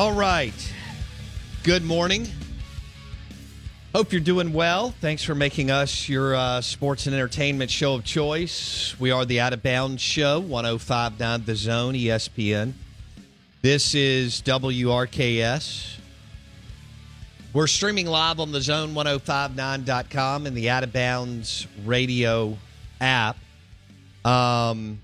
All 0.00 0.14
right. 0.14 0.54
Good 1.62 1.84
morning. 1.84 2.26
Hope 3.94 4.12
you're 4.12 4.22
doing 4.22 4.54
well. 4.54 4.94
Thanks 5.02 5.22
for 5.22 5.34
making 5.34 5.70
us 5.70 6.08
your 6.08 6.34
uh, 6.34 6.62
sports 6.62 7.04
and 7.04 7.14
entertainment 7.14 7.70
show 7.70 7.96
of 7.96 8.02
choice. 8.02 8.98
We 8.98 9.10
are 9.10 9.26
the 9.26 9.40
Out 9.40 9.52
of 9.52 9.62
Bounds 9.62 10.00
Show, 10.00 10.40
1059 10.40 11.44
The 11.44 11.54
Zone, 11.54 11.92
ESPN. 11.92 12.72
This 13.60 13.94
is 13.94 14.40
WRKS. 14.40 15.98
We're 17.52 17.66
streaming 17.66 18.06
live 18.06 18.40
on 18.40 18.52
the 18.52 18.60
zone1059.com 18.60 20.46
and 20.46 20.56
the 20.56 20.70
Out 20.70 20.82
of 20.82 20.94
Bounds 20.94 21.66
radio 21.84 22.56
app. 23.02 23.36
Um, 24.24 25.02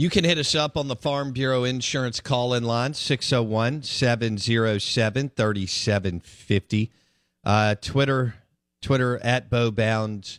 you 0.00 0.08
can 0.08 0.24
hit 0.24 0.38
us 0.38 0.54
up 0.54 0.78
on 0.78 0.88
the 0.88 0.96
Farm 0.96 1.32
Bureau 1.32 1.64
Insurance 1.64 2.20
call 2.20 2.54
in 2.54 2.64
line, 2.64 2.94
601 2.94 3.82
707 3.82 5.30
3750. 5.36 6.90
Uh, 7.44 7.74
Twitter, 7.74 8.36
Twitter 8.80 9.18
at 9.22 9.50
Bow 9.50 9.70
Bowbounds, 9.70 10.38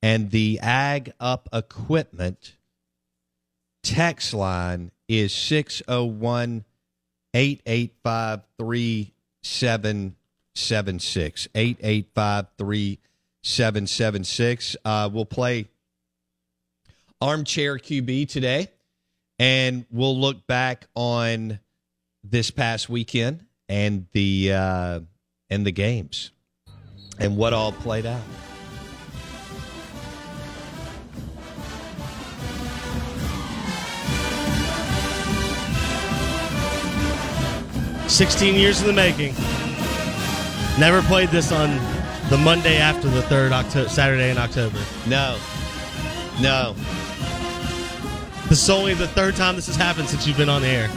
and 0.00 0.30
the 0.30 0.58
Ag 0.60 1.12
Up 1.20 1.46
Equipment 1.52 2.56
text 3.82 4.32
line 4.32 4.90
is 5.08 5.34
601 5.34 6.64
885 7.34 8.40
3776. 8.58 11.48
885 11.54 12.46
3776. 12.56 14.76
We'll 14.86 15.26
play 15.26 15.68
Armchair 17.20 17.76
QB 17.76 18.30
today 18.30 18.68
and 19.38 19.86
we'll 19.90 20.18
look 20.18 20.46
back 20.46 20.86
on 20.94 21.60
this 22.24 22.50
past 22.50 22.88
weekend 22.88 23.44
and 23.68 24.06
the 24.12 24.52
uh, 24.52 25.00
and 25.50 25.66
the 25.66 25.72
games 25.72 26.30
and 27.18 27.36
what 27.36 27.52
all 27.52 27.72
played 27.72 28.06
out. 28.06 28.22
Sixteen 38.08 38.54
years 38.54 38.80
in 38.82 38.86
the 38.86 38.92
making. 38.92 39.34
Never 40.78 41.02
played 41.02 41.30
this 41.30 41.52
on 41.52 41.70
the 42.28 42.38
Monday 42.38 42.76
after 42.76 43.08
the 43.08 43.22
third 43.22 43.52
October, 43.52 43.88
Saturday 43.88 44.30
in 44.30 44.38
October. 44.38 44.78
No, 45.06 45.38
no, 46.40 46.74
This 48.52 48.64
is 48.64 48.68
only 48.68 48.92
the 48.92 49.08
third 49.08 49.34
time 49.34 49.56
this 49.56 49.66
has 49.68 49.76
happened 49.76 50.10
since 50.10 50.26
you've 50.26 50.36
been 50.36 50.50
on 50.50 50.60
the 50.60 50.68
air. 50.68 50.90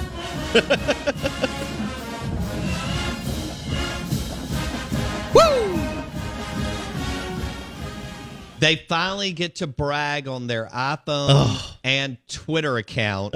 they 8.59 8.75
finally 8.75 9.31
get 9.31 9.55
to 9.55 9.67
brag 9.67 10.27
on 10.27 10.47
their 10.47 10.65
iPhone 10.65 11.57
and 11.85 12.17
Twitter 12.27 12.75
account 12.75 13.33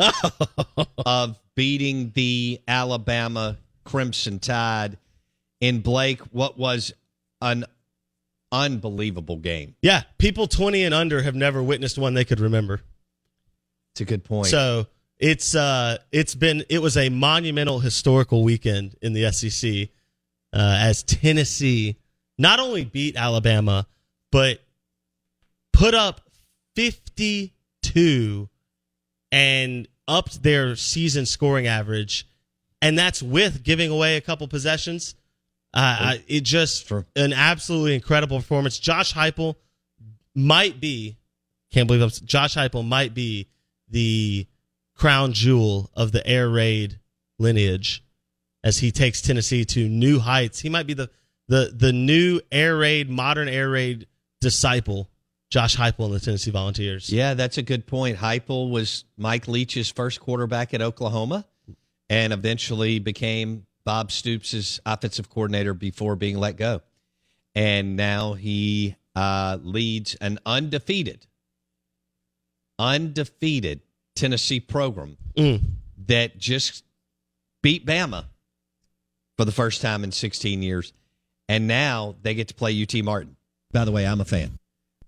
of 0.98 1.40
beating 1.56 2.12
the 2.14 2.60
Alabama 2.68 3.56
Crimson 3.86 4.40
Tide 4.40 4.98
in 5.62 5.80
Blake. 5.80 6.20
What 6.34 6.58
was 6.58 6.92
an 7.40 7.64
unbelievable 8.52 9.38
game. 9.38 9.76
Yeah, 9.82 10.04
people 10.18 10.48
20 10.48 10.84
and 10.84 10.94
under 10.94 11.22
have 11.22 11.36
never 11.36 11.64
witnessed 11.64 11.98
one 11.98 12.16
they 12.16 12.26
could 12.26 12.42
remember. 12.42 12.82
It's 14.00 14.10
a 14.10 14.14
good 14.14 14.24
point. 14.24 14.48
So 14.48 14.88
it's 15.20 15.56
uh 15.56 15.98
it's 16.14 16.34
been 16.34 16.64
it 16.70 16.82
was 16.82 16.96
a 16.96 17.10
monumental 17.10 17.80
historical 17.80 18.44
weekend 18.46 18.96
in 19.02 19.12
the 19.12 19.30
SEC 19.34 19.90
uh, 20.54 20.78
as 20.80 21.04
Tennessee 21.04 21.98
not 22.38 22.62
only 22.62 22.86
beat 22.86 23.18
Alabama 23.18 23.86
but 24.32 24.62
put 25.74 25.94
up 25.94 26.22
52 26.78 28.48
and 29.34 29.88
upped 30.08 30.42
their 30.44 30.78
season 30.78 31.26
scoring 31.26 31.68
average 31.68 32.26
and 32.82 32.98
that's 32.98 33.22
with 33.22 33.64
giving 33.64 33.92
away 33.92 34.16
a 34.16 34.22
couple 34.22 34.48
possessions. 34.48 35.16
Uh, 35.74 35.98
I, 36.00 36.24
it 36.28 36.42
just 36.46 36.88
Sure. 36.88 37.06
an 37.18 37.34
absolutely 37.34 37.96
incredible 37.96 38.38
performance. 38.38 38.80
Josh 38.80 39.14
Heupel 39.14 39.56
might 40.34 40.80
be 40.80 41.18
can't 41.72 41.88
believe 41.88 42.02
I'm, 42.02 42.10
Josh 42.26 42.56
Heupel 42.56 42.88
might 42.88 43.14
be 43.14 43.48
the 43.90 44.48
crown 44.96 45.34
jewel 45.34 45.90
of 45.96 46.12
the 46.12 46.26
air 46.28 46.50
raid 46.50 47.00
lineage 47.38 48.04
as 48.64 48.80
he 48.80 48.92
takes 48.92 49.22
Tennessee 49.22 49.66
to 49.66 49.88
new 49.88 50.20
heights. 50.20 50.60
He 50.60 50.70
might 50.70 50.88
be 50.88 50.94
the 50.94 51.10
the 51.48 51.74
the 51.76 51.94
new 51.94 52.42
air 52.52 52.78
raid, 52.78 53.10
modern 53.10 53.48
air 53.48 53.70
raid 53.70 54.08
disciple, 54.42 55.10
Josh 55.50 55.76
Heupel 55.76 56.06
and 56.06 56.14
the 56.14 56.20
Tennessee 56.20 56.52
Volunteers. 56.52 57.12
Yeah, 57.12 57.34
that's 57.34 57.58
a 57.58 57.64
good 57.64 57.88
point. 57.88 58.18
Heupel 58.18 58.70
was 58.70 59.06
Mike 59.18 59.48
Leach's 59.48 59.90
first 59.90 60.20
quarterback 60.20 60.74
at 60.74 60.82
Oklahoma 60.82 61.46
and 62.10 62.34
eventually 62.34 63.00
became 63.00 63.66
Bob 63.84 64.12
Stoops' 64.12 64.80
offensive 64.86 65.30
coordinator 65.30 65.74
before 65.74 66.16
being 66.16 66.38
let 66.38 66.58
go. 66.58 66.82
And 67.56 67.96
now 67.96 68.34
he 68.34 68.96
uh, 69.16 69.58
leads 69.62 70.16
an 70.16 70.40
undefeated, 70.46 71.26
undefeated 72.80 73.82
Tennessee 74.16 74.60
program 74.60 75.18
Mm. 75.36 75.62
that 76.08 76.38
just 76.40 76.84
beat 77.62 77.86
Bama 77.86 78.26
for 79.38 79.46
the 79.46 79.52
first 79.52 79.82
time 79.82 80.04
in 80.04 80.12
16 80.12 80.64
years. 80.64 80.92
And 81.48 81.68
now 81.68 82.16
they 82.22 82.34
get 82.34 82.48
to 82.50 82.54
play 82.56 82.72
UT 82.82 82.94
Martin. 83.04 83.36
By 83.72 83.86
the 83.86 83.92
way, 83.92 84.06
I'm 84.08 84.22
a 84.22 84.26
fan. 84.26 84.58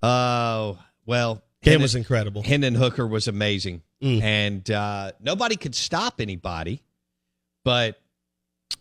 Oh, 0.04 0.78
well. 1.06 1.42
Game 1.64 1.74
Hendon- 1.74 1.82
was 1.84 1.96
incredible. 1.96 2.42
Hendon 2.44 2.74
Hooker 2.76 3.06
was 3.06 3.28
amazing. 3.28 3.84
Mm. 4.02 4.22
And 4.24 4.72
uh, 4.72 5.12
nobody 5.20 5.56
could 5.56 5.76
stop 5.76 6.20
anybody. 6.22 6.82
But 7.64 7.98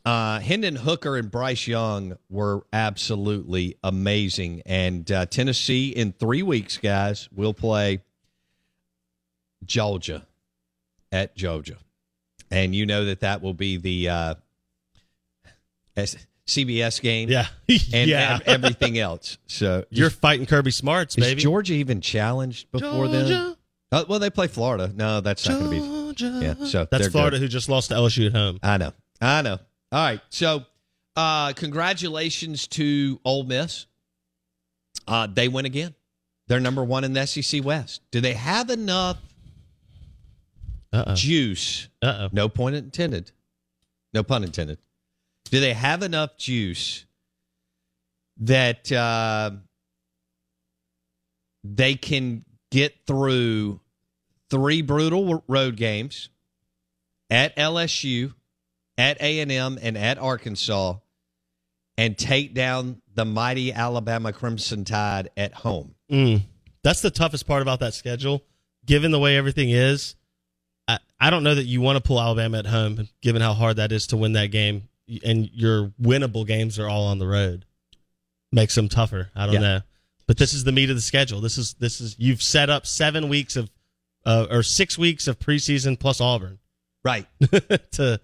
Uh, 0.05 0.39
Hendon 0.41 0.77
Hooker 0.77 1.17
and 1.19 1.31
Bryce 1.31 1.67
Young 1.67 2.17
were 2.31 2.63
absolutely 2.73 3.77
amazing. 3.85 4.63
And 4.65 5.11
uh, 5.13 5.27
Tennessee 5.27 5.91
in 5.91 6.13
three 6.13 6.43
weeks, 6.43 6.79
guys, 6.79 7.29
will 7.35 7.53
play 7.53 8.01
Georgia 9.65 10.27
at 11.13 11.37
Georgia. 11.37 11.77
And 12.51 12.75
you 12.75 12.87
know 12.87 13.05
that 13.07 13.21
that 13.21 13.43
will 13.43 13.55
be 13.55 13.77
the 13.77 14.09
uh, 14.09 14.35
CBS 16.47 17.01
game 17.01 17.29
Yeah, 17.29 17.47
and 17.93 18.09
yeah. 18.11 18.39
ev- 18.41 18.49
everything 18.49 18.99
else. 18.99 19.39
So 19.47 19.85
You're 19.91 20.09
just- 20.09 20.21
fighting 20.21 20.47
Kirby 20.47 20.71
Smarts, 20.71 21.17
is 21.17 21.25
baby. 21.25 21.43
Georgia 21.43 21.75
even 21.75 22.01
challenged 22.01 22.71
before 22.73 23.09
then? 23.09 23.27
Georgia, 23.29 23.57
Uh, 23.93 24.05
well, 24.09 24.19
they 24.19 24.31
play 24.31 24.47
Florida. 24.49 24.91
No, 24.95 25.21
that's 25.21 25.49
not 25.49 25.59
going 25.61 25.71
to 25.71 25.81
be. 25.81 25.87
Georgia. 26.15 26.57
Yeah, 26.61 26.67
so 26.67 26.87
that's 26.91 27.09
Florida 27.09 27.37
good. 27.37 27.43
who 27.43 27.49
just 27.49 27.69
lost 27.69 27.91
to 27.91 27.95
LSU 27.97 28.27
at 28.27 28.33
home. 28.33 28.59
I 28.63 28.77
know. 28.79 28.93
I 29.21 29.43
know. 29.43 29.59
All 29.93 30.05
right. 30.05 30.21
So, 30.31 30.65
uh, 31.17 31.53
congratulations 31.53 32.67
to 32.69 33.21
Ole 33.25 33.45
Miss. 33.45 33.87
Uh, 35.07 35.27
they 35.33 35.49
win 35.49 35.67
again. 35.67 35.95
They're 36.49 36.61
number 36.61 36.83
one 36.85 37.05
in 37.05 37.13
the 37.13 37.27
SEC 37.27 37.65
West. 37.65 38.01
Do 38.11 38.21
they 38.21 38.33
have 38.35 38.71
enough 38.71 39.19
Uh 40.93 41.05
oh. 41.09 41.15
juice? 41.15 41.89
Uh 42.03 42.19
oh. 42.23 42.29
No 42.33 42.49
point 42.49 42.77
intended. 42.77 43.33
No 44.13 44.23
pun 44.23 44.45
intended. 44.45 44.79
Do 45.45 45.61
they 45.61 45.73
have 45.73 46.03
enough 46.03 46.37
juice 46.37 47.05
that 48.41 48.91
uh, 48.91 49.51
they 51.63 51.95
can 51.95 52.45
get 52.71 52.95
through 53.07 53.81
three 54.49 54.83
brutal 54.83 55.45
road 55.47 55.77
games 55.77 56.29
at 57.29 57.57
LSU, 57.57 58.35
at 58.99 59.21
A 59.21 59.41
and 59.41 59.53
M, 59.53 59.79
and 59.81 59.97
at 59.97 60.19
Arkansas, 60.19 60.95
and 61.97 62.17
take 62.17 62.55
down 62.55 63.01
the 63.15 63.25
mighty 63.25 63.73
Alabama 63.73 64.33
Crimson 64.33 64.85
Tide 64.85 65.31
at 65.37 65.55
home? 65.55 65.95
Mm. 66.11 66.43
That's 66.83 67.03
the 67.03 67.11
toughest 67.11 67.47
part 67.47 67.63
about 67.63 67.81
that 67.81 67.95
schedule. 67.95 68.43
Given 68.87 69.11
the 69.11 69.19
way 69.19 69.37
everything 69.37 69.71
is, 69.71 70.17
I, 71.21 71.31
don't 71.31 71.43
know 71.45 71.55
that 71.55 71.65
you 71.65 71.81
want 71.81 71.97
to 71.97 72.03
pull 72.03 72.21
Alabama 72.21 72.59
at 72.59 72.67
home, 72.67 73.09
given 73.23 73.43
how 73.43 73.53
hard 73.53 73.77
that 73.77 73.93
is 73.93 74.07
to 74.09 74.17
win 74.17 74.33
that 74.33 74.47
game. 74.51 74.89
And 75.25 75.49
your 75.53 75.93
winnable 76.01 76.47
games 76.47 76.79
are 76.79 76.89
all 76.89 77.05
on 77.07 77.19
the 77.19 77.27
road. 77.27 77.65
Makes 78.53 78.75
them 78.75 78.89
tougher. 78.89 79.31
I 79.35 79.47
don't 79.47 79.55
Yeah. 79.57 79.61
know. 79.61 79.81
But 80.27 80.39
this 80.39 80.55
is 80.55 80.63
the 80.65 80.73
meat 80.73 80.89
of 80.91 80.97
the 80.97 81.03
schedule. 81.03 81.41
This 81.41 81.59
is 81.59 81.75
this 81.75 82.01
is 82.01 82.15
you've 82.19 82.41
set 82.43 82.71
up 82.71 82.87
seven 82.87 83.29
weeks 83.29 83.57
of 83.57 83.69
uh, 84.25 84.47
or 84.51 84.63
six 84.63 84.97
weeks 84.97 85.27
of 85.27 85.39
preseason 85.41 85.99
plus 85.99 86.21
Auburn 86.21 86.59
Right. 87.05 87.27
to 87.93 88.21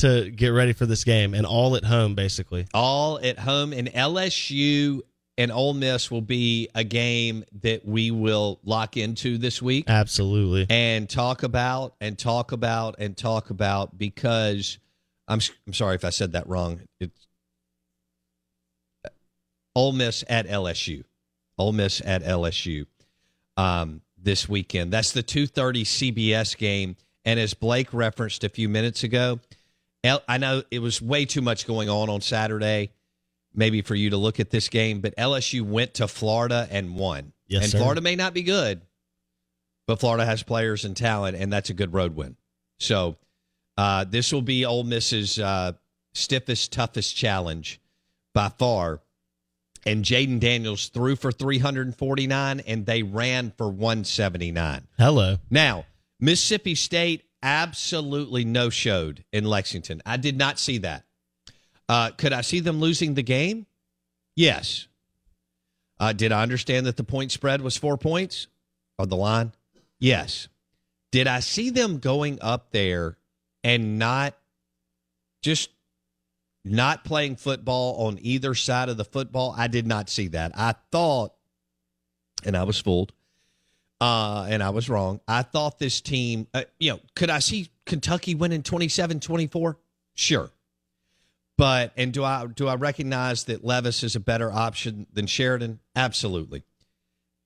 to 0.00 0.30
get 0.30 0.48
ready 0.48 0.74
for 0.74 0.84
this 0.84 1.04
game, 1.04 1.32
and 1.32 1.46
all 1.46 1.74
at 1.76 1.84
home 1.84 2.14
basically. 2.14 2.66
all 2.74 3.18
at 3.22 3.38
home 3.38 3.72
and 3.72 3.88
LSU 3.88 5.00
and 5.38 5.52
Ole 5.52 5.74
Miss 5.74 6.10
will 6.10 6.22
be 6.22 6.68
a 6.74 6.84
game 6.84 7.44
that 7.62 7.84
we 7.84 8.10
will 8.10 8.58
lock 8.64 8.96
into 8.96 9.38
this 9.38 9.60
week 9.60 9.84
Absolutely. 9.88 10.66
and 10.70 11.08
talk 11.08 11.42
about 11.42 11.94
and 12.00 12.18
talk 12.18 12.52
about 12.52 12.96
and 12.98 13.16
talk 13.16 13.50
about 13.50 13.96
because 13.96 14.78
I'm 15.28 15.40
I'm 15.66 15.74
sorry 15.74 15.94
if 15.96 16.04
I 16.04 16.10
said 16.10 16.32
that 16.32 16.48
wrong. 16.48 16.80
It's 17.00 17.26
Ole 19.74 19.92
Miss 19.92 20.24
at 20.28 20.46
LSU. 20.46 21.04
Ole 21.58 21.72
Miss 21.72 22.00
at 22.04 22.22
LSU 22.22 22.86
um, 23.56 24.00
this 24.16 24.48
weekend. 24.48 24.92
That's 24.92 25.12
the 25.12 25.22
2:30 25.22 25.82
CBS 25.82 26.56
game. 26.56 26.96
And 27.24 27.40
as 27.40 27.54
Blake 27.54 27.92
referenced 27.92 28.44
a 28.44 28.48
few 28.48 28.68
minutes 28.68 29.02
ago, 29.02 29.40
I 30.28 30.38
know 30.38 30.62
it 30.70 30.78
was 30.78 31.02
way 31.02 31.24
too 31.24 31.42
much 31.42 31.66
going 31.66 31.88
on 31.88 32.08
on 32.08 32.20
Saturday, 32.20 32.92
maybe 33.56 33.82
for 33.82 33.94
you 33.94 34.10
to 34.10 34.16
look 34.16 34.38
at 34.38 34.50
this 34.50 34.68
game. 34.68 35.00
But 35.00 35.16
LSU 35.16 35.62
went 35.62 35.94
to 35.94 36.06
Florida 36.06 36.68
and 36.70 36.94
won. 36.94 37.32
Yes, 37.48 37.64
and 37.64 37.72
sir. 37.72 37.78
Florida 37.78 38.00
may 38.00 38.14
not 38.14 38.34
be 38.34 38.42
good, 38.42 38.82
but 39.86 39.98
Florida 39.98 40.24
has 40.24 40.42
players 40.42 40.84
and 40.84 40.96
talent, 40.96 41.36
and 41.36 41.52
that's 41.52 41.70
a 41.70 41.74
good 41.74 41.92
road 41.92 42.14
win. 42.14 42.36
So 42.78 43.16
uh, 43.76 44.04
this 44.04 44.32
will 44.32 44.42
be 44.42 44.64
Ole 44.64 44.84
Miss's 44.84 45.38
uh, 45.38 45.72
stiffest, 46.14 46.72
toughest 46.72 47.16
challenge 47.16 47.80
by 48.34 48.50
far. 48.50 49.00
And 49.84 50.04
Jayden 50.04 50.40
Daniels 50.40 50.88
threw 50.88 51.14
for 51.14 51.30
349, 51.30 52.60
and 52.66 52.86
they 52.86 53.04
ran 53.04 53.52
for 53.56 53.68
179. 53.68 54.88
Hello. 54.98 55.36
Now, 55.48 55.86
Mississippi 56.18 56.74
State 56.74 57.22
absolutely 57.40 58.44
no 58.44 58.68
showed 58.68 59.24
in 59.32 59.44
Lexington. 59.44 60.02
I 60.04 60.16
did 60.16 60.36
not 60.36 60.58
see 60.58 60.78
that. 60.78 61.04
Uh, 61.88 62.10
could 62.10 62.32
I 62.32 62.40
see 62.40 62.60
them 62.60 62.80
losing 62.80 63.14
the 63.14 63.22
game? 63.22 63.66
Yes. 64.34 64.88
Uh, 65.98 66.12
did 66.12 66.32
I 66.32 66.42
understand 66.42 66.86
that 66.86 66.96
the 66.96 67.04
point 67.04 67.32
spread 67.32 67.60
was 67.60 67.76
four 67.76 67.96
points 67.96 68.48
on 68.98 69.08
the 69.08 69.16
line? 69.16 69.52
Yes. 69.98 70.48
Did 71.12 71.26
I 71.26 71.40
see 71.40 71.70
them 71.70 71.98
going 71.98 72.38
up 72.42 72.72
there 72.72 73.16
and 73.64 73.98
not 73.98 74.34
just 75.42 75.70
not 76.64 77.04
playing 77.04 77.36
football 77.36 78.06
on 78.06 78.18
either 78.20 78.54
side 78.54 78.88
of 78.88 78.96
the 78.96 79.04
football? 79.04 79.54
I 79.56 79.68
did 79.68 79.86
not 79.86 80.10
see 80.10 80.28
that. 80.28 80.52
I 80.54 80.74
thought, 80.90 81.32
and 82.44 82.56
I 82.56 82.64
was 82.64 82.78
fooled, 82.78 83.12
uh, 84.00 84.46
and 84.50 84.62
I 84.62 84.70
was 84.70 84.90
wrong. 84.90 85.20
I 85.26 85.42
thought 85.42 85.78
this 85.78 86.00
team, 86.00 86.48
uh, 86.52 86.64
you 86.78 86.90
know, 86.92 87.00
could 87.14 87.30
I 87.30 87.38
see 87.38 87.70
Kentucky 87.86 88.34
winning 88.34 88.62
27 88.62 89.20
24? 89.20 89.78
Sure. 90.14 90.50
But 91.58 91.92
and 91.96 92.12
do 92.12 92.22
I 92.22 92.46
do 92.46 92.68
I 92.68 92.74
recognize 92.74 93.44
that 93.44 93.64
Levis 93.64 94.02
is 94.02 94.14
a 94.14 94.20
better 94.20 94.52
option 94.52 95.06
than 95.12 95.26
Sheridan? 95.26 95.80
Absolutely. 95.94 96.64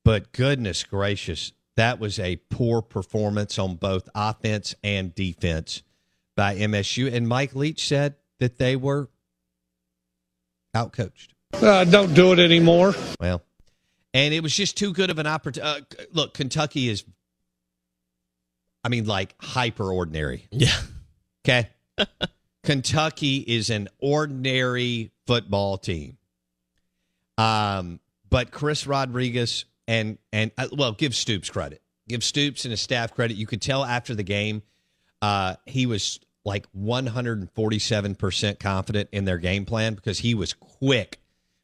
But 0.04 0.32
goodness 0.32 0.82
gracious, 0.82 1.52
that 1.76 2.00
was 2.00 2.18
a 2.18 2.36
poor 2.50 2.82
performance 2.82 3.58
on 3.58 3.76
both 3.76 4.08
offense 4.14 4.74
and 4.82 5.14
defense 5.14 5.82
by 6.36 6.56
MSU. 6.56 7.12
And 7.12 7.28
Mike 7.28 7.54
Leach 7.54 7.86
said 7.86 8.16
that 8.40 8.58
they 8.58 8.74
were 8.74 9.08
outcoached. 10.74 11.28
Uh, 11.52 11.84
don't 11.84 12.14
do 12.14 12.32
it 12.32 12.38
anymore. 12.38 12.94
Well, 13.20 13.42
and 14.12 14.34
it 14.34 14.42
was 14.42 14.54
just 14.54 14.76
too 14.76 14.92
good 14.92 15.10
of 15.10 15.18
an 15.18 15.26
opportunity. 15.26 15.84
Uh, 15.98 16.04
look, 16.12 16.34
Kentucky 16.34 16.88
is, 16.88 17.04
I 18.82 18.88
mean, 18.88 19.06
like 19.06 19.34
hyper 19.40 19.92
ordinary. 19.92 20.48
Yeah. 20.50 20.74
Okay. 21.44 21.68
Kentucky 22.62 23.38
is 23.38 23.70
an 23.70 23.88
ordinary 23.98 25.10
football 25.26 25.78
team. 25.78 26.18
Um, 27.38 28.00
but 28.28 28.50
Chris 28.50 28.86
Rodriguez 28.86 29.64
and 29.88 30.18
and 30.32 30.50
uh, 30.58 30.68
well, 30.72 30.92
give 30.92 31.14
Stoops 31.14 31.50
credit. 31.50 31.82
Give 32.08 32.22
Stoops 32.22 32.64
and 32.64 32.70
his 32.70 32.80
staff 32.80 33.14
credit. 33.14 33.36
You 33.36 33.46
could 33.46 33.62
tell 33.62 33.84
after 33.84 34.14
the 34.14 34.22
game, 34.22 34.62
uh, 35.22 35.56
he 35.66 35.86
was 35.86 36.20
like 36.44 36.66
147% 36.72 38.58
confident 38.58 39.08
in 39.12 39.24
their 39.24 39.38
game 39.38 39.64
plan 39.64 39.94
because 39.94 40.18
he 40.18 40.34
was 40.34 40.54
quick 40.54 41.20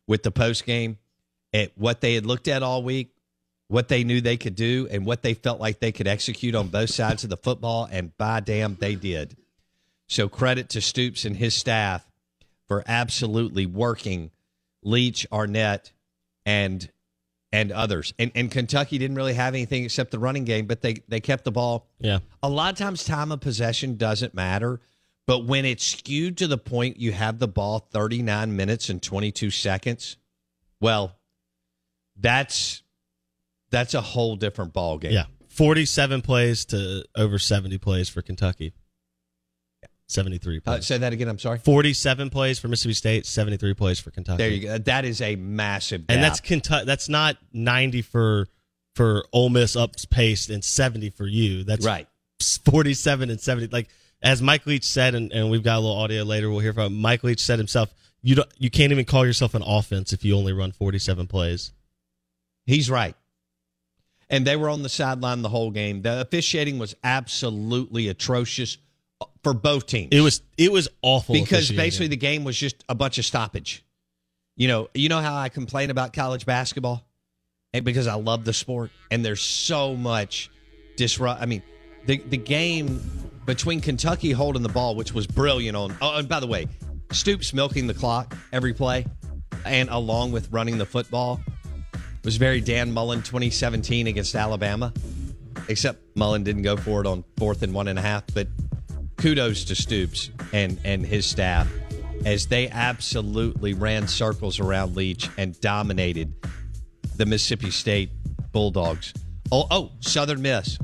with 0.06 0.22
the 0.22 0.30
post 0.30 0.64
game 0.66 0.98
at 1.52 1.72
what 1.76 2.00
they 2.00 2.14
had 2.14 2.26
looked 2.26 2.48
at 2.48 2.62
all 2.62 2.82
week, 2.82 3.14
what 3.68 3.88
they 3.88 4.04
knew 4.04 4.20
they 4.20 4.36
could 4.36 4.54
do, 4.54 4.86
and 4.90 5.06
what 5.06 5.22
they 5.22 5.34
felt 5.34 5.60
like 5.60 5.80
they 5.80 5.92
could 5.92 6.06
execute 6.06 6.54
on 6.54 6.68
both 6.68 6.90
sides 6.90 7.24
of 7.24 7.30
the 7.30 7.36
football. 7.36 7.88
And 7.90 8.16
by 8.16 8.40
damn, 8.40 8.76
they 8.76 8.94
did. 8.94 9.36
So 10.06 10.28
credit 10.28 10.68
to 10.70 10.80
Stoops 10.80 11.24
and 11.24 11.36
his 11.36 11.54
staff 11.54 12.08
for 12.68 12.84
absolutely 12.86 13.66
working 13.66 14.30
Leach, 14.82 15.26
Arnett, 15.32 15.92
and 16.44 16.88
and 17.52 17.72
others. 17.72 18.14
And 18.18 18.30
and 18.34 18.50
Kentucky 18.50 18.98
didn't 18.98 19.16
really 19.16 19.34
have 19.34 19.54
anything 19.54 19.84
except 19.84 20.10
the 20.10 20.18
running 20.18 20.44
game, 20.44 20.66
but 20.66 20.80
they 20.80 21.02
they 21.08 21.20
kept 21.20 21.44
the 21.44 21.52
ball. 21.52 21.88
Yeah. 21.98 22.20
A 22.42 22.48
lot 22.48 22.72
of 22.72 22.78
times 22.78 23.04
time 23.04 23.32
of 23.32 23.40
possession 23.40 23.96
doesn't 23.96 24.34
matter, 24.34 24.80
but 25.26 25.44
when 25.44 25.64
it's 25.64 25.84
skewed 25.84 26.38
to 26.38 26.46
the 26.46 26.58
point 26.58 26.98
you 26.98 27.12
have 27.12 27.38
the 27.38 27.48
ball 27.48 27.80
39 27.90 28.54
minutes 28.54 28.88
and 28.88 29.02
22 29.02 29.50
seconds, 29.50 30.16
well, 30.80 31.16
that's 32.16 32.82
that's 33.70 33.94
a 33.94 34.00
whole 34.00 34.36
different 34.36 34.72
ball 34.72 34.98
game. 34.98 35.12
Yeah. 35.12 35.24
47 35.48 36.20
plays 36.20 36.66
to 36.66 37.04
over 37.16 37.38
70 37.38 37.78
plays 37.78 38.08
for 38.08 38.20
Kentucky. 38.20 38.74
73 40.08 40.58
Uh, 40.58 40.60
plays. 40.60 40.86
say 40.86 40.98
that 40.98 41.12
again. 41.12 41.28
I'm 41.28 41.38
sorry. 41.38 41.58
47 41.58 42.30
plays 42.30 42.58
for 42.58 42.68
Mississippi 42.68 42.94
State, 42.94 43.26
73 43.26 43.74
plays 43.74 43.98
for 44.00 44.10
Kentucky. 44.10 44.38
There 44.38 44.50
you 44.50 44.60
go. 44.62 44.78
That 44.78 45.04
is 45.04 45.20
a 45.20 45.36
massive. 45.36 46.06
Gap. 46.06 46.14
And 46.14 46.22
that's 46.22 46.40
Kentucky. 46.40 46.84
That's 46.86 47.08
not 47.08 47.36
90 47.52 48.02
for 48.02 48.48
for 48.94 49.26
Ole 49.32 49.50
Miss 49.50 49.76
up 49.76 49.90
pace 50.10 50.48
and 50.48 50.64
70 50.64 51.10
for 51.10 51.26
you. 51.26 51.64
That's 51.64 51.84
right. 51.84 52.06
47 52.64 53.30
and 53.30 53.40
70. 53.40 53.68
Like 53.68 53.88
as 54.22 54.40
Mike 54.40 54.66
Leach 54.66 54.84
said, 54.84 55.14
and, 55.14 55.32
and 55.32 55.50
we've 55.50 55.62
got 55.62 55.76
a 55.76 55.80
little 55.80 55.96
audio 55.96 56.22
later. 56.22 56.48
We'll 56.50 56.60
hear 56.60 56.72
from 56.72 56.94
him. 56.94 57.00
Mike 57.00 57.22
Leach 57.24 57.40
said 57.40 57.58
himself. 57.58 57.92
You 58.22 58.36
don't. 58.36 58.48
You 58.58 58.70
can't 58.70 58.92
even 58.92 59.04
call 59.04 59.26
yourself 59.26 59.54
an 59.54 59.62
offense 59.64 60.12
if 60.12 60.24
you 60.24 60.36
only 60.36 60.52
run 60.52 60.72
47 60.72 61.26
plays. 61.26 61.72
He's 62.64 62.90
right. 62.90 63.14
And 64.28 64.44
they 64.44 64.56
were 64.56 64.68
on 64.68 64.82
the 64.82 64.88
sideline 64.88 65.42
the 65.42 65.48
whole 65.48 65.70
game. 65.70 66.02
The 66.02 66.20
officiating 66.22 66.78
was 66.78 66.96
absolutely 67.04 68.08
atrocious 68.08 68.76
for 69.46 69.54
both 69.54 69.86
teams. 69.86 70.08
It 70.10 70.22
was 70.22 70.42
it 70.58 70.72
was 70.72 70.88
awful 71.02 71.32
because 71.32 71.70
basically 71.70 72.08
the 72.08 72.16
game 72.16 72.42
was 72.42 72.56
just 72.56 72.82
a 72.88 72.96
bunch 72.96 73.18
of 73.18 73.24
stoppage. 73.24 73.84
You 74.56 74.66
know, 74.66 74.88
you 74.92 75.08
know 75.08 75.20
how 75.20 75.36
I 75.36 75.50
complain 75.50 75.90
about 75.90 76.12
college 76.12 76.44
basketball, 76.44 77.06
and 77.72 77.84
because 77.84 78.08
I 78.08 78.14
love 78.14 78.44
the 78.44 78.52
sport, 78.52 78.90
and 79.08 79.24
there's 79.24 79.40
so 79.40 79.94
much 79.94 80.50
disrupt. 80.96 81.40
I 81.40 81.46
mean, 81.46 81.62
the 82.06 82.18
the 82.18 82.36
game 82.36 83.00
between 83.44 83.80
Kentucky 83.80 84.32
holding 84.32 84.64
the 84.64 84.68
ball, 84.68 84.96
which 84.96 85.14
was 85.14 85.28
brilliant 85.28 85.76
on. 85.76 85.96
Oh, 86.02 86.18
and 86.18 86.28
by 86.28 86.40
the 86.40 86.48
way, 86.48 86.66
Stoops 87.12 87.54
milking 87.54 87.86
the 87.86 87.94
clock 87.94 88.36
every 88.52 88.74
play, 88.74 89.06
and 89.64 89.88
along 89.90 90.32
with 90.32 90.50
running 90.50 90.76
the 90.76 90.86
football, 90.86 91.40
was 92.24 92.36
very 92.36 92.60
Dan 92.60 92.92
Mullen 92.92 93.22
2017 93.22 94.08
against 94.08 94.34
Alabama. 94.34 94.92
Except 95.68 96.00
Mullen 96.16 96.42
didn't 96.42 96.62
go 96.62 96.76
for 96.76 97.00
it 97.00 97.06
on 97.06 97.22
fourth 97.36 97.62
and 97.62 97.72
one 97.72 97.86
and 97.86 97.96
a 97.98 98.02
half, 98.02 98.24
but 98.34 98.48
kudos 99.16 99.64
to 99.64 99.74
Stoops 99.74 100.30
and 100.52 100.78
and 100.84 101.04
his 101.04 101.26
staff 101.26 101.68
as 102.24 102.46
they 102.46 102.68
absolutely 102.70 103.74
ran 103.74 104.08
circles 104.08 104.58
around 104.58 104.96
Leach 104.96 105.28
and 105.36 105.58
dominated 105.60 106.34
the 107.16 107.26
Mississippi 107.26 107.70
State 107.70 108.10
Bulldogs. 108.52 109.12
Oh, 109.52 109.66
oh, 109.70 109.92
Southern 110.00 110.42
Miss. 110.42 110.78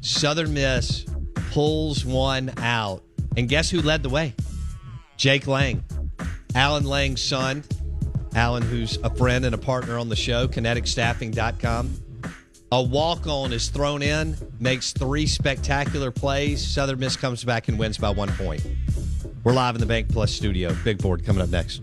Southern 0.00 0.52
Miss 0.52 1.04
pulls 1.52 2.04
one 2.04 2.52
out. 2.58 3.02
And 3.36 3.48
guess 3.48 3.70
who 3.70 3.80
led 3.80 4.02
the 4.02 4.08
way? 4.08 4.34
Jake 5.16 5.46
Lang. 5.46 5.84
Alan 6.54 6.84
Lang's 6.84 7.22
son. 7.22 7.64
Alan, 8.34 8.62
who's 8.62 8.96
a 8.98 9.14
friend 9.14 9.44
and 9.44 9.54
a 9.54 9.58
partner 9.58 9.98
on 9.98 10.08
the 10.08 10.16
show, 10.16 10.48
kineticstaffing.com. 10.48 12.03
A 12.74 12.82
walk 12.82 13.28
on 13.28 13.52
is 13.52 13.68
thrown 13.68 14.02
in, 14.02 14.36
makes 14.58 14.92
three 14.92 15.28
spectacular 15.28 16.10
plays. 16.10 16.60
Southern 16.60 16.98
Miss 16.98 17.16
comes 17.16 17.44
back 17.44 17.68
and 17.68 17.78
wins 17.78 17.98
by 17.98 18.10
one 18.10 18.30
point. 18.30 18.66
We're 19.44 19.52
live 19.52 19.76
in 19.76 19.80
the 19.80 19.86
Bank 19.86 20.08
Plus 20.08 20.32
studio. 20.32 20.74
Big 20.82 20.98
board 20.98 21.24
coming 21.24 21.40
up 21.40 21.50
next. 21.50 21.82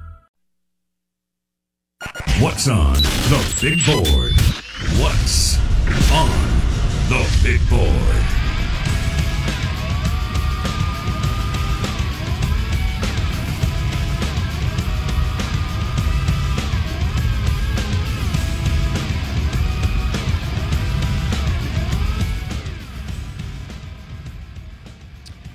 What's 2.41 2.67
on 2.67 2.95
the 2.95 3.57
big 3.61 3.85
board? 3.85 4.31
What's 4.99 5.59
on 6.11 6.27
the 7.07 7.39
big 7.43 7.69
board? 7.69 8.25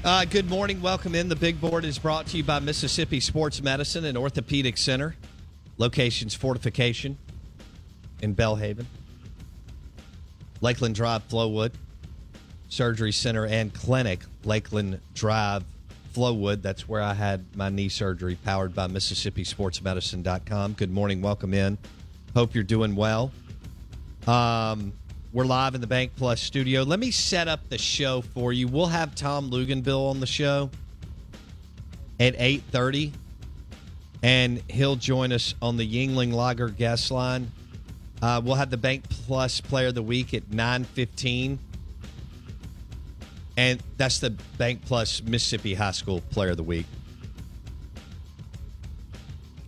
Uh, 0.04 0.24
good 0.24 0.48
morning. 0.48 0.80
Welcome 0.80 1.16
in. 1.16 1.28
The 1.28 1.34
big 1.34 1.60
board 1.60 1.84
is 1.84 1.98
brought 1.98 2.28
to 2.28 2.36
you 2.36 2.44
by 2.44 2.60
Mississippi 2.60 3.18
Sports 3.18 3.60
Medicine 3.60 4.04
and 4.04 4.16
Orthopedic 4.16 4.78
Center. 4.78 5.16
Locations 5.78 6.34
Fortification 6.34 7.18
in 8.22 8.34
Belhaven, 8.34 8.86
Lakeland 10.60 10.94
Drive, 10.94 11.26
Flowwood, 11.28 11.72
Surgery 12.68 13.12
Center 13.12 13.46
and 13.46 13.72
Clinic, 13.72 14.20
Lakeland 14.44 15.00
Drive, 15.14 15.64
Flowwood. 16.14 16.62
That's 16.62 16.88
where 16.88 17.02
I 17.02 17.14
had 17.14 17.44
my 17.54 17.68
knee 17.68 17.88
surgery, 17.88 18.36
powered 18.44 18.74
by 18.74 18.88
MississippiSportsMedicine.com. 18.88 20.72
Good 20.72 20.90
morning. 20.90 21.20
Welcome 21.20 21.52
in. 21.52 21.78
Hope 22.34 22.54
you're 22.54 22.64
doing 22.64 22.96
well. 22.96 23.30
Um, 24.26 24.92
we're 25.32 25.44
live 25.44 25.74
in 25.74 25.80
the 25.80 25.86
Bank 25.86 26.12
Plus 26.16 26.40
studio. 26.40 26.82
Let 26.82 26.98
me 26.98 27.10
set 27.10 27.48
up 27.48 27.68
the 27.68 27.78
show 27.78 28.22
for 28.22 28.52
you. 28.52 28.66
We'll 28.66 28.86
have 28.86 29.14
Tom 29.14 29.50
Luginbill 29.50 30.10
on 30.10 30.20
the 30.20 30.26
show 30.26 30.70
at 32.18 32.34
8:30 32.38 33.12
and 34.22 34.62
he'll 34.68 34.96
join 34.96 35.32
us 35.32 35.54
on 35.60 35.76
the 35.76 35.86
Yuengling 35.86 36.32
Lager 36.32 36.68
guest 36.68 37.10
line. 37.10 37.50
Uh, 38.22 38.40
we'll 38.42 38.54
have 38.54 38.70
the 38.70 38.76
Bank 38.76 39.08
Plus 39.08 39.60
Player 39.60 39.88
of 39.88 39.94
the 39.94 40.02
Week 40.02 40.32
at 40.34 40.50
9:15. 40.50 41.58
And 43.58 43.82
that's 43.96 44.18
the 44.18 44.30
Bank 44.58 44.82
Plus 44.84 45.22
Mississippi 45.22 45.74
High 45.74 45.92
School 45.92 46.20
Player 46.30 46.50
of 46.50 46.56
the 46.56 46.62
Week. 46.62 46.86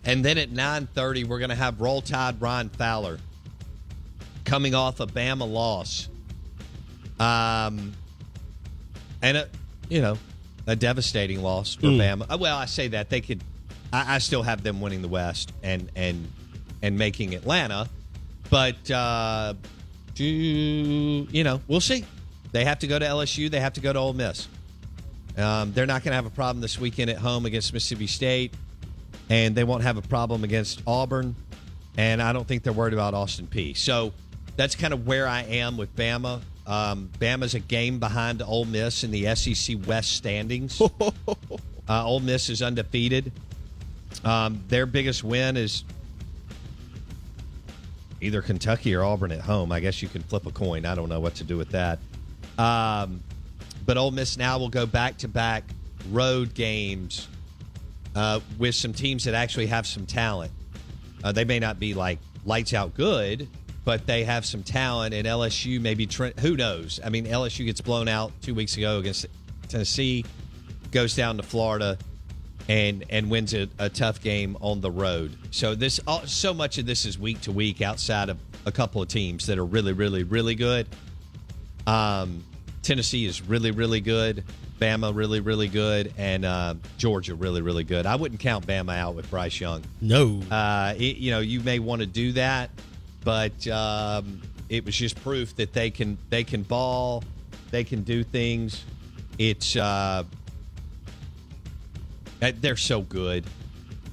And 0.04 0.24
then 0.24 0.38
at 0.38 0.50
9:30 0.50 1.24
we're 1.26 1.38
going 1.38 1.50
to 1.50 1.54
have 1.56 1.80
Roll 1.80 2.00
Tide 2.00 2.40
Ryan 2.40 2.68
Fowler 2.70 3.18
coming 4.44 4.74
off 4.74 5.00
a 5.00 5.06
Bama 5.06 5.50
loss. 5.50 6.08
Um, 7.20 7.92
and 9.20 9.36
a, 9.36 9.48
you 9.88 10.00
know, 10.00 10.16
a 10.66 10.76
devastating 10.76 11.42
loss 11.42 11.74
for 11.74 11.86
Bama. 11.86 12.26
Uh, 12.32 12.38
Well, 12.38 12.56
I 12.56 12.66
say 12.66 12.88
that 12.88 13.10
they 13.10 13.20
could. 13.20 13.42
I, 13.92 14.16
I 14.16 14.18
still 14.18 14.42
have 14.42 14.62
them 14.62 14.80
winning 14.80 15.02
the 15.02 15.08
West 15.08 15.52
and 15.62 15.90
and 15.96 16.30
and 16.82 16.98
making 16.98 17.34
Atlanta, 17.34 17.88
but 18.50 18.90
uh, 18.90 19.54
do 20.14 20.24
you 20.24 21.44
know? 21.44 21.60
We'll 21.68 21.80
see. 21.80 22.04
They 22.50 22.64
have 22.64 22.80
to 22.80 22.86
go 22.86 22.98
to 22.98 23.04
LSU. 23.04 23.50
They 23.50 23.60
have 23.60 23.74
to 23.74 23.80
go 23.80 23.92
to 23.92 23.98
Ole 23.98 24.14
Miss. 24.14 24.48
Um, 25.36 25.72
they're 25.72 25.86
not 25.86 26.02
going 26.02 26.10
to 26.10 26.16
have 26.16 26.26
a 26.26 26.30
problem 26.30 26.60
this 26.60 26.78
weekend 26.78 27.10
at 27.10 27.18
home 27.18 27.46
against 27.46 27.72
Mississippi 27.72 28.08
State, 28.08 28.54
and 29.30 29.54
they 29.54 29.62
won't 29.62 29.84
have 29.84 29.96
a 29.96 30.02
problem 30.02 30.42
against 30.42 30.82
Auburn. 30.86 31.36
And 31.96 32.20
I 32.20 32.32
don't 32.32 32.46
think 32.46 32.64
they're 32.64 32.72
worried 32.72 32.94
about 32.94 33.14
Austin 33.14 33.46
Peay. 33.46 33.76
So 33.76 34.12
that's 34.56 34.74
kind 34.74 34.92
of 34.92 35.06
where 35.06 35.28
I 35.28 35.42
am 35.42 35.76
with 35.76 35.94
Bama. 35.94 36.40
Um, 36.66 37.10
Bama's 37.20 37.54
a 37.54 37.60
game 37.60 38.00
behind 38.00 38.42
Ole 38.42 38.64
Miss 38.64 39.04
in 39.04 39.12
the 39.12 39.34
SEC 39.36 39.76
West 39.86 40.16
standings. 40.16 40.80
uh, 41.88 42.04
Ole 42.04 42.20
Miss 42.20 42.50
is 42.50 42.60
undefeated. 42.60 43.30
Um, 44.24 44.62
their 44.68 44.86
biggest 44.86 45.22
win 45.22 45.56
is 45.56 45.84
either 48.20 48.42
Kentucky 48.42 48.94
or 48.94 49.04
Auburn 49.04 49.32
at 49.32 49.40
home. 49.40 49.72
I 49.72 49.80
guess 49.80 50.02
you 50.02 50.08
can 50.08 50.22
flip 50.22 50.46
a 50.46 50.50
coin. 50.50 50.84
I 50.84 50.94
don't 50.94 51.08
know 51.08 51.20
what 51.20 51.36
to 51.36 51.44
do 51.44 51.56
with 51.56 51.70
that. 51.70 51.98
Um, 52.58 53.22
but 53.86 53.96
Ole 53.96 54.10
Miss 54.10 54.36
now 54.36 54.58
will 54.58 54.68
go 54.68 54.86
back 54.86 55.18
to 55.18 55.28
back 55.28 55.64
road 56.10 56.54
games 56.54 57.28
uh, 58.16 58.40
with 58.58 58.74
some 58.74 58.92
teams 58.92 59.24
that 59.24 59.34
actually 59.34 59.66
have 59.66 59.86
some 59.86 60.06
talent. 60.06 60.52
Uh, 61.22 61.32
they 61.32 61.44
may 61.44 61.58
not 61.58 61.78
be 61.78 61.94
like 61.94 62.18
lights 62.44 62.74
out 62.74 62.94
good, 62.94 63.48
but 63.84 64.06
they 64.06 64.24
have 64.24 64.44
some 64.44 64.62
talent. 64.62 65.14
And 65.14 65.26
LSU 65.26 65.80
maybe 65.80 66.06
Trent. 66.06 66.38
Who 66.40 66.56
knows? 66.56 67.00
I 67.04 67.10
mean, 67.10 67.26
LSU 67.26 67.64
gets 67.64 67.80
blown 67.80 68.08
out 68.08 68.32
two 68.42 68.54
weeks 68.54 68.76
ago 68.76 68.98
against 68.98 69.26
Tennessee, 69.68 70.24
goes 70.90 71.14
down 71.14 71.36
to 71.36 71.42
Florida, 71.42 71.98
and 72.68 73.04
and 73.10 73.30
wins 73.30 73.54
a, 73.54 73.68
a 73.78 73.88
tough 73.88 74.20
game 74.20 74.56
on 74.60 74.80
the 74.80 74.90
road. 74.90 75.36
So 75.50 75.74
this 75.74 76.00
all, 76.06 76.26
so 76.26 76.52
much 76.52 76.78
of 76.78 76.86
this 76.86 77.06
is 77.06 77.18
week 77.18 77.40
to 77.42 77.52
week 77.52 77.80
outside 77.80 78.28
of 78.28 78.38
a 78.66 78.72
couple 78.72 79.00
of 79.00 79.08
teams 79.08 79.46
that 79.46 79.58
are 79.58 79.64
really 79.64 79.92
really 79.92 80.22
really 80.22 80.54
good. 80.54 80.86
Um, 81.86 82.44
Tennessee 82.82 83.26
is 83.26 83.42
really 83.42 83.70
really 83.70 84.00
good. 84.00 84.44
Bama 84.78 85.12
really 85.14 85.40
really 85.40 85.68
good, 85.68 86.12
and 86.18 86.44
uh, 86.44 86.74
Georgia 86.98 87.34
really 87.34 87.62
really 87.62 87.84
good. 87.84 88.06
I 88.06 88.16
wouldn't 88.16 88.40
count 88.40 88.66
Bama 88.66 88.96
out 88.96 89.14
with 89.14 89.28
Bryce 89.30 89.60
Young. 89.60 89.82
no. 90.00 90.40
Uh, 90.50 90.94
it, 90.96 91.16
you 91.16 91.30
know, 91.32 91.40
you 91.40 91.60
may 91.60 91.78
want 91.80 92.00
to 92.00 92.06
do 92.06 92.32
that, 92.32 92.70
but 93.24 93.66
um, 93.66 94.40
it 94.68 94.84
was 94.84 94.94
just 94.94 95.20
proof 95.22 95.56
that 95.56 95.72
they 95.72 95.90
can 95.90 96.16
they 96.30 96.44
can 96.44 96.62
ball, 96.62 97.24
they 97.70 97.82
can 97.82 98.02
do 98.02 98.22
things. 98.22 98.84
It's 99.38 99.76
uh, 99.76 99.82
uh, 99.82 100.24
they're 102.40 102.76
so 102.76 103.02
good. 103.02 103.44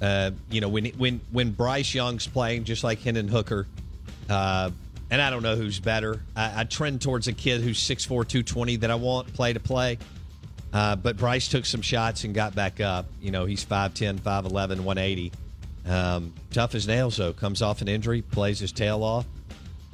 Uh, 0.02 0.32
you 0.50 0.62
know, 0.62 0.70
when 0.70 0.86
when 0.98 1.22
when 1.32 1.52
Bryce 1.52 1.94
Young's 1.94 2.28
playing, 2.28 2.66
just 2.66 2.84
like 2.84 3.02
Hendon 3.02 3.28
Hooker, 3.28 3.66
uh, 4.30 4.72
and 5.10 5.22
I 5.22 5.30
don't 5.30 5.44
know 5.44 5.56
who's 5.56 5.80
better. 5.80 6.22
I, 6.36 6.62
I 6.62 6.64
trend 6.66 7.02
towards 7.02 7.28
a 7.28 7.34
kid 7.34 7.62
who's 7.62 7.80
6'4", 7.80 8.08
220 8.08 8.78
that 8.78 8.92
I 8.92 8.96
want 8.96 9.34
play 9.34 9.54
to 9.54 9.60
play. 9.60 9.98
Uh, 10.74 10.96
but 10.96 11.16
Bryce 11.16 11.48
took 11.48 11.66
some 11.66 11.82
shots 11.82 12.24
and 12.26 12.36
got 12.36 12.54
back 12.54 12.82
up. 12.82 13.06
You 13.22 13.32
know, 13.32 13.46
he's 13.46 13.64
5'10", 13.64 14.20
5'11", 14.20 14.52
180. 14.82 15.32
Um, 15.88 16.34
tough 16.52 16.76
as 16.76 16.88
nails, 16.88 17.18
though. 17.18 17.32
Comes 17.32 17.62
off 17.62 17.82
an 17.82 17.88
injury, 17.88 18.22
plays 18.22 18.60
his 18.60 18.72
tail 18.72 19.04
off. 19.04 19.26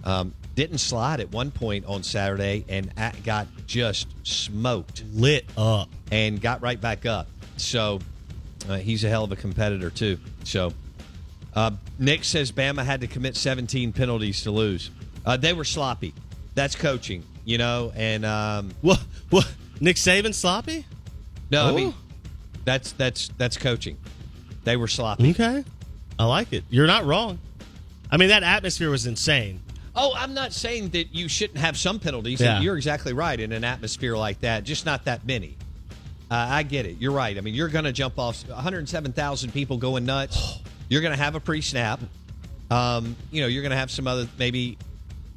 Um, 0.03 0.33
didn't 0.55 0.79
slide 0.79 1.19
at 1.19 1.31
one 1.31 1.51
point 1.51 1.85
on 1.85 2.03
Saturday 2.03 2.65
and 2.67 2.91
got 3.23 3.47
just 3.67 4.07
smoked 4.23 5.03
Lit 5.13 5.45
up. 5.55 5.89
and 6.11 6.41
got 6.41 6.61
right 6.61 6.79
back 6.79 7.05
up. 7.05 7.27
So 7.57 7.99
uh, 8.69 8.77
he's 8.77 9.03
a 9.03 9.09
hell 9.09 9.23
of 9.23 9.31
a 9.31 9.35
competitor 9.35 9.89
too. 9.89 10.17
So 10.43 10.73
uh, 11.55 11.71
Nick 11.99 12.23
says 12.23 12.51
Bama 12.51 12.83
had 12.85 13.01
to 13.01 13.07
commit 13.07 13.35
17 13.35 13.93
penalties 13.93 14.43
to 14.43 14.51
lose. 14.51 14.89
Uh, 15.25 15.37
they 15.37 15.53
were 15.53 15.63
sloppy. 15.65 16.13
That's 16.55 16.75
coaching, 16.75 17.23
you 17.45 17.57
know. 17.57 17.91
And 17.95 18.25
um, 18.25 18.71
What? 18.81 18.99
What? 19.29 19.51
Nick 19.79 19.95
Saban 19.95 20.33
sloppy? 20.33 20.85
no, 21.49 21.65
I 21.65 21.69
Oh. 21.71 21.75
mean 21.75 21.93
that's 22.65 22.91
that's 22.93 23.29
that's 23.37 23.57
coaching. 23.57 23.97
They 24.63 24.77
were 24.77 24.87
sloppy. 24.87 25.31
Okay. 25.31 25.63
I 26.19 26.25
like 26.25 26.53
it. 26.53 26.63
You're 26.69 26.85
not 26.87 27.05
wrong. 27.05 27.39
I 28.11 28.17
mean, 28.17 28.29
that 28.29 28.43
atmosphere 28.43 28.89
was 28.91 29.07
insane. 29.07 29.59
Oh, 29.95 30.13
I'm 30.15 30.33
not 30.33 30.53
saying 30.53 30.89
that 30.89 31.13
you 31.15 31.27
shouldn't 31.27 31.57
have 31.59 31.77
some 31.77 31.99
penalties. 31.99 32.39
Yeah. 32.39 32.59
You're 32.61 32.77
exactly 32.77 33.13
right 33.13 33.39
in 33.39 33.51
an 33.51 33.63
atmosphere 33.63 34.15
like 34.15 34.41
that, 34.41 34.63
just 34.63 34.85
not 34.85 35.05
that 35.05 35.25
many. 35.25 35.57
Uh, 36.31 36.47
I 36.49 36.63
get 36.63 36.85
it. 36.85 36.95
You're 36.99 37.11
right. 37.11 37.37
I 37.37 37.41
mean, 37.41 37.53
you're 37.53 37.67
going 37.67 37.83
to 37.83 37.91
jump 37.91 38.17
off 38.17 38.47
107,000 38.47 39.51
people 39.53 39.75
going 39.77 40.05
nuts. 40.05 40.59
You're 40.89 41.01
going 41.01 41.11
to 41.11 41.21
have 41.23 41.35
a 41.35 41.39
pre-snap. 41.41 41.99
Um, 42.69 43.15
you 43.31 43.41
know, 43.41 43.47
you're 43.47 43.61
going 43.63 43.71
to 43.71 43.77
have 43.77 43.89
some 43.91 44.07
other 44.07 44.27
maybe, 44.37 44.77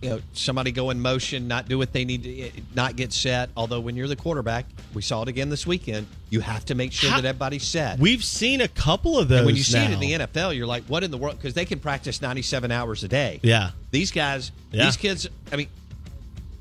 you 0.03 0.09
know, 0.11 0.21
somebody 0.33 0.73
go 0.73 0.91
in 0.91 1.01
motion, 1.01 1.47
not 1.49 1.69
do 1.69 1.79
what 1.79 1.93
they 1.93 2.05
need 2.05 2.23
to, 2.25 2.41
eh, 2.43 2.51
not 2.75 2.95
get 2.97 3.13
set. 3.13 3.51
Although 3.57 3.79
when 3.81 3.95
you're 3.97 4.09
the 4.09 4.17
quarterback, 4.17 4.67
we 4.95 5.03
saw 5.03 5.23
it 5.23 5.29
again 5.29 5.51
this 5.51 5.65
weekend. 5.65 6.07
You 6.31 6.41
have 6.41 6.65
to 6.67 6.75
make 6.75 6.93
sure 6.93 7.11
How- 7.11 7.21
that 7.21 7.25
everybody's 7.29 7.63
set. 7.65 7.99
We've 8.01 8.23
seen 8.25 8.61
a 8.61 8.69
couple 8.69 9.17
of 9.19 9.29
those. 9.29 9.39
and 9.39 9.47
when 9.47 9.55
you 9.57 9.63
see 9.63 9.79
it 9.79 9.91
in 9.93 10.01
the 10.01 10.13
NFL, 10.13 10.57
you're 10.57 10.67
like, 10.67 10.85
what 10.85 11.05
in 11.05 11.11
the 11.13 11.19
world? 11.19 11.37
Because 11.39 11.55
they 11.55 11.65
can 11.65 11.79
practice 11.81 12.21
97 12.21 12.73
hours 12.73 13.03
a 13.05 13.09
day. 13.09 13.39
Yeah. 13.45 13.71
These 13.93 14.11
guys, 14.11 14.51
Yeah. 14.73 14.85
these 14.87 14.97
kids. 14.97 15.29
I 15.53 15.57
mean, 15.57 15.69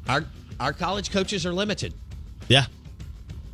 our 0.08 0.24
our 0.60 0.74
college 0.74 1.10
coaches 1.12 1.46
are 1.48 1.54
limited. 1.54 1.94
Yeah. 2.48 2.66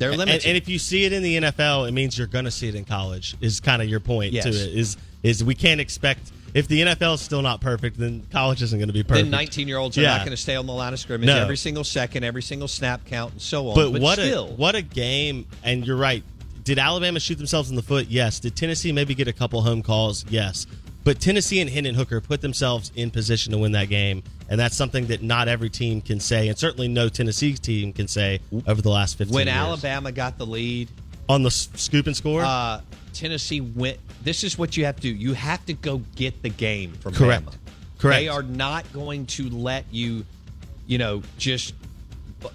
They're 0.00 0.10
And, 0.12 0.22
and 0.22 0.56
if 0.56 0.68
you 0.68 0.78
see 0.80 1.04
it 1.04 1.12
in 1.12 1.22
the 1.22 1.36
NFL, 1.36 1.86
it 1.88 1.92
means 1.92 2.16
you're 2.18 2.26
going 2.26 2.46
to 2.46 2.50
see 2.50 2.68
it 2.68 2.74
in 2.74 2.84
college. 2.84 3.36
Is 3.40 3.60
kind 3.60 3.80
of 3.82 3.88
your 3.88 4.00
point 4.00 4.32
Yes. 4.32 4.44
to 4.44 4.50
it. 4.50 4.74
Is 4.76 4.96
is 5.22 5.44
we 5.44 5.54
can't 5.54 5.80
expect 5.80 6.32
if 6.54 6.66
the 6.66 6.80
NFL 6.80 7.14
is 7.14 7.20
still 7.20 7.42
not 7.42 7.60
perfect, 7.60 7.98
then 7.98 8.26
college 8.32 8.62
isn't 8.62 8.78
going 8.78 8.88
to 8.88 8.92
be 8.94 9.02
perfect. 9.04 9.26
then 9.26 9.30
19 9.30 9.68
year 9.68 9.76
olds 9.76 9.96
are 9.98 10.00
Yeah. 10.02 10.16
not 10.16 10.20
going 10.20 10.30
to 10.30 10.36
stay 10.36 10.56
on 10.56 10.66
the 10.66 10.72
line 10.72 10.92
of 10.94 10.98
scrimmage 10.98 11.26
No. 11.26 11.36
every 11.36 11.56
single 11.58 11.84
second, 11.84 12.24
every 12.24 12.42
single 12.42 12.66
snap 12.66 13.04
count, 13.04 13.32
and 13.32 13.42
so 13.42 13.68
on. 13.68 13.74
But, 13.76 13.92
But, 13.92 14.00
what 14.02 14.18
still, 14.18 14.46
a 14.48 14.52
what 14.54 14.74
a 14.74 14.82
game! 14.82 15.44
And 15.62 15.86
you're 15.86 15.96
right. 15.96 16.24
Did 16.64 16.78
Alabama 16.78 17.20
shoot 17.20 17.36
themselves 17.38 17.70
in 17.70 17.76
the 17.76 17.82
foot? 17.82 18.06
Yes. 18.08 18.40
Did 18.40 18.56
Tennessee 18.56 18.92
maybe 18.92 19.14
get 19.14 19.28
a 19.28 19.32
couple 19.32 19.60
home 19.62 19.82
calls? 19.82 20.24
Yes. 20.28 20.66
But 21.10 21.18
Tennessee 21.18 21.58
and 21.60 21.68
Hendon 21.68 21.96
Hooker 21.96 22.20
put 22.20 22.40
themselves 22.40 22.92
in 22.94 23.10
position 23.10 23.50
to 23.50 23.58
win 23.58 23.72
that 23.72 23.88
game, 23.88 24.22
and 24.48 24.60
that's 24.60 24.76
something 24.76 25.08
that 25.08 25.24
not 25.24 25.48
every 25.48 25.68
team 25.68 26.00
can 26.00 26.20
say, 26.20 26.46
and 26.46 26.56
certainly 26.56 26.86
no 26.86 27.08
Tennessee 27.08 27.54
team 27.54 27.92
can 27.92 28.06
say 28.06 28.38
over 28.68 28.80
the 28.80 28.90
last 28.90 29.18
15 29.18 29.34
when 29.34 29.48
years. 29.48 29.56
Alabama 29.56 30.12
got 30.12 30.38
the 30.38 30.46
lead, 30.46 30.88
on 31.28 31.42
the 31.42 31.50
scoop 31.50 32.06
and 32.06 32.16
score, 32.16 32.44
uh, 32.44 32.80
Tennessee 33.12 33.60
went. 33.60 33.98
This 34.22 34.44
is 34.44 34.56
what 34.56 34.76
you 34.76 34.84
have 34.84 34.94
to 34.94 35.02
do. 35.02 35.08
You 35.08 35.32
have 35.32 35.66
to 35.66 35.72
go 35.72 36.00
get 36.14 36.42
the 36.42 36.48
game 36.48 36.92
from 36.92 37.14
Correct. 37.14 37.44
Bama. 37.44 37.54
Correct. 37.98 38.20
They 38.20 38.28
are 38.28 38.44
not 38.44 38.92
going 38.92 39.26
to 39.26 39.50
let 39.50 39.86
you, 39.90 40.24
you 40.86 40.98
know, 40.98 41.24
just 41.38 41.74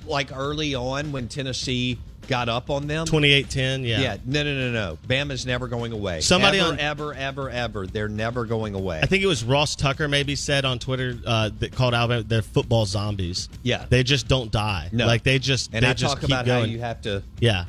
like 0.07 0.29
early 0.33 0.75
on 0.75 1.12
when 1.12 1.27
Tennessee 1.27 2.00
got 2.27 2.50
up 2.50 2.70
on 2.70 2.88
them. 2.88 3.05
28-10, 3.05 3.86
yeah. 3.88 4.00
Yeah, 4.00 4.17
no, 4.25 4.44
no, 4.44 4.53
no, 4.53 4.72
no. 4.72 4.98
Bama's 5.08 5.46
never 5.46 5.67
going 5.67 5.91
away. 5.91 6.22
Somebody 6.22 6.60
ever, 6.60 6.70
on- 6.74 6.79
ever, 6.79 7.13
ever, 7.13 7.50
ever. 7.50 7.88
They're 7.88 8.08
never 8.10 8.46
going 8.46 8.75
away. 8.75 9.00
I 9.01 9.05
think 9.05 9.24
it 9.24 9.27
was 9.27 9.44
Ross 9.44 9.75
Tucker 9.75 10.08
maybe 10.08 10.36
said 10.36 10.65
on 10.65 10.79
Twitter 10.79 11.17
uh, 11.25 11.50
that 11.60 11.74
called 11.74 11.94
Alabama 11.94 12.24
they're 12.24 12.41
football 12.41 12.86
zombies. 12.86 13.50
Yeah. 13.63 13.86
they 13.89 14.03
just 14.03 14.27
don't 14.27 14.51
die. 14.51 14.89
No. 14.91 15.05
like 15.08 15.24
they 15.24 15.39
just 15.39 15.74
and 15.74 15.84
they 15.86 15.89
I 15.89 15.94
just 15.94 16.13
talk 16.13 16.22
keep 16.22 16.29
about 16.29 16.46
going. 16.46 16.65
how 16.65 16.72
you 16.72 16.79
have 16.79 17.01
to. 17.03 17.24
yeah, 17.39 17.65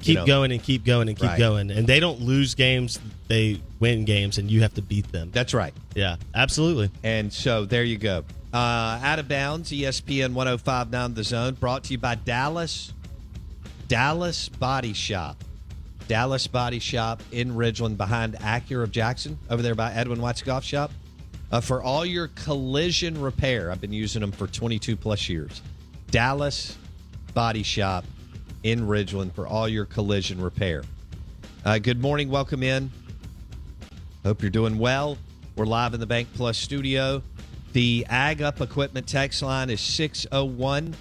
keep 0.00 0.16
know. 0.18 0.26
going 0.26 0.52
and 0.52 0.62
keep 0.62 0.84
going 0.84 1.08
and 1.08 1.16
keep 1.16 1.28
Right. 1.28 1.38
going, 1.38 1.70
and 1.70 1.86
they 1.86 2.00
don't 2.00 2.20
lose 2.20 2.54
games; 2.54 2.98
they 3.28 3.60
win 3.80 4.04
games, 4.04 4.38
and 4.38 4.50
you 4.50 4.62
have 4.62 4.74
to 4.74 4.82
beat 4.82 5.10
them. 5.12 5.30
That's 5.32 5.54
right. 5.54 5.72
yeah, 5.94 6.16
absolutely. 6.34 6.90
And 7.02 7.32
so 7.32 7.64
there 7.64 7.84
you 7.84 7.98
go. 7.98 8.24
Uh, 8.52 8.98
out 9.02 9.18
of 9.18 9.28
bounds, 9.28 9.70
ESPN 9.70 10.32
1059 10.32 11.14
The 11.14 11.24
Zone, 11.24 11.54
brought 11.54 11.84
to 11.84 11.92
you 11.92 11.98
by 11.98 12.14
Dallas. 12.14 12.94
Dallas 13.88 14.50
Body 14.50 14.92
Shop. 14.92 15.42
Dallas 16.08 16.46
Body 16.46 16.78
Shop 16.78 17.22
in 17.32 17.52
Ridgeland 17.52 17.96
behind 17.96 18.34
Acura 18.34 18.82
of 18.82 18.92
Jackson, 18.92 19.38
over 19.50 19.62
there 19.62 19.74
by 19.74 19.92
Edwin 19.92 20.20
Watts 20.20 20.42
Golf 20.42 20.62
Shop. 20.62 20.90
Uh, 21.50 21.60
for 21.62 21.82
all 21.82 22.04
your 22.04 22.28
collision 22.28 23.18
repair, 23.18 23.70
I've 23.70 23.80
been 23.80 23.92
using 23.92 24.20
them 24.20 24.30
for 24.30 24.46
22 24.46 24.94
plus 24.94 25.28
years. 25.30 25.62
Dallas 26.10 26.76
Body 27.32 27.62
Shop 27.62 28.04
in 28.62 28.80
Ridgeland 28.80 29.32
for 29.32 29.46
all 29.46 29.66
your 29.66 29.86
collision 29.86 30.40
repair. 30.40 30.82
Uh, 31.64 31.78
good 31.78 32.00
morning. 32.00 32.28
Welcome 32.28 32.62
in. 32.62 32.90
Hope 34.22 34.42
you're 34.42 34.50
doing 34.50 34.78
well. 34.78 35.16
We're 35.56 35.64
live 35.64 35.94
in 35.94 36.00
the 36.00 36.06
Bank 36.06 36.28
Plus 36.34 36.58
studio. 36.58 37.22
The 37.72 38.06
Ag 38.10 38.42
Up 38.42 38.60
Equipment 38.60 39.06
text 39.06 39.42
line 39.42 39.70
is 39.70 39.80
601 39.80 40.94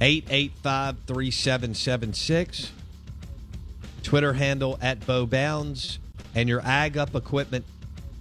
885 0.00 0.96
3776. 1.06 2.72
Twitter 4.02 4.32
handle 4.32 4.78
at 4.82 5.06
Bo 5.06 5.26
Bounds. 5.26 5.98
And 6.34 6.48
your 6.48 6.60
Ag 6.62 6.98
Up 6.98 7.14
Equipment 7.14 7.64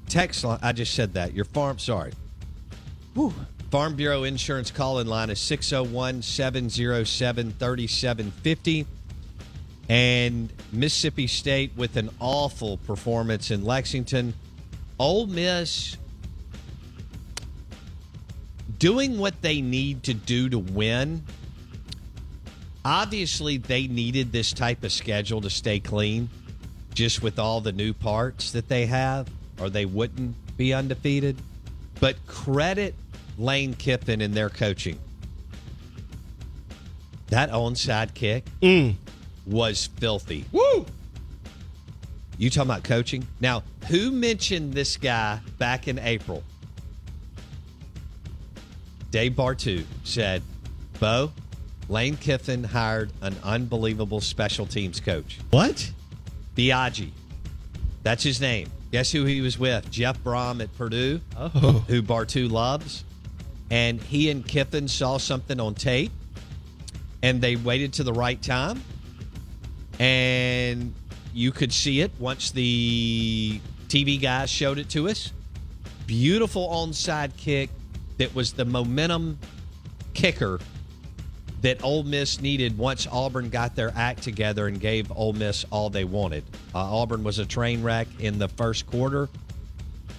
text 0.08 0.44
line, 0.44 0.60
I 0.62 0.72
just 0.72 0.94
said 0.94 1.14
that. 1.14 1.34
Your 1.34 1.46
farm, 1.46 1.80
sorry. 1.80 2.14
Whew. 3.16 3.34
Farm 3.72 3.96
Bureau 3.96 4.24
Insurance 4.24 4.70
call 4.70 5.00
in 5.00 5.08
line 5.08 5.32
is 5.32 5.40
601 5.40 6.22
707 6.22 7.54
3750 7.54 8.86
and 9.90 10.54
Mississippi 10.72 11.28
State 11.28 11.72
with 11.76 11.98
an 11.98 12.10
awful 12.20 12.78
performance 12.78 13.52
in 13.52 13.66
Lexington. 13.66 14.34
Ole 15.00 15.26
Miss 15.26 15.98
doing 18.78 19.18
what 19.18 19.42
they 19.42 19.62
need 19.62 20.04
to 20.04 20.14
do 20.14 20.50
to 20.50 20.60
win. 20.60 21.24
Obviously, 22.86 23.58
they 23.58 23.88
needed 23.88 24.32
this 24.32 24.52
type 24.52 24.84
of 24.84 24.91
schedule 24.91 25.41
to 25.41 25.50
stay 25.50 25.80
clean, 25.80 26.30
just 26.93 27.22
with 27.22 27.39
all 27.39 27.62
the 27.62 27.72
new 27.72 27.93
parts 27.93 28.52
that 28.52 28.67
they 28.67 28.86
have, 28.86 29.30
or 29.60 29.69
they 29.69 29.86
wouldn't 29.86 30.36
be 30.58 30.74
undefeated. 30.74 31.38
But 32.00 32.15
credit 32.28 32.96
Lane 33.38 33.74
Kiffin 33.74 34.22
and 34.22 34.34
their 34.34 34.50
coaching. 34.50 35.00
That 37.28 37.50
onside 37.52 38.13
kick 38.13 38.46
mm. 38.62 38.96
was 39.46 39.88
filthy. 39.98 40.46
Woo! 40.52 40.86
You 42.38 42.50
talking 42.50 42.69
about 42.69 42.84
coaching? 42.84 43.26
Now, 43.39 43.63
who 43.88 44.12
mentioned 44.12 44.74
this 44.74 44.98
guy 44.98 45.39
back 45.58 45.88
in 45.88 46.00
April? 46.00 46.43
Dave 49.12 49.34
Bartoo 49.34 49.86
said, 50.04 50.41
Bo, 51.00 51.32
Lane 51.89 52.17
Kiffin 52.17 52.63
hired 52.63 53.12
an 53.22 53.36
unbelievable 53.43 54.22
special 54.22 54.65
teams 54.65 55.00
coach. 55.00 55.39
What? 55.50 55.91
Biagi. 56.56 57.12
That's 58.04 58.24
his 58.24 58.39
name. 58.41 58.69
Guess 58.91 59.12
who 59.12 59.26
he 59.26 59.41
was 59.41 59.58
with? 59.58 59.89
Jeff 59.89 60.22
Brohm 60.24 60.62
at 60.62 60.76
Purdue, 60.78 61.19
Oh, 61.36 61.50
who 61.88 62.02
Bartoo 62.04 62.50
loves. 62.50 63.04
And 63.72 64.00
he 64.02 64.30
and 64.30 64.46
Kiffin 64.48 64.88
saw 64.88 65.17
something 65.17 65.60
on 65.60 65.74
tape, 65.74 66.12
and 67.24 67.41
they 67.41 67.56
waited 67.56 67.93
to 67.93 68.04
the 68.04 68.13
right 68.13 68.39
time. 68.41 68.84
And 70.00 70.93
you 71.34 71.52
could 71.52 71.74
see 71.74 72.02
it 72.02 72.12
once 72.19 72.52
the 72.52 73.60
TV 73.88 74.22
guys 74.22 74.50
showed 74.50 74.78
it 74.78 74.89
to 74.89 75.10
us. 75.10 75.32
Beautiful 76.06 76.69
onside 76.69 77.36
kick 77.38 77.69
that 78.17 78.36
was 78.36 78.54
the 78.54 78.65
momentum 78.65 79.39
kicker 80.13 80.60
that 81.63 81.82
Ole 81.82 82.04
Miss 82.04 82.41
needed 82.41 82.78
once 82.78 83.08
Auburn 83.10 83.49
got 83.49 83.73
their 83.76 83.91
act 83.95 84.21
together 84.21 84.67
and 84.67 84.80
gave 84.80 85.10
Ole 85.15 85.32
Miss 85.32 85.65
all 85.71 85.89
they 85.89 86.04
wanted. 86.04 86.43
Uh, 86.76 86.80
Auburn 86.80 87.23
was 87.23 87.39
a 87.39 87.45
train 87.45 87.82
wreck 87.82 88.08
in 88.19 88.38
the 88.38 88.49
first 88.49 88.86
quarter, 88.86 89.30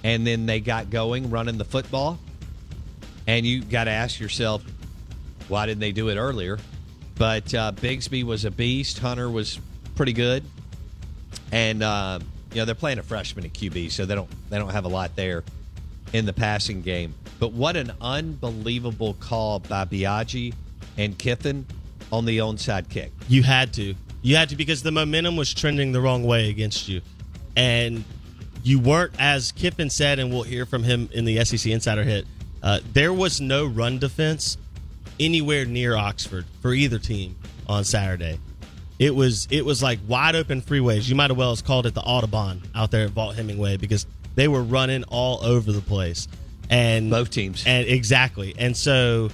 and 0.03 0.27
then 0.27 0.47
they 0.47 0.59
got 0.59 0.89
going 0.89 1.31
running 1.31 1.59
the 1.59 1.65
football. 1.65 2.19
And 3.27 3.45
you 3.47 3.63
got 3.63 3.85
to 3.85 3.91
ask 3.91 4.19
yourself, 4.19 4.65
why 5.49 5.67
didn't 5.67 5.81
they 5.81 5.93
do 5.93 6.09
it 6.09 6.17
earlier? 6.17 6.59
But 7.17 7.55
uh, 7.55 7.73
Bigsby 7.73 8.25
was 8.25 8.47
a 8.47 8.51
beast. 8.51 8.99
Hunter 8.99 9.31
was 9.31 9.61
pretty 9.97 10.15
good, 10.15 10.45
and 11.53 11.83
uh, 11.83 12.21
you 12.53 12.57
know 12.57 12.65
they're 12.65 12.75
playing 12.75 12.99
a 12.99 13.03
freshman 13.03 13.45
at 13.45 13.53
QB, 13.53 13.91
so 13.91 14.07
they 14.07 14.15
don't 14.15 14.31
they 14.49 14.59
don't 14.59 14.71
have 14.73 14.87
a 14.87 14.89
lot 14.89 15.15
there 15.15 15.45
in 16.15 16.25
the 16.25 16.33
passing 16.33 16.81
game. 16.81 17.15
But 17.39 17.53
what 17.53 17.77
an 17.77 17.93
unbelievable 18.01 19.15
call 19.21 19.61
by 19.61 19.85
Biagi 19.85 20.55
and 20.97 21.19
Kiffin 21.19 21.67
on 22.13 22.25
the 22.25 22.39
onside 22.39 22.89
kick. 22.89 23.13
You 23.29 23.43
had 23.43 23.73
to. 23.75 23.95
You 24.23 24.37
had 24.37 24.49
to 24.51 24.57
because 24.57 24.83
the 24.83 24.93
momentum 24.93 25.37
was 25.37 25.53
trending 25.53 25.93
the 25.93 26.01
wrong 26.01 26.25
way 26.25 26.49
against 26.49 26.89
you. 26.89 27.03
And 27.57 28.05
you 28.63 28.79
weren't 28.79 29.13
as 29.19 29.53
Kiffin 29.53 29.91
said, 29.91 30.19
and 30.19 30.31
we'll 30.31 30.43
hear 30.43 30.67
from 30.67 30.83
him 30.83 31.09
in 31.13 31.25
the 31.25 31.45
SEC 31.45 31.71
Insider 31.71 32.03
Hit. 32.03 32.27
Uh, 32.63 32.81
there 32.93 33.13
was 33.13 33.41
no 33.41 33.67
run 33.67 33.99
defense 33.99 34.57
anywhere 35.21 35.65
near 35.67 35.97
Oxford 35.97 36.47
for 36.63 36.73
either 36.73 36.99
team 36.99 37.37
on 37.69 37.85
Saturday. 37.85 38.41
It 38.99 39.15
was 39.15 39.49
it 39.51 39.65
was 39.65 39.83
like 39.83 39.99
wide 40.07 40.37
open 40.37 40.63
freeways. 40.63 41.09
You 41.09 41.15
might 41.15 41.31
as 41.31 41.37
well 41.37 41.55
have 41.55 41.65
called 41.65 41.87
it 41.87 41.95
the 41.95 42.01
Autobahn 42.01 42.63
out 42.75 42.91
there 42.91 43.07
at 43.07 43.11
Vaught-Hemingway 43.11 43.77
because 43.77 44.07
they 44.35 44.49
were 44.49 44.63
running 44.63 45.05
all 45.05 45.45
over 45.45 45.73
the 45.73 45.81
place. 45.81 46.29
And 46.71 47.11
Both 47.11 47.31
teams. 47.31 47.65
And 47.67 47.87
exactly. 47.87 48.55
And 48.59 48.77
so 48.77 49.31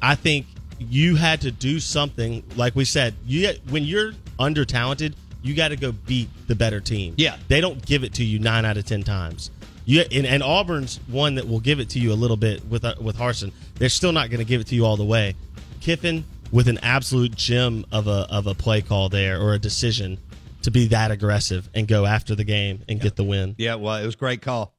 I 0.00 0.14
think 0.14 0.46
you 0.78 1.16
had 1.16 1.40
to 1.42 1.50
do 1.50 1.80
something 1.80 2.42
like 2.56 2.74
we 2.76 2.84
said, 2.84 3.14
you 3.26 3.52
when 3.70 3.84
you're 3.84 4.12
under 4.38 4.64
talented, 4.64 5.16
you 5.42 5.54
got 5.54 5.68
to 5.68 5.76
go 5.76 5.92
beat 5.92 6.28
the 6.46 6.54
better 6.54 6.80
team. 6.80 7.14
Yeah. 7.16 7.36
They 7.48 7.60
don't 7.60 7.84
give 7.84 8.04
it 8.04 8.14
to 8.14 8.24
you 8.24 8.38
9 8.38 8.64
out 8.64 8.76
of 8.76 8.84
10 8.84 9.02
times. 9.02 9.50
You, 9.84 10.04
and, 10.12 10.26
and 10.26 10.42
Auburn's 10.42 11.00
one 11.08 11.36
that 11.36 11.48
will 11.48 11.60
give 11.60 11.80
it 11.80 11.88
to 11.90 11.98
you 11.98 12.12
a 12.12 12.14
little 12.14 12.36
bit 12.36 12.62
with 12.66 12.84
uh, 12.84 12.94
with 13.00 13.16
Harsin. 13.16 13.52
They're 13.76 13.88
still 13.88 14.12
not 14.12 14.28
going 14.28 14.40
to 14.40 14.44
give 14.44 14.60
it 14.60 14.66
to 14.66 14.74
you 14.74 14.84
all 14.84 14.98
the 14.98 15.04
way. 15.04 15.34
Kiffin 15.80 16.24
with 16.52 16.68
an 16.68 16.78
absolute 16.82 17.34
gem 17.34 17.86
of 17.90 18.06
a 18.06 18.26
of 18.30 18.46
a 18.46 18.54
play 18.54 18.82
call 18.82 19.08
there 19.08 19.40
or 19.40 19.54
a 19.54 19.58
decision 19.58 20.18
to 20.62 20.70
be 20.70 20.88
that 20.88 21.10
aggressive 21.10 21.70
and 21.74 21.88
go 21.88 22.04
after 22.04 22.34
the 22.34 22.44
game 22.44 22.82
and 22.88 23.00
get 23.00 23.16
the 23.16 23.24
win 23.24 23.54
Yeah, 23.56 23.76
well, 23.76 23.96
it 23.96 24.04
was 24.04 24.14
a 24.14 24.18
great 24.18 24.42
call. 24.42 24.74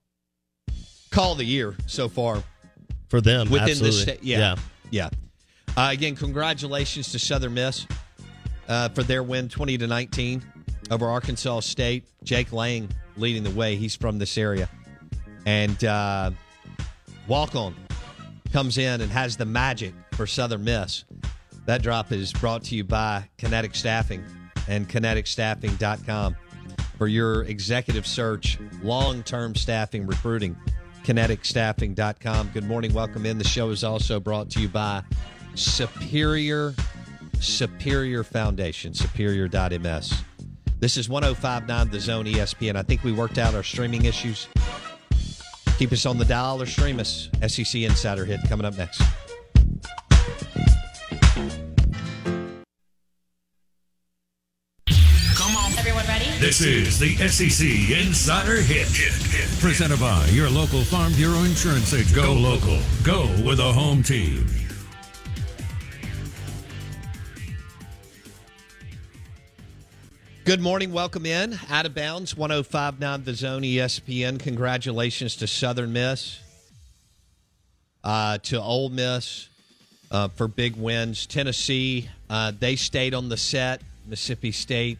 Call 1.09 1.31
of 1.31 1.39
the 1.39 1.45
year 1.45 1.75
so 1.87 2.07
far 2.07 2.43
for 3.07 3.19
them. 3.19 3.49
within 3.49 3.69
absolutely. 3.69 3.89
the 3.89 4.01
state. 4.01 4.23
Yeah, 4.23 4.37
yeah. 4.37 4.55
Uh, 5.77 5.89
again, 5.91 6.15
congratulations 6.15 7.11
to 7.11 7.19
Southern 7.19 7.53
Miss 7.53 7.85
uh, 8.67 8.89
for 8.89 9.03
their 9.03 9.23
win, 9.23 9.49
twenty 9.49 9.77
to 9.77 9.87
nineteen 9.87 10.43
over 10.91 11.07
Arkansas 11.07 11.61
State. 11.61 12.05
Jake 12.23 12.51
Lang 12.51 12.89
leading 13.17 13.43
the 13.43 13.51
way. 13.51 13.75
He's 13.75 13.95
from 13.95 14.19
this 14.19 14.37
area, 14.37 14.69
and 15.45 15.83
uh, 15.83 16.31
Walk 17.27 17.55
On 17.55 17.75
comes 18.51 18.77
in 18.77 19.01
and 19.01 19.11
has 19.11 19.37
the 19.37 19.45
magic 19.45 19.93
for 20.13 20.25
Southern 20.25 20.63
Miss. 20.63 21.05
That 21.65 21.83
drop 21.83 22.11
is 22.11 22.33
brought 22.33 22.63
to 22.65 22.75
you 22.75 22.83
by 22.83 23.29
Kinetic 23.37 23.75
Staffing 23.75 24.23
and 24.67 24.89
kineticstaffing.com 24.89 26.35
for 26.97 27.07
your 27.07 27.43
executive 27.43 28.05
search, 28.07 28.57
long 28.81 29.23
term 29.23 29.55
staffing 29.55 30.07
recruiting. 30.07 30.57
Kineticstaffing.com. 31.03 32.51
Good 32.53 32.65
morning. 32.65 32.93
Welcome 32.93 33.25
in. 33.25 33.37
The 33.37 33.43
show 33.43 33.69
is 33.69 33.83
also 33.83 34.19
brought 34.19 34.49
to 34.51 34.61
you 34.61 34.67
by 34.67 35.03
Superior 35.55 36.73
Superior 37.39 38.23
Foundation, 38.23 38.93
superior.ms. 38.93 40.23
This 40.79 40.97
is 40.97 41.09
1059 41.09 41.89
The 41.89 41.99
Zone 41.99 42.25
ESPN. 42.25 42.75
I 42.75 42.83
think 42.83 43.03
we 43.03 43.11
worked 43.11 43.37
out 43.37 43.53
our 43.55 43.63
streaming 43.63 44.05
issues. 44.05 44.47
Keep 45.77 45.93
us 45.93 46.05
on 46.05 46.17
the 46.17 46.25
dial 46.25 46.61
or 46.61 46.65
stream 46.65 46.99
us. 46.99 47.29
SEC 47.47 47.81
Insider 47.81 48.25
Hit 48.25 48.41
coming 48.49 48.65
up 48.65 48.77
next. 48.77 49.01
This 56.59 56.89
is 56.89 56.99
the 56.99 57.15
SEC 57.29 57.97
Insider 58.05 58.61
Hit. 58.61 58.89
Presented 59.61 59.97
by 59.97 60.25
your 60.25 60.49
local 60.49 60.81
Farm 60.81 61.13
Bureau 61.13 61.43
Insurance 61.43 61.93
agent. 61.93 62.13
Go 62.13 62.33
local. 62.33 62.77
Go 63.01 63.27
with 63.47 63.61
a 63.61 63.71
home 63.71 64.03
team. 64.03 64.45
Good 70.43 70.59
morning. 70.59 70.91
Welcome 70.91 71.25
in. 71.25 71.57
Out 71.69 71.85
of 71.85 71.95
bounds, 71.95 72.35
1059 72.35 73.23
The 73.23 73.33
Zone 73.35 73.61
ESPN. 73.61 74.37
Congratulations 74.37 75.37
to 75.37 75.47
Southern 75.47 75.93
Miss, 75.93 76.41
uh, 78.03 78.37
to 78.39 78.61
Ole 78.61 78.89
Miss 78.89 79.47
uh, 80.11 80.27
for 80.27 80.49
big 80.49 80.75
wins. 80.75 81.25
Tennessee, 81.25 82.09
uh, 82.29 82.51
they 82.59 82.75
stayed 82.75 83.13
on 83.13 83.29
the 83.29 83.37
set. 83.37 83.81
Mississippi 84.05 84.51
State, 84.51 84.97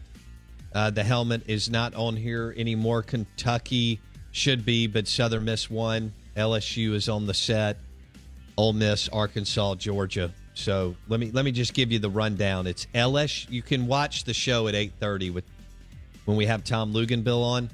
uh, 0.74 0.90
the 0.90 1.02
helmet 1.02 1.42
is 1.46 1.68
not 1.68 1.94
on 1.94 2.16
here 2.16 2.54
anymore. 2.56 3.02
Kentucky 3.02 4.00
should 4.32 4.64
be, 4.64 4.86
but 4.86 5.08
Southern 5.08 5.44
Miss 5.44 5.68
won. 5.68 6.12
LSU 6.36 6.94
is 6.94 7.08
on 7.08 7.26
the 7.26 7.34
set. 7.34 7.78
Ole 8.56 8.72
Miss, 8.72 9.08
Arkansas, 9.08 9.76
Georgia. 9.76 10.32
So 10.54 10.94
let 11.08 11.18
me 11.20 11.30
let 11.30 11.44
me 11.44 11.52
just 11.52 11.74
give 11.74 11.90
you 11.90 11.98
the 11.98 12.10
rundown. 12.10 12.66
It's 12.66 12.86
LSU. 12.94 13.50
You 13.50 13.62
can 13.62 13.86
watch 13.86 14.24
the 14.24 14.34
show 14.34 14.68
at 14.68 14.74
eight 14.74 14.92
thirty 15.00 15.30
with 15.30 15.44
when 16.24 16.36
we 16.36 16.46
have 16.46 16.64
Tom 16.64 16.92
Luginbill 16.92 17.42
on. 17.42 17.70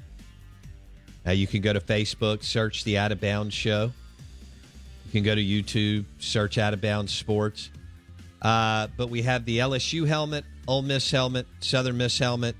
Uh, 1.25 1.31
you 1.31 1.45
can 1.45 1.61
go 1.61 1.73
to 1.73 1.81
Facebook, 1.81 2.43
search 2.43 2.83
the 2.85 2.97
Out 2.97 3.11
of 3.11 3.19
Bounds 3.19 3.53
Show. 3.53 3.91
You 5.05 5.11
can 5.11 5.23
go 5.23 5.35
to 5.35 5.43
YouTube, 5.43 6.05
search 6.19 6.57
Out 6.57 6.73
of 6.73 6.81
Bounds 6.81 7.13
Sports. 7.13 7.69
Uh, 8.41 8.87
but 8.95 9.09
we 9.09 9.23
have 9.23 9.43
the 9.45 9.59
LSU 9.59 10.07
helmet, 10.07 10.45
Ole 10.67 10.83
Miss 10.83 11.11
helmet, 11.11 11.45
Southern 11.59 11.97
Miss 11.97 12.17
helmet, 12.17 12.55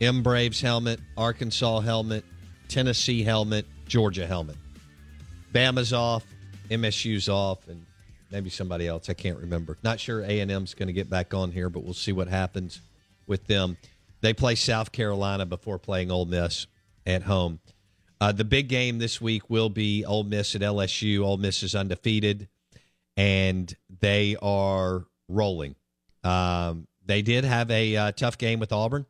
M 0.00 0.22
Braves 0.22 0.60
helmet, 0.60 1.00
Arkansas 1.16 1.80
helmet, 1.80 2.24
Tennessee 2.68 3.22
helmet, 3.22 3.66
Georgia 3.86 4.26
helmet. 4.26 4.56
Bama's 5.52 5.92
off, 5.92 6.24
MSU's 6.70 7.28
off, 7.28 7.66
and 7.68 7.84
maybe 8.30 8.50
somebody 8.50 8.86
else. 8.86 9.08
I 9.08 9.14
can't 9.14 9.38
remember. 9.38 9.78
Not 9.82 10.00
sure 10.00 10.22
A 10.22 10.40
and 10.40 10.50
M's 10.50 10.74
going 10.74 10.88
to 10.88 10.92
get 10.92 11.08
back 11.08 11.32
on 11.32 11.50
here, 11.50 11.70
but 11.70 11.82
we'll 11.82 11.94
see 11.94 12.12
what 12.12 12.28
happens 12.28 12.80
with 13.26 13.46
them. 13.46 13.76
They 14.20 14.34
play 14.34 14.54
South 14.54 14.92
Carolina 14.92 15.46
before 15.46 15.78
playing 15.78 16.10
Ole 16.10 16.26
Miss 16.26 16.66
at 17.06 17.22
home. 17.22 17.60
Uh, 18.20 18.32
the 18.32 18.44
big 18.44 18.68
game 18.68 18.98
this 18.98 19.20
week 19.20 19.48
will 19.48 19.68
be 19.68 20.04
Ole 20.04 20.24
Miss 20.24 20.54
at 20.54 20.62
LSU. 20.62 21.22
Ole 21.24 21.36
Miss 21.36 21.62
is 21.62 21.74
undefeated, 21.74 22.48
and 23.16 23.74
they 24.00 24.36
are 24.40 25.04
rolling. 25.28 25.74
Um, 26.24 26.86
they 27.04 27.22
did 27.22 27.44
have 27.44 27.70
a 27.70 27.96
uh, 27.96 28.12
tough 28.12 28.38
game 28.38 28.58
with 28.58 28.72
Auburn. 28.72 29.06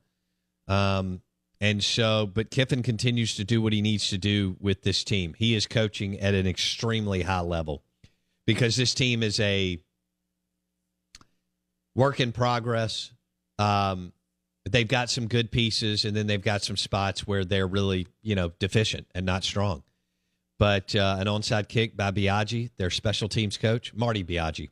Um, 0.69 1.23
and 1.61 1.83
so, 1.83 2.27
but 2.27 2.51
Kiffin 2.51 2.83
continues 2.83 3.35
to 3.37 3.45
do 3.45 3.63
what 3.63 3.73
he 3.73 3.81
needs 3.81 4.11
to 4.11 4.19
do 4.19 4.57
with 4.61 4.83
this 4.83 5.05
team. 5.05 5.35
He 5.39 5.55
is 5.55 5.67
coaching 5.67 6.21
at 6.21 6.35
an 6.35 6.47
extremely 6.47 7.23
high 7.23 7.41
level 7.41 7.83
because 8.47 8.77
this 8.77 8.93
team 8.95 9.23
is 9.23 9.41
a 9.41 9.79
work 11.95 12.21
in 12.21 12.33
progress. 12.33 13.13
Um, 13.59 14.13
they've 14.69 14.87
got 14.87 15.09
some 15.09 15.29
good 15.29 15.51
pieces, 15.51 16.05
and 16.05 16.15
then 16.15 16.27
they've 16.27 16.43
got 16.43 16.63
some 16.63 16.77
spots 16.77 17.27
where 17.27 17.45
they're 17.45 17.67
really, 17.67 18.07
you 18.23 18.35
know, 18.35 18.53
deficient 18.59 19.07
and 19.15 19.25
not 19.25 19.43
strong. 19.43 19.83
But 20.59 20.95
uh, 20.95 21.17
an 21.19 21.27
onside 21.27 21.69
kick 21.69 21.97
by 21.97 22.11
Biagi, 22.11 22.71
their 22.77 22.91
special 22.91 23.29
teams 23.29 23.57
coach, 23.57 23.95
Marty 23.95 24.25
Biagi, 24.25 24.71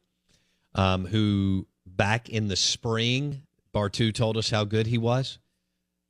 um, 0.74 1.06
who 1.06 1.66
back 1.86 2.28
in 2.28 2.48
the 2.48 2.56
spring, 2.56 3.42
Bartoo 3.74 4.12
told 4.12 4.36
us 4.36 4.50
how 4.50 4.64
good 4.64 4.86
he 4.86 4.98
was. 4.98 5.38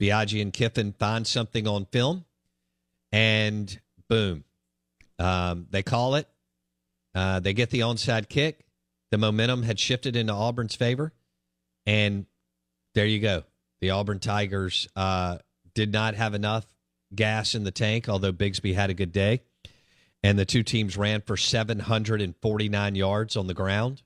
Biagi 0.01 0.43
and 0.43 0.53
Kiffin 0.53 0.93
find 0.93 1.27
something 1.27 1.67
on 1.67 1.87
film, 1.87 2.25
and 3.13 3.81
boom, 4.09 4.45
um, 5.19 5.67
they 5.71 5.83
call 5.83 6.17
it. 6.17 6.29
Uh, 7.15 7.41
they 7.41 7.53
get 7.53 7.71
the 7.71 7.81
onside 7.81 8.29
kick. 8.29 8.67
The 9.11 9.19
momentum 9.19 9.63
had 9.63 9.79
shifted 9.79 10.17
into 10.17 10.33
Auburn's 10.33 10.75
favor, 10.75 11.13
and 11.87 12.27
there 12.95 13.07
you 13.07 13.21
go. 13.21 13.45
The 13.81 13.91
Auburn 13.91 14.19
Tigers 14.19 14.89
uh, 14.97 15.39
did 15.75 15.93
not 15.93 16.15
have 16.15 16.35
enough 16.35 16.67
gas 17.15 17.55
in 17.55 17.65
the 17.65 17.71
tank, 17.71 18.09
although 18.09 18.33
Bigsby 18.33 18.75
had 18.75 18.91
a 18.91 18.95
good 18.95 19.13
day. 19.13 19.43
And 20.23 20.39
the 20.39 20.47
two 20.47 20.63
teams 20.63 20.97
ran 20.97 21.21
for 21.21 21.37
749 21.37 22.95
yards 22.95 23.37
on 23.37 23.47
the 23.47 23.55
ground. 23.55 24.03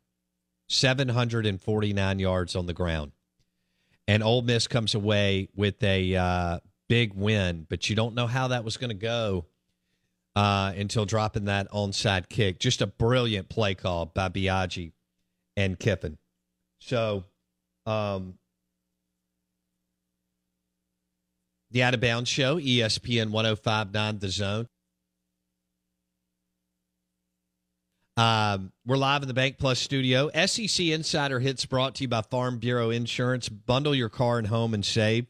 749 0.68 2.18
yards 2.18 2.56
on 2.56 2.66
the 2.66 2.74
ground. 2.74 3.12
And 4.08 4.22
Ole 4.22 4.42
Miss 4.42 4.66
comes 4.66 4.94
away 4.94 5.50
with 5.54 5.82
a 5.82 6.16
uh, 6.16 6.58
big 6.88 7.12
win, 7.12 7.66
but 7.68 7.88
you 7.90 7.94
don't 7.94 8.14
know 8.14 8.26
how 8.26 8.48
that 8.48 8.64
was 8.64 8.78
going 8.78 8.88
to 8.88 8.94
go 8.94 9.44
uh, 10.34 10.72
until 10.74 11.04
dropping 11.04 11.44
that 11.44 11.70
onside 11.70 12.30
kick. 12.30 12.58
Just 12.58 12.80
a 12.80 12.86
brilliant 12.86 13.50
play 13.50 13.74
call 13.74 14.06
by 14.06 14.30
Biagi 14.30 14.92
and 15.58 15.78
Kiffin. 15.78 16.16
So, 16.78 17.24
um, 17.84 18.38
the 21.70 21.82
Out 21.82 21.92
of 21.92 22.00
Bounds 22.00 22.30
Show, 22.30 22.56
ESPN 22.56 23.30
1059 23.30 24.18
The 24.20 24.28
Zone. 24.30 24.68
Um, 28.18 28.72
we're 28.84 28.96
live 28.96 29.22
in 29.22 29.28
the 29.28 29.34
Bank 29.34 29.58
Plus 29.58 29.78
studio. 29.78 30.28
SEC 30.44 30.86
Insider 30.86 31.38
Hits 31.38 31.64
brought 31.66 31.94
to 31.94 32.02
you 32.02 32.08
by 32.08 32.22
Farm 32.22 32.58
Bureau 32.58 32.90
Insurance. 32.90 33.48
Bundle 33.48 33.94
your 33.94 34.08
car 34.08 34.38
and 34.38 34.48
home 34.48 34.74
and 34.74 34.84
save 34.84 35.26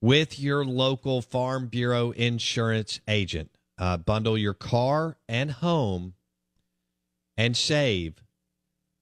with 0.00 0.40
your 0.40 0.64
local 0.64 1.22
Farm 1.22 1.68
Bureau 1.68 2.10
Insurance 2.10 2.98
agent. 3.06 3.52
Uh, 3.78 3.96
bundle 3.96 4.36
your 4.36 4.54
car 4.54 5.18
and 5.28 5.52
home 5.52 6.14
and 7.36 7.56
save 7.56 8.24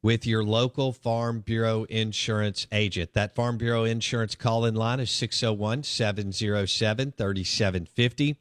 with 0.03 0.27
your 0.27 0.45
local 0.45 0.93
Farm 0.93 1.41
Bureau 1.41 1.85
insurance 1.85 2.67
agent. 2.73 3.15
That 3.15 3.35
Farm 3.35 3.57
Bureau 3.57 3.85
insurance 3.85 4.35
call 4.35 4.67
in 4.67 4.75
line 4.75 5.01
is 5.01 5.11
601 5.11 5.85
707 5.85 7.13
3750. 7.13 8.37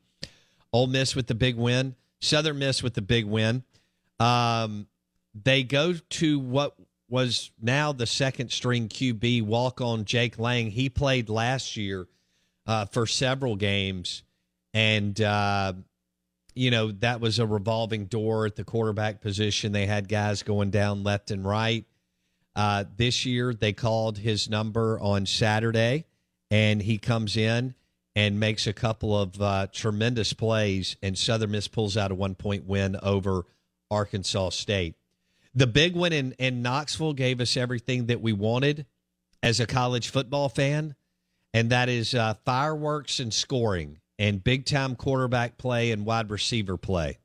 Ole 0.74 0.88
Miss 0.88 1.16
with 1.16 1.28
the 1.28 1.36
big 1.36 1.56
win, 1.56 1.96
Southern 2.20 2.60
Miss 2.60 2.84
with 2.84 2.96
the 2.96 3.02
big 3.02 3.24
win. 3.24 3.64
Um, 4.21 4.88
they 5.34 5.63
go 5.63 5.93
to 5.93 6.39
what 6.39 6.75
was 7.10 7.49
now 7.60 7.91
the 7.91 8.05
second 8.05 8.51
string 8.51 8.88
QB 8.88 9.43
walk 9.43 9.81
on 9.81 10.05
Jake 10.05 10.38
Lang. 10.38 10.69
He 10.69 10.89
played 10.89 11.27
last 11.27 11.75
year 11.75 12.07
uh, 12.67 12.86
for 12.86 13.07
several 13.07 13.55
games, 13.55 14.21
and 14.75 15.19
uh, 15.19 15.73
you 16.53 16.69
know 16.69 16.91
that 16.91 17.19
was 17.19 17.39
a 17.39 17.47
revolving 17.47 18.05
door 18.05 18.45
at 18.45 18.55
the 18.55 18.63
quarterback 18.63 19.21
position. 19.21 19.71
They 19.71 19.88
had 19.88 20.07
guys 20.07 20.43
going 20.43 20.69
down 20.69 21.03
left 21.03 21.31
and 21.31 21.43
right. 21.43 21.86
Uh, 22.55 22.84
this 22.97 23.25
year, 23.25 23.55
they 23.55 23.73
called 23.73 24.19
his 24.19 24.49
number 24.49 24.99
on 24.99 25.25
Saturday, 25.25 26.05
and 26.51 26.79
he 26.79 26.99
comes 26.99 27.38
in 27.38 27.73
and 28.15 28.39
makes 28.39 28.67
a 28.67 28.73
couple 28.73 29.19
of 29.19 29.41
uh, 29.41 29.67
tremendous 29.71 30.34
plays, 30.34 30.95
and 31.01 31.17
Southern 31.17 31.51
Miss 31.51 31.67
pulls 31.67 31.97
out 31.97 32.12
a 32.12 32.15
one 32.15 32.36
point 32.36 32.65
win 32.67 32.97
over 33.01 33.45
Arkansas 33.91 34.49
State. 34.49 34.95
The 35.54 35.67
big 35.67 35.95
one 35.95 36.13
in, 36.13 36.32
in 36.39 36.62
Knoxville 36.62 37.13
gave 37.13 37.41
us 37.41 37.58
everything 37.58 38.08
that 38.08 38.21
we 38.21 38.32
wanted 38.32 38.86
as 39.43 39.60
a 39.60 39.67
college 39.67 40.10
football 40.10 40.49
fan, 40.49 40.95
and 41.54 41.69
that 41.71 41.89
is 41.89 42.15
uh, 42.15 42.36
fireworks 42.45 43.19
and 43.19 43.34
scoring 43.34 43.99
and 44.17 44.43
big 44.43 44.65
time 44.65 44.95
quarterback 44.95 45.58
play 45.58 45.91
and 45.91 46.06
wide 46.06 46.30
receiver 46.30 46.77
play. 46.77 47.17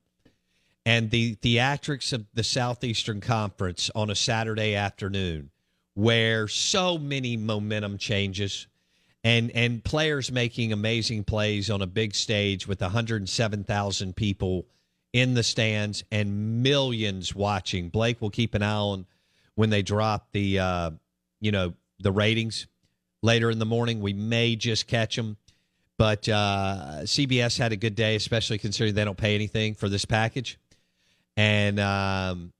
And 0.84 1.10
the 1.10 1.36
theatrics 1.36 2.12
of 2.12 2.26
the 2.34 2.44
Southeastern 2.44 3.20
Conference 3.20 3.90
on 3.94 4.10
a 4.10 4.14
Saturday 4.14 4.74
afternoon, 4.74 5.50
where 5.94 6.48
so 6.48 6.98
many 6.98 7.36
momentum 7.36 7.98
changes 7.98 8.66
and 9.22 9.50
and 9.50 9.82
players 9.82 10.30
making 10.30 10.72
amazing 10.72 11.24
plays 11.24 11.70
on 11.70 11.82
a 11.82 11.86
big 11.86 12.14
stage 12.14 12.68
with 12.68 12.80
107,000 12.80 14.14
people 14.14 14.66
in 15.16 15.32
the 15.32 15.42
stands 15.42 16.04
and 16.12 16.62
millions 16.62 17.34
watching. 17.34 17.88
Blake 17.88 18.20
will 18.20 18.28
keep 18.28 18.54
an 18.54 18.62
eye 18.62 18.74
on 18.74 19.06
when 19.54 19.70
they 19.70 19.80
drop 19.80 20.28
the 20.32 20.58
uh, 20.58 20.90
you 21.40 21.50
know 21.50 21.72
the 22.00 22.12
ratings 22.12 22.66
later 23.22 23.50
in 23.50 23.58
the 23.58 23.64
morning. 23.64 24.00
We 24.00 24.12
may 24.12 24.56
just 24.56 24.86
catch 24.86 25.16
them, 25.16 25.38
but 25.96 26.28
uh, 26.28 26.98
CBS 27.04 27.58
had 27.58 27.72
a 27.72 27.76
good 27.76 27.94
day, 27.94 28.14
especially 28.14 28.58
considering 28.58 28.94
they 28.94 29.06
don't 29.06 29.16
pay 29.16 29.34
anything 29.34 29.74
for 29.74 29.88
this 29.88 30.04
package, 30.04 30.58
and 31.34 31.80
um, 31.80 32.52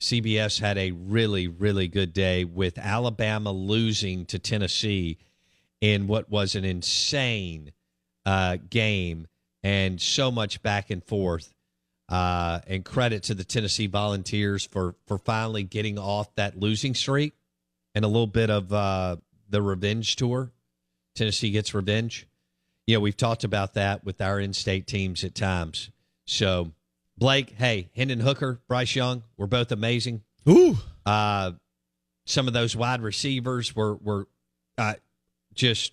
CBS 0.00 0.60
had 0.60 0.78
a 0.78 0.92
really 0.92 1.48
really 1.48 1.88
good 1.88 2.12
day 2.12 2.44
with 2.44 2.78
Alabama 2.78 3.50
losing 3.50 4.24
to 4.26 4.38
Tennessee 4.38 5.18
in 5.80 6.06
what 6.06 6.30
was 6.30 6.54
an 6.54 6.64
insane 6.64 7.72
uh, 8.24 8.58
game 8.70 9.26
and 9.64 10.00
so 10.00 10.30
much 10.30 10.62
back 10.62 10.90
and 10.90 11.02
forth. 11.02 11.53
Uh, 12.06 12.60
and 12.66 12.84
credit 12.84 13.22
to 13.24 13.34
the 13.34 13.44
Tennessee 13.44 13.86
Volunteers 13.86 14.66
for 14.66 14.94
for 15.06 15.16
finally 15.16 15.62
getting 15.62 15.98
off 15.98 16.34
that 16.34 16.58
losing 16.58 16.94
streak 16.94 17.32
and 17.94 18.04
a 18.04 18.08
little 18.08 18.26
bit 18.26 18.50
of 18.50 18.70
uh, 18.72 19.16
the 19.48 19.62
revenge 19.62 20.16
tour. 20.16 20.50
Tennessee 21.14 21.50
gets 21.50 21.72
revenge. 21.72 22.26
You 22.86 22.96
know, 22.96 23.00
we've 23.00 23.16
talked 23.16 23.44
about 23.44 23.74
that 23.74 24.04
with 24.04 24.20
our 24.20 24.38
in-state 24.38 24.86
teams 24.86 25.24
at 25.24 25.34
times. 25.34 25.90
So, 26.26 26.72
Blake, 27.16 27.54
hey, 27.56 27.88
Hendon 27.96 28.20
Hooker, 28.20 28.60
Bryce 28.68 28.94
Young, 28.94 29.22
we're 29.38 29.46
both 29.46 29.72
amazing. 29.72 30.22
Ooh, 30.46 30.76
Uh, 31.06 31.52
some 32.26 32.46
of 32.48 32.52
those 32.52 32.76
wide 32.76 33.00
receivers 33.00 33.74
were 33.74 33.94
were 33.94 34.26
uh, 34.76 34.94
just 35.54 35.92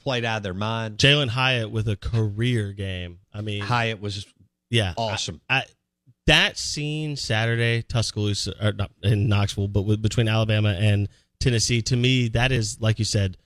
played 0.00 0.24
out 0.24 0.38
of 0.38 0.42
their 0.42 0.54
mind. 0.54 0.98
Jalin 0.98 1.28
Hyatt 1.28 1.70
with 1.70 1.88
a 1.88 1.96
career 1.96 2.72
game. 2.72 3.20
I 3.32 3.42
mean, 3.42 3.62
Hyatt 3.62 4.00
was 4.00 4.26
yeah, 4.72 4.94
awesome. 4.96 5.40
I, 5.48 5.58
I, 5.58 5.64
that 6.26 6.56
scene 6.56 7.16
Saturday, 7.16 7.82
Tuscaloosa, 7.82 8.54
or 8.64 8.72
not 8.72 8.90
in 9.02 9.28
Knoxville, 9.28 9.68
but 9.68 9.82
with, 9.82 10.00
between 10.00 10.28
Alabama 10.28 10.76
and 10.78 11.08
Tennessee, 11.40 11.82
to 11.82 11.96
me, 11.96 12.28
that 12.28 12.52
is 12.52 12.80
like 12.80 12.98
you 12.98 13.04
said, 13.04 13.36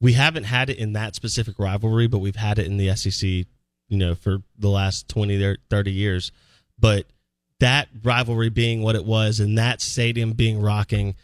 we 0.00 0.14
haven't 0.14 0.44
had 0.44 0.68
it 0.68 0.78
in 0.78 0.94
that 0.94 1.14
specific 1.14 1.58
rivalry, 1.58 2.08
but 2.08 2.18
we've 2.18 2.36
had 2.36 2.58
it 2.58 2.66
in 2.66 2.78
the 2.78 2.94
SEC, 2.96 3.28
you 3.28 3.46
know, 3.90 4.14
for 4.16 4.38
the 4.58 4.68
last 4.68 5.08
20 5.08 5.42
or 5.44 5.56
30 5.70 5.92
years. 5.92 6.32
But 6.78 7.06
that 7.60 7.88
rivalry 8.02 8.48
being 8.48 8.82
what 8.82 8.96
it 8.96 9.04
was 9.04 9.38
and 9.38 9.56
that 9.58 9.80
stadium 9.80 10.32
being 10.32 10.60
rocking, 10.60 11.14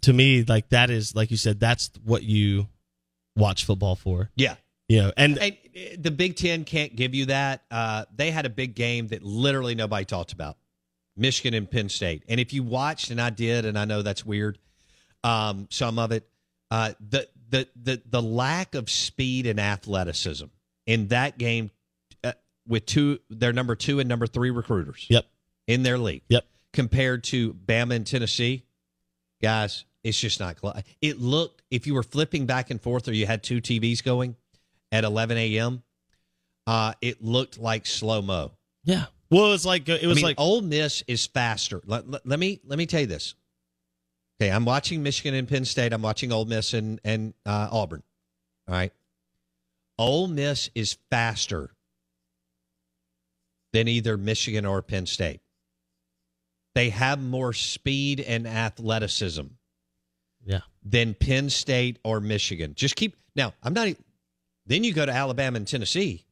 to 0.00 0.12
me, 0.14 0.44
like 0.44 0.70
that 0.70 0.88
is, 0.88 1.14
like 1.14 1.30
you 1.30 1.36
said, 1.36 1.60
that's 1.60 1.90
what 2.04 2.22
you 2.22 2.68
watch 3.36 3.66
football 3.66 3.96
for. 3.96 4.30
yeah. 4.36 4.54
Know, 4.90 5.12
and 5.16 5.38
And 5.38 5.56
the 5.98 6.10
Big 6.10 6.36
Ten 6.36 6.64
can't 6.64 6.94
give 6.94 7.14
you 7.14 7.26
that. 7.26 7.62
Uh, 7.70 8.04
they 8.14 8.30
had 8.30 8.46
a 8.46 8.50
big 8.50 8.74
game 8.74 9.08
that 9.08 9.22
literally 9.22 9.74
nobody 9.74 10.04
talked 10.04 10.32
about 10.32 10.56
Michigan 11.16 11.54
and 11.54 11.70
Penn 11.70 11.88
State. 11.88 12.24
And 12.28 12.40
if 12.40 12.52
you 12.52 12.62
watched, 12.62 13.10
and 13.10 13.20
I 13.20 13.30
did, 13.30 13.64
and 13.64 13.78
I 13.78 13.84
know 13.84 14.02
that's 14.02 14.24
weird, 14.24 14.58
um, 15.22 15.68
some 15.70 15.98
of 15.98 16.12
it, 16.12 16.28
uh, 16.70 16.92
the, 17.08 17.28
the, 17.48 17.68
the, 17.80 18.02
the 18.08 18.22
lack 18.22 18.74
of 18.74 18.90
speed 18.90 19.46
and 19.46 19.60
athleticism 19.60 20.46
in 20.86 21.08
that 21.08 21.38
game 21.38 21.70
uh, 22.24 22.32
with 22.66 22.86
two, 22.86 23.20
their 23.28 23.52
number 23.52 23.76
two 23.76 24.00
and 24.00 24.08
number 24.08 24.26
three 24.26 24.50
recruiters 24.50 25.06
yep, 25.08 25.26
in 25.66 25.82
their 25.82 25.98
league 25.98 26.22
yep. 26.28 26.46
compared 26.72 27.24
to 27.24 27.52
Bama 27.52 27.94
and 27.94 28.06
Tennessee, 28.06 28.64
guys, 29.42 29.84
it's 30.02 30.18
just 30.18 30.40
not. 30.40 30.56
It 31.00 31.20
looked, 31.20 31.62
if 31.70 31.86
you 31.86 31.94
were 31.94 32.02
flipping 32.02 32.46
back 32.46 32.70
and 32.70 32.80
forth 32.80 33.06
or 33.06 33.12
you 33.12 33.26
had 33.26 33.42
two 33.42 33.60
TVs 33.60 34.02
going 34.02 34.36
at 34.92 35.04
11 35.04 35.36
a.m., 35.36 35.82
uh, 36.66 36.92
it 37.00 37.22
looked 37.22 37.58
like 37.58 37.86
slow 37.86 38.22
mo. 38.22 38.52
Yeah. 38.84 39.06
Well, 39.30 39.46
it 39.46 39.50
was 39.50 39.66
like 39.66 39.88
it 39.88 40.06
was 40.06 40.16
I 40.16 40.16
mean, 40.16 40.24
like 40.24 40.40
Ole 40.40 40.60
Miss 40.60 41.04
is 41.06 41.26
faster. 41.26 41.80
Let, 41.86 42.08
let, 42.08 42.26
let 42.26 42.38
me 42.38 42.60
let 42.64 42.78
me 42.78 42.86
tell 42.86 43.00
you 43.00 43.06
this. 43.06 43.34
Okay, 44.40 44.50
I'm 44.50 44.64
watching 44.64 45.02
Michigan 45.02 45.34
and 45.34 45.46
Penn 45.46 45.64
State. 45.64 45.92
I'm 45.92 46.02
watching 46.02 46.32
Ole 46.32 46.46
Miss 46.46 46.74
and 46.74 47.00
and 47.04 47.34
uh, 47.46 47.68
Auburn. 47.70 48.02
All 48.66 48.74
right, 48.74 48.92
Ole 49.98 50.26
Miss 50.26 50.68
is 50.74 50.98
faster 51.10 51.70
than 53.72 53.86
either 53.86 54.16
Michigan 54.16 54.66
or 54.66 54.82
Penn 54.82 55.06
State. 55.06 55.40
They 56.74 56.90
have 56.90 57.20
more 57.20 57.52
speed 57.52 58.20
and 58.20 58.46
athleticism 58.46 59.46
yeah. 60.44 60.60
than 60.84 61.14
Penn 61.14 61.50
State 61.50 61.98
or 62.04 62.20
Michigan. 62.20 62.74
Just 62.74 62.96
keep 62.96 63.16
now. 63.36 63.54
I'm 63.62 63.74
not. 63.74 63.88
Then 64.70 64.84
you 64.84 64.94
go 64.94 65.04
to 65.04 65.12
Alabama 65.12 65.56
and 65.56 65.66
Tennessee. 65.66 66.24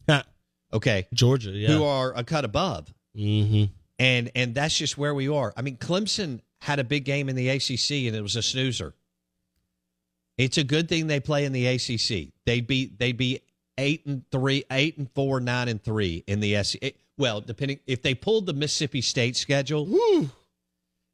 Okay, 0.73 1.09
Georgia, 1.13 1.51
yeah. 1.51 1.69
who 1.69 1.83
are 1.83 2.13
a 2.15 2.23
cut 2.23 2.45
above 2.45 2.93
mm-hmm. 3.17 3.73
and 3.99 4.31
and 4.35 4.55
that's 4.55 4.77
just 4.77 4.97
where 4.99 5.15
we 5.15 5.29
are. 5.29 5.53
I 5.57 5.63
mean, 5.63 5.77
Clemson 5.79 6.41
had 6.61 6.79
a 6.79 6.85
big 6.85 7.05
game 7.05 7.29
in 7.29 7.37
the 7.37 7.49
ACC, 7.49 8.07
and 8.07 8.15
it 8.15 8.23
was 8.23 8.37
a 8.37 8.43
snoozer. 8.43 8.95
It's 10.37 10.59
a 10.59 10.65
good 10.65 10.89
thing 10.89 11.07
they 11.07 11.21
play 11.21 11.47
in 11.47 11.53
the 11.53 11.67
ACC. 11.67 12.33
They'd 12.45 12.67
be 12.67 12.93
they'd 12.99 13.17
be 13.17 13.41
eight 13.79 14.05
and 14.07 14.23
three, 14.31 14.65
eight 14.71 14.99
and 14.99 15.11
four, 15.15 15.41
nine 15.41 15.69
and 15.69 15.83
three 15.83 16.23
in 16.27 16.41
the 16.41 16.63
SEC. 16.63 16.95
Well, 17.17 17.41
depending 17.41 17.81
if 17.87 18.03
they 18.03 18.15
pulled 18.15 18.47
the 18.47 18.53
Mississippi 18.53 19.01
State 19.01 19.37
schedule, 19.37 19.89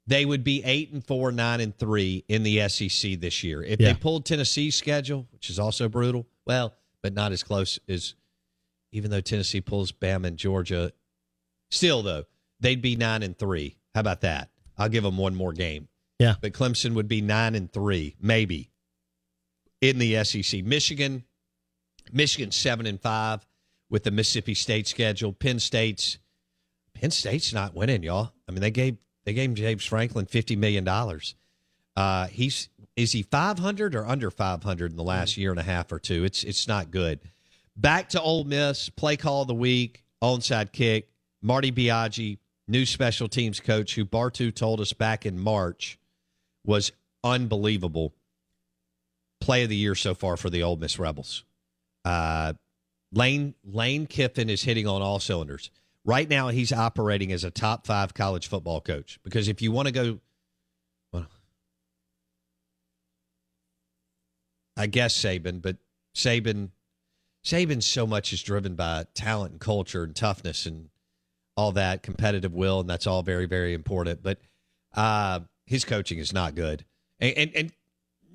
they 0.06 0.24
would 0.26 0.44
be 0.44 0.62
eight 0.64 0.92
and 0.92 1.06
four, 1.06 1.32
nine 1.32 1.60
and 1.60 1.78
three 1.78 2.24
in 2.28 2.42
the 2.42 2.68
SEC 2.68 3.20
this 3.20 3.42
year. 3.42 3.62
If 3.62 3.80
Yeah. 3.80 3.92
they 3.92 3.94
pulled 3.94 4.26
Tennessee's 4.26 4.74
schedule, 4.74 5.26
which 5.30 5.48
is 5.48 5.58
also 5.58 5.88
brutal, 5.88 6.26
well, 6.44 6.74
but 7.04 7.12
not 7.12 7.32
as 7.32 7.42
close 7.42 7.78
as 7.86 8.14
even 8.90 9.10
though 9.10 9.20
Tennessee 9.20 9.60
pulls 9.60 9.92
Bama 9.92 10.26
and 10.26 10.38
Georgia. 10.38 10.90
Still, 11.70 12.02
though, 12.02 12.24
they'd 12.60 12.80
be 12.80 12.96
nine 12.96 13.22
and 13.22 13.36
three. 13.36 13.76
How 13.94 14.00
about 14.00 14.22
that? 14.22 14.48
I'll 14.78 14.88
give 14.88 15.04
them 15.04 15.18
one 15.18 15.34
more 15.34 15.52
game. 15.52 15.88
Yeah. 16.18 16.36
But 16.40 16.54
Clemson 16.54 16.94
would 16.94 17.06
be 17.06 17.20
nine 17.20 17.54
and 17.56 17.70
three, 17.70 18.16
maybe, 18.22 18.70
in 19.82 19.98
the 19.98 20.24
SEC. 20.24 20.64
Michigan, 20.64 21.24
Michigan 22.10 22.50
seven 22.50 22.86
and 22.86 22.98
five 22.98 23.46
with 23.90 24.04
the 24.04 24.10
Mississippi 24.10 24.54
State 24.54 24.88
schedule. 24.88 25.34
Penn 25.34 25.58
State's 25.58 26.16
Penn 26.94 27.10
State's 27.10 27.52
not 27.52 27.74
winning, 27.74 28.02
y'all. 28.02 28.32
I 28.48 28.52
mean, 28.52 28.62
they 28.62 28.70
gave 28.70 28.96
they 29.26 29.34
gave 29.34 29.52
James 29.52 29.84
Franklin 29.84 30.24
fifty 30.24 30.56
million 30.56 30.84
dollars. 30.84 31.34
Uh, 31.96 32.28
he's 32.28 32.70
is 32.96 33.12
he 33.12 33.22
five 33.22 33.58
hundred 33.58 33.94
or 33.94 34.06
under 34.06 34.30
five 34.30 34.62
hundred 34.62 34.90
in 34.92 34.96
the 34.96 35.02
last 35.02 35.36
year 35.36 35.50
and 35.50 35.60
a 35.60 35.64
half 35.64 35.90
or 35.90 35.98
two? 35.98 36.24
It's 36.24 36.44
it's 36.44 36.68
not 36.68 36.90
good. 36.90 37.20
Back 37.76 38.10
to 38.10 38.20
Ole 38.20 38.44
Miss, 38.44 38.88
play 38.88 39.16
call 39.16 39.42
of 39.42 39.48
the 39.48 39.54
week, 39.54 40.04
onside 40.22 40.72
kick. 40.72 41.08
Marty 41.42 41.72
Biagi, 41.72 42.38
new 42.68 42.86
special 42.86 43.28
teams 43.28 43.60
coach, 43.60 43.94
who 43.94 44.04
Bartoo 44.04 44.54
told 44.54 44.80
us 44.80 44.92
back 44.92 45.26
in 45.26 45.38
March 45.38 45.98
was 46.64 46.92
unbelievable. 47.22 48.14
Play 49.40 49.64
of 49.64 49.68
the 49.68 49.76
year 49.76 49.94
so 49.94 50.14
far 50.14 50.36
for 50.36 50.48
the 50.48 50.62
Ole 50.62 50.76
Miss 50.76 50.98
Rebels. 50.98 51.44
Uh, 52.04 52.54
Lane 53.12 53.54
Lane 53.64 54.06
Kiffin 54.06 54.48
is 54.48 54.62
hitting 54.62 54.86
on 54.86 55.02
all 55.02 55.18
cylinders. 55.18 55.70
Right 56.04 56.28
now, 56.28 56.48
he's 56.48 56.72
operating 56.72 57.32
as 57.32 57.44
a 57.44 57.50
top 57.50 57.86
five 57.86 58.14
college 58.14 58.46
football 58.46 58.80
coach 58.80 59.18
because 59.22 59.48
if 59.48 59.62
you 59.62 59.72
want 59.72 59.86
to 59.86 59.92
go, 59.92 60.18
I 64.76 64.86
guess 64.86 65.16
Saban, 65.16 65.62
but 65.62 65.76
Saban, 66.14 66.70
Saban 67.44 67.82
so 67.82 68.06
much 68.06 68.32
is 68.32 68.42
driven 68.42 68.74
by 68.74 69.06
talent 69.14 69.52
and 69.52 69.60
culture 69.60 70.04
and 70.04 70.14
toughness 70.14 70.66
and 70.66 70.88
all 71.56 71.72
that 71.72 72.02
competitive 72.02 72.52
will, 72.52 72.80
and 72.80 72.90
that's 72.90 73.06
all 73.06 73.22
very, 73.22 73.46
very 73.46 73.74
important. 73.74 74.22
But 74.22 74.38
uh, 74.94 75.40
his 75.66 75.84
coaching 75.84 76.18
is 76.18 76.32
not 76.32 76.54
good, 76.54 76.84
and, 77.20 77.36
and 77.36 77.52
and 77.54 77.72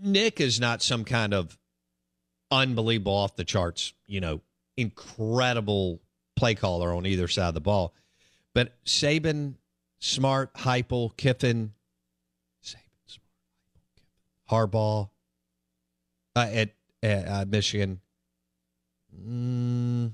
Nick 0.01 0.39
is 0.39 0.59
not 0.59 0.81
some 0.81 1.03
kind 1.03 1.33
of 1.33 1.57
unbelievable 2.51 3.13
off 3.13 3.35
the 3.35 3.43
charts, 3.43 3.93
you 4.07 4.21
know, 4.21 4.41
incredible 4.77 5.99
play 6.35 6.55
caller 6.55 6.93
on 6.93 7.05
either 7.05 7.27
side 7.27 7.49
of 7.49 7.53
the 7.53 7.61
ball. 7.61 7.93
But 8.53 8.73
Saban, 8.85 9.55
Smart, 9.99 10.53
Heupel, 10.53 11.15
Kiffin, 11.17 11.73
Saban, 12.63 13.07
Smart, 13.07 14.71
Harbaugh 14.71 15.09
uh, 16.39 16.49
at, 16.51 16.69
at 17.03 17.27
uh, 17.27 17.45
Michigan. 17.47 17.99
Mm, 19.15 20.11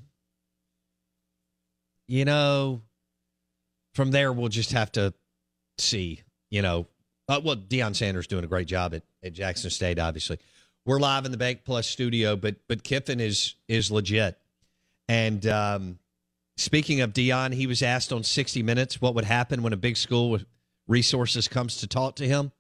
you 2.08 2.26
know, 2.26 2.82
from 3.94 4.12
there 4.12 4.32
we'll 4.34 4.50
just 4.50 4.72
have 4.72 4.92
to 4.94 5.14
see. 5.78 6.22
You 6.50 6.62
know, 6.62 6.88
uh, 7.28 7.42
well, 7.44 7.56
Deion 7.56 7.96
Sanders 7.96 8.28
doing 8.28 8.44
a 8.44 8.48
great 8.48 8.68
job 8.68 8.94
at, 8.94 9.04
at 9.24 9.34
Jackson 9.34 9.70
State. 9.70 10.00
Obviously, 10.00 10.40
we're 10.86 11.00
live 11.00 11.26
in 11.26 11.32
the 11.32 11.38
Bank 11.38 11.62
Plus 11.66 11.88
studio, 11.88 12.36
but 12.36 12.56
but 12.68 12.84
Kiffin 12.84 13.20
is 13.20 13.56
is 13.68 13.92
legit. 13.92 14.38
And 15.08 15.46
um, 15.48 16.00
speaking 16.58 17.02
of 17.02 17.14
Deion, 17.14 17.54
he 17.54 17.68
was 17.68 17.84
asked 17.84 18.12
on 18.12 18.24
60 18.24 18.64
Minutes 18.64 19.00
what 19.00 19.14
would 19.16 19.26
happen 19.26 19.62
when 19.62 19.74
a 19.74 19.78
big 19.78 19.98
school 19.98 20.32
with 20.32 20.46
resources 20.88 21.48
comes 21.48 21.78
to 21.78 21.88
talk 21.88 22.16
to 22.18 22.28
him, 22.28 22.52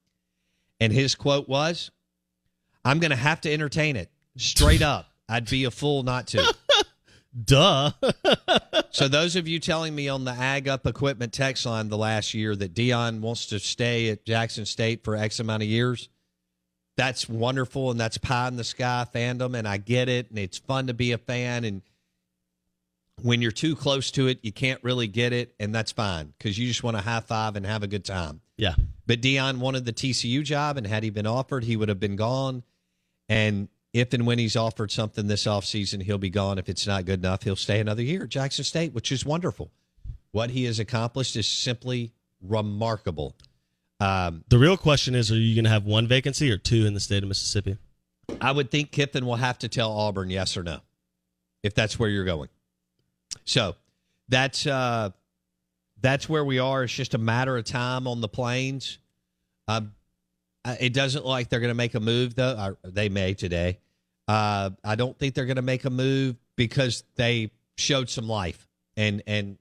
and 0.80 0.91
his 0.91 1.15
quote 1.15 1.47
was, 1.47 1.91
"I'm 2.86 3.00
going 3.00 3.12
to 3.12 3.17
have 3.17 3.41
to 3.41 3.52
entertain 3.52 3.98
it 3.98 4.10
straight 4.38 4.82
up. 4.82 5.12
I'd 5.28 5.50
be 5.50 5.65
a 5.65 5.71
fool 5.71 6.04
not 6.04 6.28
to." 6.28 6.54
Duh. 7.43 7.91
so 8.91 9.10
those 9.10 9.36
of 9.36 9.45
you 9.45 9.60
telling 9.60 9.93
me 9.93 10.08
on 10.08 10.24
the 10.24 10.32
Ag 10.32 10.69
Up 10.69 10.88
Equipment 10.88 11.34
text 11.34 11.65
line 11.65 11.89
the 11.89 11.98
last 11.98 12.34
year 12.34 12.56
that 12.56 12.74
Deion 12.74 13.19
wants 13.19 13.48
to 13.48 13.60
stay 13.60 14.10
at 14.10 14.26
Jackson 14.26 14.65
State 14.65 15.04
for 15.04 15.17
X 15.17 15.41
amount 15.41 15.62
of 15.62 15.67
years, 15.67 16.08
that's 16.95 17.28
wonderful 17.28 17.91
and 17.91 18.00
that's 18.00 18.17
pie 18.17 18.48
in 18.48 18.56
the 18.56 18.63
sky 18.63 19.06
fandom, 19.13 19.58
and 19.58 19.67
I 19.67 19.76
get 19.76 20.08
it, 20.08 20.30
and 20.30 20.39
it's 20.39 20.58
fun 20.60 20.88
to 20.88 20.93
be 20.93 21.12
a 21.12 21.17
fan. 21.17 21.65
And 21.65 21.82
when 23.21 23.41
you're 23.41 23.52
too 23.52 23.76
close 23.76 24.12
to 24.12 24.28
it, 24.28 24.39
you 24.41 24.54
can't 24.54 24.82
really 24.82 25.08
get 25.08 25.34
it, 25.34 25.54
and 25.60 25.76
that's 25.76 25.91
fine 25.91 26.34
because 26.38 26.58
you 26.58 26.67
just 26.67 26.84
want 26.84 26.95
to 26.95 27.04
high 27.04 27.19
five 27.19 27.58
and 27.58 27.65
have 27.65 27.84
a 27.84 27.88
good 27.88 28.06
time. 28.06 28.39
yeah. 28.58 28.76
But 29.08 29.21
Deion 29.21 29.58
wanted 29.58 29.86
the 29.86 29.93
TCU 29.93 30.41
job, 30.43 30.78
and 30.78 30.88
had 30.88 31.04
he 31.04 31.10
been 31.12 31.28
offered, 31.28 31.63
he 31.63 31.76
would 31.76 31.89
have 31.89 32.00
been 32.00 32.15
gone. 32.15 32.63
And 33.30 33.70
if 33.94 34.14
and 34.14 34.28
when 34.28 34.40
he's 34.40 34.56
offered 34.56 34.92
something 34.92 35.28
this 35.28 35.46
offseason, 35.46 36.04
he'll 36.04 36.18
be 36.18 36.30
gone. 36.30 36.58
If 36.58 36.70
it's 36.70 36.86
not 36.86 37.06
good 37.06 37.20
enough, 37.20 37.44
he'll 37.44 37.56
stay 37.56 37.80
another 37.80 38.02
year 38.02 38.24
at 38.24 38.30
Jackson 38.30 38.64
State, 38.64 38.94
which 38.94 39.12
is 39.12 39.26
wonderful. 39.26 39.72
What 40.32 40.50
he 40.50 40.66
has 40.66 40.80
accomplished 40.80 41.36
is 41.36 41.48
simply 41.48 42.12
remarkable. 42.42 43.36
Um, 44.00 44.44
The 44.50 44.60
real 44.60 44.76
question 44.76 45.16
is: 45.16 45.32
Are 45.32 45.38
you 45.38 45.56
going 45.56 45.64
to 45.64 45.70
have 45.70 45.86
one 45.86 46.08
vacancy 46.08 46.52
or 46.52 46.58
two 46.58 46.86
in 46.86 46.94
the 46.94 47.00
state 47.00 47.24
of 47.24 47.30
Mississippi? 47.30 47.78
I 48.42 48.52
would 48.52 48.70
think 48.70 48.92
Kiffin 48.92 49.26
will 49.26 49.38
have 49.38 49.58
to 49.60 49.70
tell 49.70 49.92
Auburn 49.92 50.30
yes 50.30 50.58
or 50.58 50.64
no, 50.64 50.82
if 51.64 51.74
that's 51.74 51.98
where 51.98 52.10
you're 52.10 52.26
going. 52.26 52.50
So 53.46 53.76
that's 54.28 54.68
uh, 54.68 55.12
that's 56.02 56.28
where 56.28 56.44
we 56.44 56.60
are. 56.60 56.84
It's 56.84 56.94
just 56.94 57.14
a 57.14 57.18
matter 57.18 57.56
of 57.56 57.64
time 57.64 58.08
on 58.08 58.22
the 58.22 58.28
plains. 58.28 58.98
Um, 59.68 59.86
uh, 59.86 59.90
it 60.80 60.93
doesn't 60.93 61.23
look 61.23 61.30
like 61.30 61.49
they're 61.49 61.60
going 61.60 61.69
to 61.69 61.73
make 61.75 61.93
a 61.95 61.99
move 61.99 62.36
though. 62.36 62.78
They 62.84 63.10
may 63.10 63.34
today. 63.34 63.80
Uh, 64.28 64.71
I 64.84 64.95
don't 64.95 65.17
think 65.17 65.36
they're 65.36 65.45
going 65.45 65.56
to 65.58 65.62
make 65.62 65.86
a 65.86 65.89
move 65.89 66.36
because 66.56 67.04
they 67.15 67.51
showed 67.78 68.10
some 68.10 68.28
life 68.28 68.67
and 68.97 69.21
and 69.28 69.58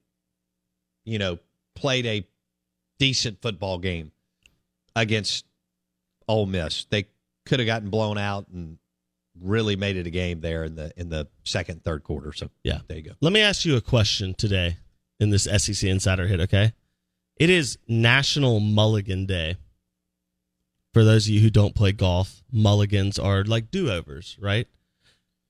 you 1.04 1.18
know 1.18 1.38
played 1.74 2.06
a 2.06 2.26
decent 2.98 3.42
football 3.42 3.78
game 3.78 4.12
against 4.96 5.44
Ole 6.28 6.46
Miss. 6.46 6.84
They 6.86 7.06
could 7.44 7.58
have 7.60 7.66
gotten 7.66 7.90
blown 7.90 8.16
out 8.16 8.46
and 8.48 8.78
really 9.42 9.74
made 9.76 9.96
it 9.96 10.06
a 10.06 10.10
game 10.10 10.40
there 10.40 10.64
in 10.64 10.76
the 10.76 10.92
in 10.96 11.08
the 11.10 11.26
second 11.42 11.82
third 11.84 12.04
quarter. 12.04 12.32
So 12.32 12.48
Yeah. 12.62 12.78
there 12.88 12.96
you 12.96 13.02
go. 13.02 13.12
Let 13.20 13.32
me 13.32 13.40
ask 13.40 13.64
you 13.64 13.76
a 13.76 13.80
question 13.80 14.32
today 14.34 14.78
in 15.20 15.30
this 15.30 15.44
SEC 15.44 15.88
Insider 15.90 16.26
Hit, 16.26 16.40
okay? 16.40 16.72
It 17.36 17.50
is 17.50 17.78
National 17.88 18.60
Mulligan 18.60 19.26
Day. 19.26 19.56
For 20.94 21.04
those 21.04 21.26
of 21.26 21.30
you 21.30 21.40
who 21.40 21.50
don't 21.50 21.74
play 21.74 21.90
golf, 21.92 22.42
mulligans 22.52 23.18
are 23.18 23.42
like 23.44 23.70
do 23.72 23.90
overs, 23.90 24.38
right? 24.40 24.68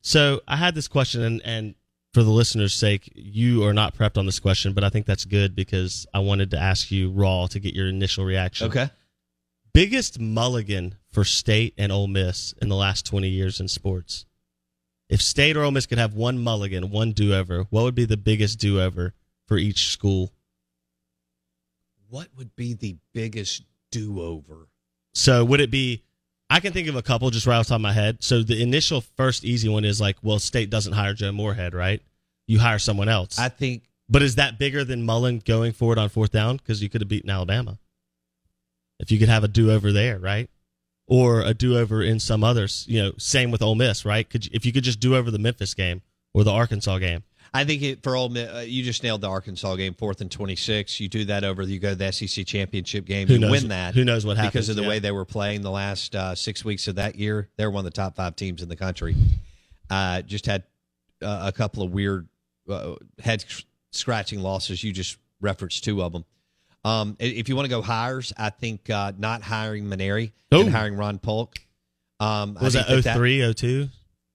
So 0.00 0.40
I 0.48 0.56
had 0.56 0.74
this 0.74 0.88
question, 0.88 1.22
and, 1.22 1.42
and 1.44 1.74
for 2.14 2.22
the 2.22 2.30
listeners' 2.30 2.72
sake, 2.74 3.12
you 3.14 3.62
are 3.64 3.74
not 3.74 3.96
prepped 3.96 4.16
on 4.16 4.24
this 4.24 4.38
question, 4.38 4.72
but 4.72 4.84
I 4.84 4.88
think 4.88 5.04
that's 5.04 5.26
good 5.26 5.54
because 5.54 6.06
I 6.14 6.20
wanted 6.20 6.50
to 6.52 6.58
ask 6.58 6.90
you 6.90 7.10
raw 7.10 7.46
to 7.48 7.60
get 7.60 7.74
your 7.74 7.88
initial 7.88 8.24
reaction. 8.24 8.68
Okay. 8.68 8.88
Biggest 9.74 10.18
mulligan 10.18 10.94
for 11.12 11.24
State 11.24 11.74
and 11.76 11.92
Ole 11.92 12.06
Miss 12.06 12.54
in 12.62 12.68
the 12.68 12.76
last 12.76 13.04
20 13.04 13.28
years 13.28 13.60
in 13.60 13.68
sports? 13.68 14.24
If 15.10 15.20
State 15.20 15.56
or 15.56 15.64
Ole 15.64 15.72
Miss 15.72 15.86
could 15.86 15.98
have 15.98 16.14
one 16.14 16.38
mulligan, 16.38 16.90
one 16.90 17.12
do 17.12 17.34
over, 17.34 17.66
what 17.68 17.82
would 17.82 17.94
be 17.94 18.06
the 18.06 18.16
biggest 18.16 18.58
do 18.58 18.80
over 18.80 19.12
for 19.46 19.58
each 19.58 19.88
school? 19.92 20.32
What 22.08 22.28
would 22.36 22.56
be 22.56 22.72
the 22.72 22.96
biggest 23.12 23.62
do 23.90 24.22
over? 24.22 24.68
So 25.24 25.42
would 25.42 25.60
it 25.60 25.70
be? 25.70 26.02
I 26.50 26.60
can 26.60 26.74
think 26.74 26.86
of 26.86 26.96
a 26.96 27.02
couple 27.02 27.30
just 27.30 27.46
right 27.46 27.56
off 27.56 27.64
the 27.64 27.70
top 27.70 27.76
of 27.76 27.80
my 27.82 27.94
head. 27.94 28.22
So 28.22 28.42
the 28.42 28.62
initial 28.62 29.00
first 29.00 29.42
easy 29.42 29.70
one 29.70 29.86
is 29.86 29.98
like, 29.98 30.18
well, 30.22 30.38
State 30.38 30.68
doesn't 30.68 30.92
hire 30.92 31.14
Joe 31.14 31.32
Moorhead, 31.32 31.72
right? 31.72 32.02
You 32.46 32.58
hire 32.58 32.78
someone 32.78 33.08
else. 33.08 33.38
I 33.38 33.48
think 33.48 33.84
but 34.06 34.20
is 34.20 34.34
that 34.34 34.58
bigger 34.58 34.84
than 34.84 35.02
Mullen 35.02 35.40
going 35.42 35.72
forward 35.72 35.96
on 35.96 36.10
fourth 36.10 36.30
down 36.30 36.58
because 36.58 36.82
you 36.82 36.90
could 36.90 37.00
have 37.00 37.08
beaten 37.08 37.30
Alabama 37.30 37.78
if 39.00 39.10
you 39.10 39.18
could 39.18 39.30
have 39.30 39.44
a 39.44 39.48
do 39.48 39.70
over 39.70 39.92
there, 39.92 40.18
right? 40.18 40.50
Or 41.06 41.40
a 41.40 41.54
do 41.54 41.78
over 41.78 42.02
in 42.02 42.20
some 42.20 42.44
others. 42.44 42.84
You 42.86 43.02
know, 43.02 43.12
same 43.16 43.50
with 43.50 43.62
Ole 43.62 43.76
Miss, 43.76 44.04
right? 44.04 44.28
Could 44.28 44.44
you, 44.44 44.50
if 44.52 44.66
you 44.66 44.72
could 44.72 44.84
just 44.84 45.00
do 45.00 45.16
over 45.16 45.30
the 45.30 45.38
Memphis 45.38 45.72
game 45.72 46.02
or 46.34 46.44
the 46.44 46.52
Arkansas 46.52 46.98
game? 46.98 47.22
I 47.56 47.64
think 47.64 47.82
it, 47.82 48.02
for 48.02 48.16
Ole 48.16 48.36
uh, 48.36 48.62
you 48.62 48.82
just 48.82 49.04
nailed 49.04 49.20
the 49.20 49.28
Arkansas 49.28 49.76
game, 49.76 49.94
fourth 49.94 50.20
and 50.20 50.30
twenty 50.30 50.56
six. 50.56 50.98
You 50.98 51.08
do 51.08 51.24
that 51.26 51.44
over, 51.44 51.62
you 51.62 51.78
go 51.78 51.90
to 51.90 51.94
the 51.94 52.10
SEC 52.10 52.44
championship 52.44 53.04
game, 53.04 53.28
Who 53.28 53.34
you 53.34 53.38
knows- 53.38 53.50
win 53.52 53.68
that. 53.68 53.94
who 53.94 54.04
knows 54.04 54.26
what 54.26 54.36
happens, 54.36 54.52
because 54.52 54.68
of 54.70 54.76
the 54.76 54.82
yeah. 54.82 54.88
way 54.88 54.98
they 54.98 55.12
were 55.12 55.24
playing 55.24 55.62
the 55.62 55.70
last 55.70 56.16
uh, 56.16 56.34
six 56.34 56.64
weeks 56.64 56.88
of 56.88 56.96
that 56.96 57.14
year. 57.14 57.48
They're 57.56 57.70
one 57.70 57.86
of 57.86 57.92
the 57.92 57.96
top 57.96 58.16
five 58.16 58.34
teams 58.34 58.60
in 58.60 58.68
the 58.68 58.74
country. 58.76 59.14
Uh, 59.88 60.22
just 60.22 60.46
had 60.46 60.64
uh, 61.22 61.42
a 61.46 61.52
couple 61.52 61.84
of 61.84 61.92
weird 61.92 62.26
uh, 62.68 62.96
head 63.22 63.44
scratching 63.92 64.40
losses. 64.40 64.82
You 64.82 64.92
just 64.92 65.16
referenced 65.40 65.84
two 65.84 66.02
of 66.02 66.12
them. 66.12 66.24
Um, 66.84 67.16
if 67.20 67.48
you 67.48 67.54
want 67.56 67.66
to 67.66 67.70
go 67.70 67.80
hires, 67.82 68.32
I 68.36 68.50
think 68.50 68.90
uh, 68.90 69.12
not 69.16 69.42
hiring 69.42 69.84
Mainieri 69.84 70.32
and 70.50 70.68
hiring 70.68 70.96
Ron 70.96 71.18
Polk. 71.18 71.58
Um, 72.20 72.58
Was 72.60 72.74
that 72.74 72.86
03, 73.02 73.54
02? 73.54 73.88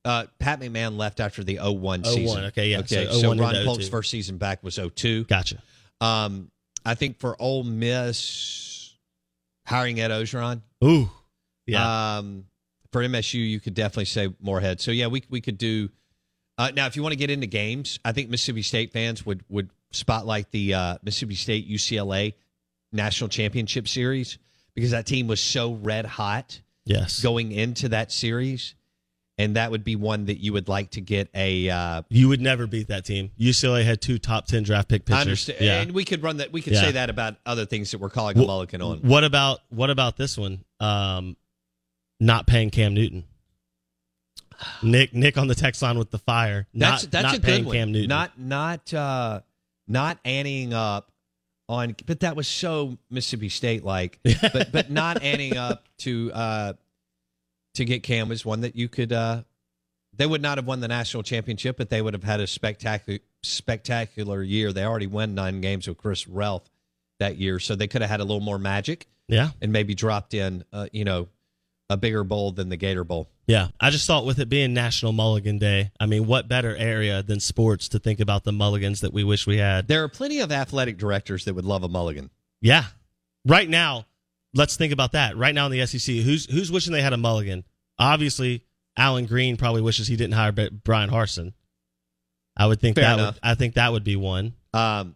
Uh, 0.06 0.26
Pat 0.40 0.62
McMahon 0.62 0.98
left 0.98 1.20
after 1.20 1.44
the 1.44 1.58
01 1.58 1.82
01, 1.82 2.04
season. 2.06 2.46
okay, 2.46 2.70
yeah, 2.70 2.80
Okay, 2.80 3.06
so 3.08 3.22
so, 3.22 3.30
01 3.30 3.38
Ron 3.40 3.66
Polk's 3.66 3.90
first 3.90 4.10
season 4.10 4.38
back 4.38 4.64
was 4.64 4.80
02. 4.96 5.26
Gotcha. 5.26 5.62
Um, 6.00 6.50
I 6.86 6.96
think 6.96 7.20
for 7.20 7.36
Ole 7.40 7.64
Miss, 7.64 8.96
hiring 9.66 10.00
Ed 10.00 10.12
Orgeron. 10.12 10.62
Ooh, 10.84 11.10
yeah. 11.66 12.18
Um, 12.18 12.46
for 12.92 13.02
MSU, 13.02 13.36
you 13.36 13.60
could 13.60 13.74
definitely 13.74 14.06
say 14.06 14.34
Moorhead. 14.42 14.82
So 14.82 14.92
yeah, 14.92 15.08
we 15.08 15.24
we 15.30 15.42
could 15.42 15.58
do. 15.58 15.90
Uh, 16.58 16.72
now, 16.76 16.88
if 16.88 16.96
you 16.96 17.04
want 17.04 17.14
to 17.14 17.18
get 17.18 17.30
into 17.30 17.48
games, 17.48 18.00
I 18.04 18.12
think 18.12 18.30
Mississippi 18.30 18.62
State 18.62 18.92
fans 18.92 19.26
would 19.26 19.44
would 19.50 19.70
spotlight 19.92 20.52
the 20.52 20.74
uh, 20.74 20.98
Mississippi 21.04 21.36
State 21.36 21.70
UCLA 21.70 22.34
national 22.92 23.30
championship 23.30 23.88
series 23.88 24.38
because 24.74 24.92
that 24.92 25.06
team 25.06 25.28
was 25.28 25.42
so 25.42 25.74
red 25.74 26.06
hot 26.06 26.60
yes. 26.86 27.22
going 27.22 27.52
into 27.52 27.90
that 27.90 28.12
series, 28.12 28.76
and 29.40 29.56
that 29.56 29.72
would 29.72 29.84
be 29.86 29.96
one 29.96 30.26
that 30.26 30.38
you 30.44 30.52
would 30.54 30.68
like 30.68 30.92
to 30.92 31.02
get 31.02 31.30
a. 31.34 31.70
Uh, 31.70 32.02
You 32.10 32.28
would 32.28 32.42
never 32.42 32.68
beat 32.68 32.90
that 32.90 33.06
team. 33.06 33.32
UCLA 33.40 33.84
had 33.86 34.02
two 34.02 34.20
top 34.20 34.46
10 34.46 34.64
draft 34.64 34.90
pick 34.90 35.06
pitchers. 35.06 35.18
I 35.18 35.22
understand, 35.22 35.62
Yeah. 35.62 35.82
and 35.82 35.92
we 35.94 36.04
could 36.06 36.22
run 36.22 36.38
that. 36.38 36.52
We 36.52 36.62
could 36.62 36.74
Yeah. 36.74 36.82
say 36.82 36.92
that 36.92 37.10
about 37.10 37.38
other 37.46 37.66
things 37.66 37.90
that 37.92 38.00
we're 38.00 38.10
calling 38.10 38.38
a 38.38 38.42
mulligan 38.46 38.82
on. 38.82 39.00
What 39.00 39.24
about 39.24 39.62
what 39.70 39.90
about 39.90 40.18
this 40.18 40.38
one? 40.38 40.66
Um, 40.82 41.38
not 42.20 42.46
paying 42.48 42.70
Cam 42.70 42.94
Newton. 42.94 43.24
Nick 44.84 45.14
Nick 45.14 45.38
on 45.38 45.48
the 45.48 45.56
text 45.56 45.82
line 45.82 45.98
with 45.98 46.12
the 46.12 46.18
fire. 46.18 46.68
That's 46.74 47.04
not, 47.04 47.12
that's 47.12 47.24
not 47.24 47.38
a 47.38 47.40
paying 47.42 47.60
good 47.64 47.68
one. 47.68 47.76
Cam 47.76 47.92
Newton. 47.94 48.10
Not 48.10 48.38
not 48.38 48.94
uh, 48.94 49.40
not 49.88 50.22
anteing 50.26 50.74
up 50.74 51.12
on, 51.70 51.96
but 52.06 52.20
that 52.22 52.36
was 52.36 52.46
so 52.48 52.98
Mississippi 53.10 53.48
State 53.48 53.86
like. 53.86 54.20
but 54.54 54.72
but 54.74 54.92
not 54.92 55.22
anteing 55.24 55.56
up 55.56 55.86
to 56.00 56.32
uh, 56.34 56.74
to 57.80 57.86
get 57.86 58.04
Cam 58.04 58.30
was 58.30 58.46
one 58.46 58.62
that 58.62 58.76
you 58.76 58.88
could. 58.88 59.12
Uh, 59.12 59.44
they 60.16 60.26
would 60.26 60.42
not 60.42 60.58
have 60.58 60.68
won 60.68 60.80
the 60.80 60.88
national 60.88 61.24
championship, 61.24 61.78
but 61.78 61.90
they 61.90 62.02
would 62.02 62.14
have 62.14 62.24
had 62.24 62.40
a 62.40 62.48
spectacular 62.48 63.20
spectacular 63.42 64.44
year. 64.44 64.72
They 64.72 64.84
already 64.84 65.08
won 65.08 65.34
nine 65.34 65.62
games 65.62 65.88
with 65.88 65.98
Chris 65.98 66.26
Relf 66.26 66.64
that 67.20 67.38
year, 67.38 67.60
so 67.60 67.76
they 67.76 67.88
could 67.88 68.02
have 68.02 68.12
had 68.12 68.20
a 68.20 68.24
little 68.24 68.42
more 68.42 68.60
magic 68.60 69.08
yeah. 69.28 69.50
and 69.62 69.72
maybe 69.72 69.96
dropped 69.96 70.34
in, 70.34 70.64
uh, 70.74 70.88
you 70.92 71.06
know, 71.06 71.28
a 71.90 71.98
bigger 71.98 72.24
bowl 72.24 72.52
than 72.52 72.70
the 72.70 72.78
Gator 72.78 73.04
Bowl. 73.04 73.30
Yeah, 73.48 73.70
I 73.80 73.90
just 73.90 74.06
thought 74.06 74.26
with 74.26 74.40
it 74.40 74.48
being 74.48 74.74
National 74.74 75.12
Mulligan 75.12 75.58
Day, 75.58 75.92
I 76.00 76.06
mean, 76.06 76.28
what 76.28 76.48
better 76.48 76.76
area 76.76 77.24
than 77.24 77.40
sports 77.40 77.90
to 77.90 78.00
think 78.00 78.20
about 78.20 78.44
the 78.44 78.52
mulligans 78.52 79.02
that 79.02 79.12
we 79.12 79.24
wish 79.24 79.48
we 79.48 79.58
had? 79.58 79.88
There 79.88 80.04
are 80.04 80.10
plenty 80.10 80.40
of 80.40 80.52
athletic 80.52 80.98
directors 80.98 81.46
that 81.46 81.56
would 81.56 81.66
love 81.66 81.84
a 81.84 81.90
mulligan. 81.90 82.30
Yeah, 82.62 82.84
right 83.46 83.68
now, 83.68 84.06
let's 84.54 84.76
think 84.76 84.94
about 84.94 85.14
that. 85.14 85.36
Right 85.36 85.56
now 85.56 85.66
in 85.66 85.72
the 85.72 85.86
SEC, 85.86 86.18
who's 86.18 86.46
who's 86.46 86.72
wishing 86.72 86.94
they 86.94 87.02
had 87.02 87.14
a 87.14 87.18
mulligan? 87.18 87.64
Obviously, 88.00 88.64
Allen 88.98 89.26
Greene 89.26 89.58
probably 89.58 89.82
wishes 89.82 90.08
he 90.08 90.16
didn't 90.16 90.34
hire 90.34 90.52
Bryan 90.52 91.10
Harsin. 91.10 91.54
I 92.58 92.66
would 92.68 92.80
think 92.82 92.96
Fair 92.96 93.06
that 93.06 93.14
enough. 93.20 93.36
would, 93.36 93.40
I 93.44 93.56
think 93.56 93.76
that 93.76 93.92
would 93.92 94.04
be 94.04 94.16
one. 94.16 94.54
Um, 94.74 95.16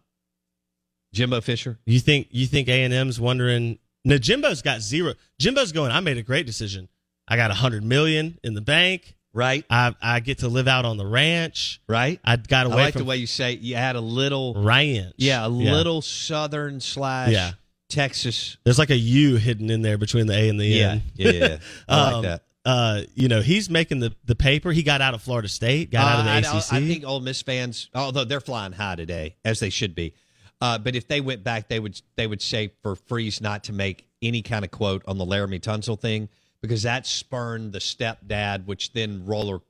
Jimbo 1.12 1.40
Fisher. 1.40 1.78
You 1.86 2.00
think 2.00 2.28
you 2.30 2.46
think 2.46 2.68
A 2.68 2.82
and 2.84 2.92
M's 2.94 3.20
wondering? 3.20 3.78
No, 4.04 4.18
Jimbo's 4.18 4.62
got 4.62 4.80
zero. 4.80 5.14
Jimbo's 5.38 5.72
going. 5.72 5.90
I 5.90 6.00
made 6.00 6.18
a 6.18 6.22
great 6.22 6.46
decision. 6.46 6.88
I 7.28 7.36
got 7.36 7.50
a 7.50 7.54
hundred 7.54 7.84
million 7.84 8.38
in 8.44 8.54
the 8.54 8.60
bank. 8.60 9.14
Right, 9.36 9.64
I 9.68 9.92
I 10.00 10.20
get 10.20 10.38
to 10.38 10.48
live 10.48 10.68
out 10.68 10.84
on 10.84 10.96
the 10.96 11.06
ranch. 11.06 11.80
right. 11.88 12.20
I 12.24 12.36
got 12.36 12.66
I 12.68 12.70
away 12.72 12.82
like 12.84 12.92
from 12.92 13.00
the 13.00 13.04
way 13.06 13.16
you 13.16 13.26
say 13.26 13.52
you 13.54 13.74
had 13.74 13.96
a 13.96 14.00
little, 14.00 14.54
ranch. 14.54 15.12
yeah, 15.16 15.44
a 15.44 15.48
little 15.48 16.02
southern 16.02 16.78
slash 16.80 17.32
Yeah. 17.32 17.52
Texas. 17.88 18.56
There's 18.64 18.78
like 18.78 18.90
a 18.90 18.96
U 18.96 19.34
hidden 19.36 19.70
in 19.70 19.82
there 19.82 19.98
between 19.98 20.26
the 20.28 20.34
A 20.34 20.48
and 20.48 20.60
the 20.60 20.66
Yeah, 20.66 20.90
N. 20.92 21.02
yeah, 21.16 21.30
yeah. 21.32 21.46
yeah. 21.48 21.56
I 21.88 22.02
like 22.04 22.14
Um, 22.14 22.22
that. 22.22 22.42
Uh, 22.64 23.02
you 23.14 23.28
know, 23.28 23.42
he's 23.42 23.68
making 23.68 23.98
the, 24.00 24.14
the 24.24 24.34
paper. 24.34 24.72
He 24.72 24.82
got 24.82 25.00
out 25.02 25.12
of 25.12 25.20
Florida 25.22 25.48
State, 25.48 25.90
got 25.90 26.04
out 26.06 26.18
of 26.20 26.24
the 26.24 26.30
Uh, 26.48 26.54
I- 26.54 26.58
ACC. 26.58 26.72
I, 26.72 26.80
think 26.86 27.04
Ole 27.04 27.20
Miss 27.20 27.42
fans, 27.42 27.90
although 27.94 28.24
they're 28.24 28.40
flying 28.40 28.72
high 28.72 28.94
today, 28.96 29.36
as 29.44 29.60
they 29.60 29.68
should 29.70 29.94
be, 29.94 30.14
uh, 30.62 30.78
but 30.78 30.94
if 30.96 31.06
they 31.06 31.20
went 31.20 31.44
back, 31.44 31.68
they 31.68 31.78
would 31.78 32.00
they 32.16 32.26
would 32.26 32.40
say 32.40 32.72
for 32.82 32.96
Freeze 32.96 33.40
not 33.42 33.64
to 33.64 33.72
make 33.74 34.06
any 34.22 34.40
kind 34.40 34.64
of 34.64 34.70
quote 34.70 35.02
on 35.06 35.18
the 35.18 35.26
Laremy 35.26 35.60
Tunsil 35.60 36.00
thing 36.00 36.30
because 36.62 36.84
that 36.84 37.06
spurned 37.06 37.72
the 37.72 37.80
stepdad, 37.80 38.64
which 38.64 38.92
then 38.94 39.26
roller 39.26 39.60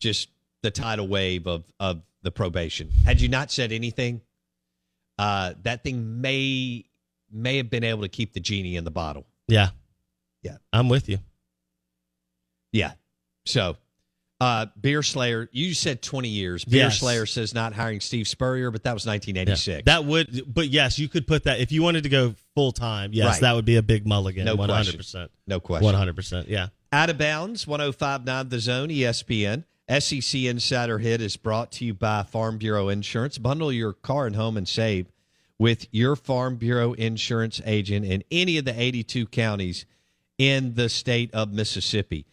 just 0.00 0.28
the 0.62 0.70
tidal 0.70 1.08
wave 1.08 1.46
of 1.46 1.64
of 1.80 2.02
the 2.22 2.30
probation. 2.30 2.90
Had 3.06 3.22
you 3.22 3.28
not 3.28 3.50
said 3.50 3.72
anything, 3.72 4.20
uh, 5.18 5.54
that 5.62 5.82
thing 5.82 6.20
may 6.20 6.84
may 7.32 7.56
have 7.56 7.70
been 7.70 7.84
able 7.84 8.02
to 8.02 8.08
keep 8.08 8.34
the 8.34 8.40
genie 8.40 8.76
in 8.76 8.84
the 8.84 8.90
bottle. 8.90 9.24
yeah, 9.48 9.70
Yeah. 10.42 10.58
I'm 10.74 10.88
with 10.90 11.08
you. 11.08 11.18
Yeah. 12.74 12.92
So, 13.46 13.76
uh, 14.40 14.66
Beer 14.80 15.02
Slayer, 15.02 15.48
you 15.52 15.74
said 15.74 16.02
20 16.02 16.28
years. 16.28 16.64
Beer 16.64 16.84
Yes. 16.84 16.98
Slayer 16.98 17.24
says 17.24 17.54
not 17.54 17.72
hiring 17.72 18.00
Steve 18.00 18.26
Spurrier, 18.28 18.70
but 18.70 18.82
that 18.82 18.92
was 18.92 19.04
Yeah. 19.06 19.12
1986. 19.12 19.84
That 19.86 20.04
would, 20.04 20.42
but 20.52 20.68
yes, 20.68 20.98
you 20.98 21.08
could 21.08 21.26
put 21.26 21.44
that 21.44 21.60
if 21.60 21.70
you 21.72 21.82
wanted 21.82 22.02
to 22.02 22.08
go 22.08 22.34
full 22.54 22.72
time. 22.72 23.12
Yes, 23.12 23.26
Right. 23.26 23.40
that 23.42 23.52
would 23.54 23.64
be 23.64 23.76
a 23.76 23.82
big 23.82 24.06
mulligan. 24.06 24.44
No 24.44 24.56
One 24.56 24.68
hundred 24.68 24.96
question. 24.96 25.28
no 25.46 25.60
question. 25.60 25.84
One 25.84 25.94
hundred 25.94 26.16
percent. 26.16 26.48
Yeah. 26.48 26.68
Out 26.92 27.10
of 27.10 27.16
bounds, 27.18 27.66
1059 27.66 28.48
The 28.50 28.58
Zone, 28.60 28.88
ESPN. 28.90 29.64
SEC 29.88 30.46
Insider 30.46 30.98
Hit 30.98 31.20
is 31.20 31.36
brought 31.36 31.70
to 31.72 31.84
you 31.84 31.92
by 31.94 32.22
Farm 32.22 32.56
Bureau 32.58 32.88
Insurance. 32.88 33.36
Bundle 33.38 33.70
your 33.72 33.92
car 33.92 34.26
and 34.26 34.34
home 34.34 34.56
and 34.56 34.66
save 34.68 35.06
with 35.58 35.86
your 35.92 36.16
Farm 36.16 36.56
Bureau 36.56 36.94
Insurance 36.94 37.60
agent 37.66 38.06
in 38.06 38.24
any 38.30 38.56
of 38.58 38.64
the 38.64 38.78
82 38.80 39.26
counties 39.26 39.84
in 40.38 40.74
the 40.74 40.88
state 40.88 41.30
of 41.34 41.52
Mississippi. 41.52 42.24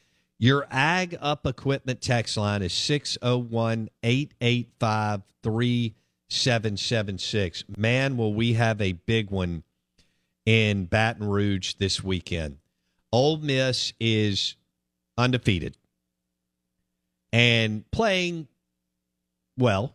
Your 0.42 0.68
Ag 0.72 1.16
Up 1.22 1.46
Equipment 1.46 2.02
text 2.02 2.36
line 2.36 2.64
is 2.64 2.74
601 2.74 3.90
885 4.02 5.22
3776. 5.44 7.64
Man, 7.78 8.18
will 8.18 8.34
we 8.34 8.54
have 8.54 8.82
a 8.82 8.94
big 8.94 9.30
one 9.30 9.62
in 10.48 10.86
Baton 10.86 11.30
Rouge 11.30 11.76
this 11.76 12.04
weekend. 12.04 12.58
Ole 13.12 13.38
Miss 13.38 13.94
is 14.00 14.56
undefeated 15.16 15.78
and 17.32 17.84
playing 17.92 18.48
well. 19.60 19.94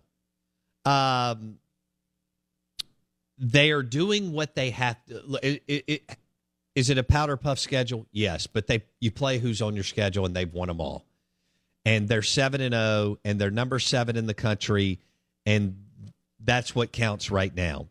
Um, 0.84 1.59
they 3.36 3.72
are 3.72 3.82
doing 3.82 4.30
what 4.30 4.55
they 4.55 4.70
have 4.70 5.05
to. 5.07 5.40
It, 5.42 5.64
it, 5.66 5.84
it, 5.88 6.16
is 6.77 6.91
it 6.91 6.99
a 6.99 7.03
powder 7.03 7.37
puff 7.37 7.59
schedule? 7.59 8.07
Yes, 8.12 8.47
but 8.47 8.68
they 8.68 8.85
you 9.01 9.11
play 9.11 9.39
who's 9.39 9.61
on 9.62 9.74
your 9.74 9.83
schedule 9.83 10.27
and 10.27 10.37
they've 10.37 10.53
won 10.53 10.68
them 10.68 10.81
all, 10.81 11.05
and 11.85 12.07
they're 12.07 12.22
seven 12.22 12.61
and 12.61 12.74
zero 12.74 13.18
and 13.24 13.41
they're 13.41 13.51
number 13.51 13.81
seven 13.81 14.16
in 14.16 14.27
the 14.27 14.35
country, 14.35 15.01
and 15.47 15.83
that's 16.39 16.74
what 16.74 16.93
counts 16.93 17.31
right 17.31 17.55
now. 17.55 17.89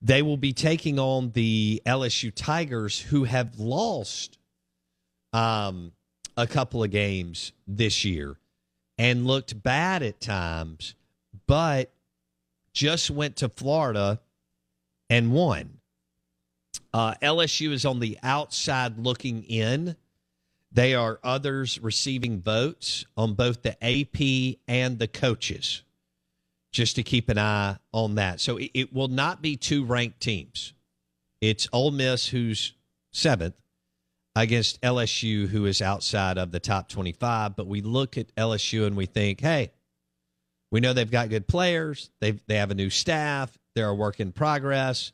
They 0.00 0.22
will 0.22 0.38
be 0.38 0.54
taking 0.54 0.98
on 0.98 1.32
the 1.32 1.82
LSU 1.84 2.32
Tigers, 2.34 2.98
who 2.98 3.24
have 3.24 3.58
lost 3.58 4.38
um, 5.34 5.92
a 6.36 6.46
couple 6.46 6.82
of 6.82 6.90
games 6.90 7.52
this 7.66 8.04
year 8.04 8.36
and 8.96 9.26
looked 9.26 9.60
bad 9.62 10.02
at 10.02 10.20
times, 10.20 10.94
but 11.46 11.92
just 12.72 13.10
went 13.10 13.36
to 13.36 13.48
Florida 13.48 14.20
and 15.10 15.32
won. 15.32 15.79
Uh, 16.92 17.14
LSU 17.22 17.72
is 17.72 17.84
on 17.84 18.00
the 18.00 18.18
outside 18.22 18.98
looking 18.98 19.44
in. 19.44 19.96
They 20.72 20.94
are 20.94 21.18
others 21.22 21.80
receiving 21.80 22.40
votes 22.40 23.04
on 23.16 23.34
both 23.34 23.62
the 23.62 23.76
AP 23.82 24.58
and 24.68 24.98
the 24.98 25.08
coaches, 25.08 25.82
just 26.72 26.96
to 26.96 27.02
keep 27.02 27.28
an 27.28 27.38
eye 27.38 27.76
on 27.92 28.16
that. 28.16 28.40
So 28.40 28.56
it, 28.56 28.70
it 28.74 28.92
will 28.92 29.08
not 29.08 29.42
be 29.42 29.56
two 29.56 29.84
ranked 29.84 30.20
teams. 30.20 30.72
It's 31.40 31.68
Ole 31.72 31.90
Miss, 31.90 32.28
who's 32.28 32.74
seventh, 33.12 33.54
against 34.36 34.80
LSU, 34.80 35.48
who 35.48 35.66
is 35.66 35.82
outside 35.82 36.38
of 36.38 36.52
the 36.52 36.60
top 36.60 36.88
25. 36.88 37.56
But 37.56 37.66
we 37.66 37.80
look 37.80 38.16
at 38.16 38.34
LSU 38.36 38.86
and 38.86 38.96
we 38.96 39.06
think, 39.06 39.40
hey, 39.40 39.72
we 40.70 40.80
know 40.80 40.92
they've 40.92 41.10
got 41.10 41.30
good 41.30 41.48
players. 41.48 42.10
They 42.20 42.32
they 42.46 42.56
have 42.56 42.70
a 42.70 42.76
new 42.76 42.90
staff. 42.90 43.56
They're 43.74 43.88
a 43.88 43.94
work 43.94 44.20
in 44.20 44.32
progress. 44.32 45.12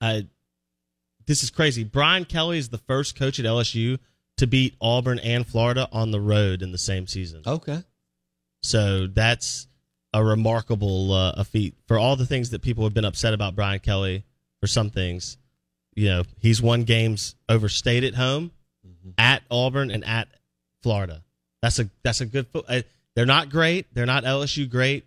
I 0.00 0.26
this 1.26 1.42
is 1.42 1.50
crazy. 1.50 1.84
Brian 1.84 2.24
Kelly 2.24 2.56
is 2.58 2.70
the 2.70 2.78
first 2.78 3.16
coach 3.16 3.38
at 3.38 3.44
LSU 3.44 3.98
to 4.36 4.46
beat 4.46 4.74
Auburn 4.80 5.18
and 5.20 5.46
Florida 5.46 5.88
on 5.92 6.10
the 6.10 6.20
road 6.20 6.62
in 6.62 6.72
the 6.72 6.78
same 6.78 7.06
season. 7.06 7.42
Okay. 7.46 7.84
So 8.62 9.06
that's 9.06 9.68
a 10.12 10.24
remarkable 10.24 11.12
uh, 11.12 11.32
a 11.36 11.44
feat 11.44 11.76
for 11.86 11.98
all 11.98 12.16
the 12.16 12.26
things 12.26 12.50
that 12.50 12.62
people 12.62 12.82
have 12.84 12.94
been 12.94 13.04
upset 13.04 13.32
about 13.32 13.54
Brian 13.54 13.78
Kelly. 13.80 14.24
For 14.60 14.66
some 14.66 14.90
things, 14.90 15.38
you 15.94 16.08
know, 16.08 16.22
he's 16.38 16.62
won 16.62 16.84
games 16.84 17.34
over 17.48 17.68
state 17.68 18.04
at 18.04 18.14
home, 18.14 18.52
at 19.18 19.42
Auburn, 19.50 19.90
and 19.90 20.04
at 20.04 20.28
Florida. 20.82 21.22
That's 21.62 21.78
a 21.78 21.90
that's 22.02 22.20
a 22.20 22.26
good. 22.26 22.46
Uh, 22.54 22.82
they're 23.14 23.26
not 23.26 23.50
great. 23.50 23.92
They're 23.94 24.06
not 24.06 24.24
LSU 24.24 24.68
great. 24.68 25.04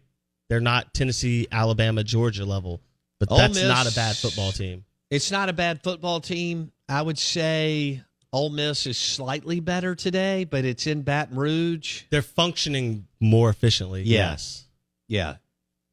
They're 0.49 0.59
not 0.59 0.93
Tennessee, 0.93 1.47
Alabama, 1.51 2.03
Georgia 2.03 2.45
level. 2.45 2.81
But 3.19 3.31
Ole 3.31 3.37
that's 3.37 3.55
Miss- 3.55 3.63
not 3.67 3.91
a 3.91 3.95
bad 3.95 4.15
football 4.15 4.51
team. 4.51 4.85
It's 5.09 5.31
not 5.31 5.49
a 5.49 5.53
bad 5.53 5.83
football 5.83 6.19
team. 6.19 6.71
I 6.89 7.01
would 7.01 7.17
say 7.17 8.01
Ole 8.31 8.49
Miss 8.49 8.85
is 8.87 8.97
slightly 8.97 9.59
better 9.59 9.95
today, 9.95 10.43
but 10.43 10.65
it's 10.65 10.87
in 10.87 11.03
Baton 11.03 11.37
Rouge. 11.37 12.03
They're 12.09 12.21
functioning 12.21 13.07
more 13.19 13.49
efficiently. 13.49 14.03
Yeah. 14.03 14.31
Yes. 14.31 14.65
Yeah. 15.07 15.35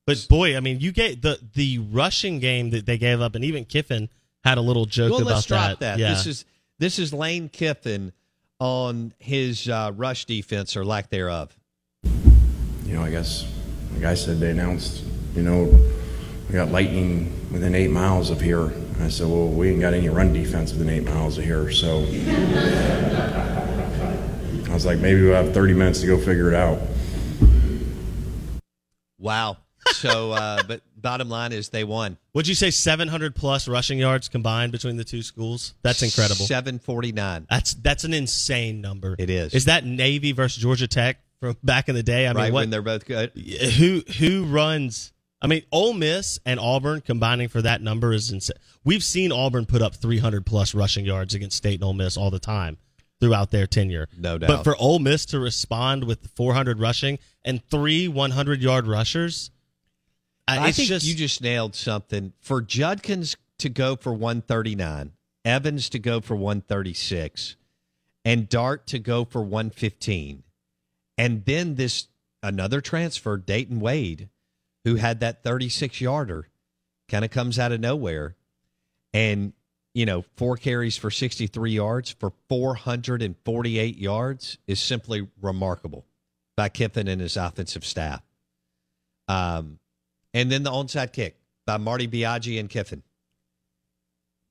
But 0.07 0.27
boy, 0.29 0.57
I 0.57 0.61
mean, 0.61 0.81
you 0.81 0.91
get 0.91 1.23
the 1.23 1.39
the 1.55 1.79
rushing 1.79 2.41
game 2.41 2.71
that 2.71 2.87
they 2.87 2.99
gave 2.99 3.21
up, 3.21 3.35
and 3.35 3.45
even 3.45 3.65
Kiffin 3.65 4.09
had 4.45 4.59
a 4.59 4.61
little 4.61 4.87
joke 4.87 5.11
Well, 5.13 5.23
about 5.23 5.35
let's 5.35 5.47
drop 5.47 5.79
that. 5.81 5.99
Yeah. 5.99 6.11
This 6.11 6.27
is 6.27 6.45
this 6.79 6.99
is 6.99 7.13
Lane 7.13 7.49
Kiffin 7.49 8.13
on 8.59 9.13
his 9.19 9.69
uh, 9.69 9.93
rush 9.95 10.25
defense 10.25 10.77
or 10.77 10.85
lack 10.85 11.11
thereof. 11.11 11.57
you 12.05 12.95
know, 12.95 13.03
I 13.03 13.11
guess, 13.11 13.47
like 13.95 14.05
I 14.05 14.15
said, 14.15 14.39
they 14.41 14.51
announced, 14.51 15.03
you 15.35 15.43
know, 15.43 15.65
we 16.49 16.55
got 16.55 16.69
lightning 16.71 17.33
within 17.53 17.75
eight 17.75 17.91
miles 17.91 18.31
of 18.31 18.41
here. 18.41 18.67
And 18.67 19.03
I 19.05 19.09
said, 19.09 19.29
well, 19.29 19.49
we 19.49 19.71
ain't 19.71 19.81
got 19.81 19.95
any 19.95 20.09
run 20.09 20.33
defense 20.33 20.73
within 20.73 20.89
eight 20.91 21.05
miles 21.05 21.39
of 21.39 21.45
here. 21.45 21.71
So 21.71 22.01
I 24.69 24.75
was 24.75 24.85
like, 24.87 24.99
maybe 24.99 25.23
we'll 25.23 25.35
have 25.43 25.53
30 25.55 25.75
minutes 25.75 26.01
to 26.01 26.07
go 26.07 26.17
figure 26.19 26.49
it 26.49 26.55
out. 26.55 26.79
Wow. 29.19 29.59
So, 29.93 30.33
uh, 30.33 30.63
but 30.65 30.83
bottom 31.01 31.29
line 31.29 31.53
is 31.53 31.69
they 31.71 31.85
won. 31.85 32.17
Would 32.35 32.47
you 32.49 32.55
say 32.55 32.71
700 32.71 33.35
plus 33.35 33.67
rushing 33.69 33.99
yards 33.99 34.29
combined 34.29 34.73
between 34.73 34.97
the 34.97 35.05
two 35.05 35.23
schools? 35.23 35.75
That's 35.83 36.03
incredible. 36.03 36.45
Seven 36.47 36.79
forty 36.79 37.13
nine. 37.13 37.47
That's 37.51 37.75
that's 37.75 38.05
an 38.05 38.15
insane 38.15 38.81
number. 38.81 39.17
It 39.19 39.31
is. 39.31 39.55
Is 39.55 39.65
that 39.67 39.85
Navy 39.85 40.33
versus 40.33 40.63
Georgia 40.63 40.87
Tech 40.89 41.19
from 41.41 41.57
back 41.65 41.89
in 41.89 41.95
the 41.95 42.03
day? 42.03 42.27
I 42.27 42.33
Right 42.33 42.45
mean, 42.45 42.53
what, 42.53 42.61
when 42.61 42.71
they're 42.71 42.83
both 42.83 43.05
good. 43.07 43.33
who 43.77 44.03
who 44.19 44.45
runs? 44.45 45.13
I 45.43 45.47
mean, 45.47 45.63
Ole 45.73 45.95
Miss 45.95 46.39
and 46.45 46.61
Auburn 46.61 47.01
combining 47.01 47.49
for 47.49 47.63
that 47.63 47.81
number 47.81 48.13
is 48.13 48.31
insane. 48.31 48.57
We've 48.85 49.03
seen 49.03 49.33
Auburn 49.33 49.65
put 49.65 49.81
up 49.81 49.95
300 49.95 50.45
plus 50.45 50.75
rushing 50.75 51.07
yards 51.07 51.35
against 51.35 51.57
State 51.57 51.77
and 51.77 51.85
Ole 51.85 51.95
Miss 51.95 52.17
all 52.19 52.31
the 52.31 52.39
time. 52.39 52.77
throughout 53.21 53.51
their 53.51 53.67
tenure. 53.67 54.07
No 54.19 54.39
doubt. 54.39 54.49
But 54.49 54.65
for 54.65 54.77
Ole 54.77 54.99
Miss 54.99 55.25
to 55.27 55.39
respond 55.39 56.05
with 56.05 56.27
400 56.37 56.79
rushing 56.81 57.19
and 57.45 57.63
three 57.71 58.07
100 58.09 58.63
yard 58.63 58.87
rushers, 58.87 59.51
I 60.59 60.69
it's 60.69 60.77
think 60.77 60.89
just 60.89 61.07
you 61.07 61.15
just 61.15 61.43
nailed 61.43 61.75
something. 61.75 62.33
For 62.41 62.61
Judkins 62.61 63.37
to 63.59 63.69
go 63.69 63.97
for 63.97 64.13
139, 64.13 65.13
Evans 65.45 65.89
to 65.91 65.99
go 65.99 66.21
for 66.21 66.35
136, 66.35 67.57
and 68.25 68.49
Dart 68.49 68.87
to 68.89 68.99
go 68.99 69.25
for 69.25 69.43
115, 69.43 70.43
and 71.19 71.45
then 71.45 71.75
this 71.75 72.09
another 72.43 72.81
transfer, 72.81 73.37
Dayton 73.37 73.81
Wade, 73.81 74.29
who 74.85 74.97
had 74.97 75.21
that 75.21 75.43
36 75.43 76.01
yarder, 76.01 76.49
kind 77.09 77.25
of 77.25 77.31
comes 77.31 77.59
out 77.59 77.73
of 77.73 77.81
nowhere, 77.81 78.37
and 79.13 79.53
you 79.95 80.07
know 80.07 80.25
four 80.37 80.57
carries 80.57 80.97
for 80.97 81.11
63 81.11 81.73
yards 81.73 82.11
for 82.11 82.33
448 82.49 83.97
yards 83.97 84.59
is 84.67 84.81
simply 84.81 85.29
remarkable 85.41 86.07
by 86.57 86.69
Kiffin 86.69 87.09
and 87.09 87.21
his 87.21 87.37
offensive 87.37 87.85
staff. 87.85 88.23
Um, 89.29 89.80
and 90.35 90.51
then 90.51 90.63
the 90.63 90.71
onside 90.71 91.13
kick 91.13 91.37
by 91.67 91.77
Marty 91.77 92.09
Biagi 92.09 92.59
and 92.59 92.69
Kiffin. 92.69 93.03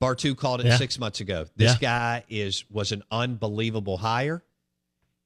Bartoo 0.02 0.36
called 0.36 0.60
it 0.60 0.66
Yeah. 0.66 0.76
six 0.78 0.98
months 0.98 1.20
ago. 1.20 1.46
This 1.56 1.72
Yeah. 1.72 1.78
guy 1.78 2.24
is 2.28 2.64
was 2.70 2.92
an 2.92 3.02
unbelievable 3.10 3.98
hire. 3.98 4.42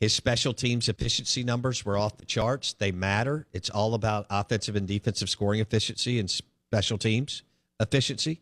His 0.01 0.13
special 0.13 0.53
teams 0.53 0.89
efficiency 0.89 1.45
numbers 1.45 1.85
were 1.85 1.97
off 1.97 2.17
the 2.19 2.27
charts. 2.27 2.73
They 2.73 2.91
matter. 2.91 3.47
It's 3.53 3.71
all 3.71 3.95
about 3.95 4.27
offensive 4.29 4.75
and 4.75 4.87
defensive 4.89 5.31
scoring 5.31 5.61
efficiency 5.61 6.19
and 6.19 6.29
special 6.31 6.99
teams 6.99 7.43
efficiency. 7.81 8.41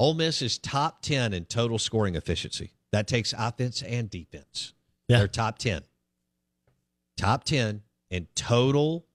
Ole 0.00 0.14
Miss 0.14 0.42
is 0.42 0.58
top 0.58 1.02
ten 1.02 1.32
in 1.32 1.44
total 1.44 1.78
scoring 1.78 2.14
efficiency. 2.16 2.72
That 2.90 3.06
takes 3.06 3.32
offense 3.36 3.82
and 3.82 4.10
defense. 4.10 4.72
Yeah. 5.08 5.18
They're 5.18 5.28
top 5.28 5.58
ten. 5.58 5.84
Top 7.16 7.44
ten 7.44 7.82
in 8.10 8.26
total 8.34 9.06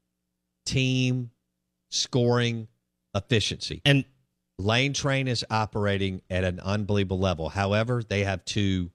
team 0.66 1.32
scoring 1.94 2.68
efficiency. 3.16 3.82
and 3.86 4.06
Lane 4.60 4.94
Train 4.94 5.28
is 5.28 5.44
operating 5.50 6.22
at 6.30 6.44
an 6.44 6.60
unbelievable 6.60 7.20
level. 7.20 7.50
However, 7.50 8.04
they 8.08 8.24
have 8.24 8.46
two 8.46 8.92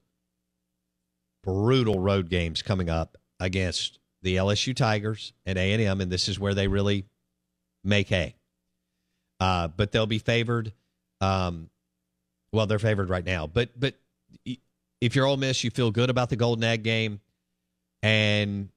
brutal 1.42 1.98
road 1.98 2.28
games 2.28 2.62
coming 2.62 2.88
up 2.88 3.16
against 3.40 3.98
the 4.22 4.36
LSU 4.36 4.74
Tigers 4.74 5.32
and 5.46 5.58
A 5.58 5.72
and 5.84 6.00
this 6.12 6.28
is 6.28 6.38
where 6.38 6.54
they 6.54 6.68
really 6.68 7.06
make 7.84 8.08
hay. 8.08 8.34
Uh, 9.40 9.68
but 9.68 9.92
they'll 9.92 10.06
be 10.06 10.18
favored. 10.18 10.72
Um, 11.20 11.70
well, 12.52 12.66
they're 12.66 12.78
favored 12.78 13.10
right 13.10 13.24
now, 13.24 13.46
but 13.46 13.70
but 13.78 13.94
if 15.00 15.14
you're 15.14 15.26
Ole 15.26 15.36
Miss, 15.36 15.62
you 15.62 15.70
feel 15.70 15.90
good 15.90 16.10
about 16.10 16.30
the 16.30 16.36
Golden 16.36 16.64
Egg 16.64 16.82
game, 16.82 17.20
and 18.02 18.68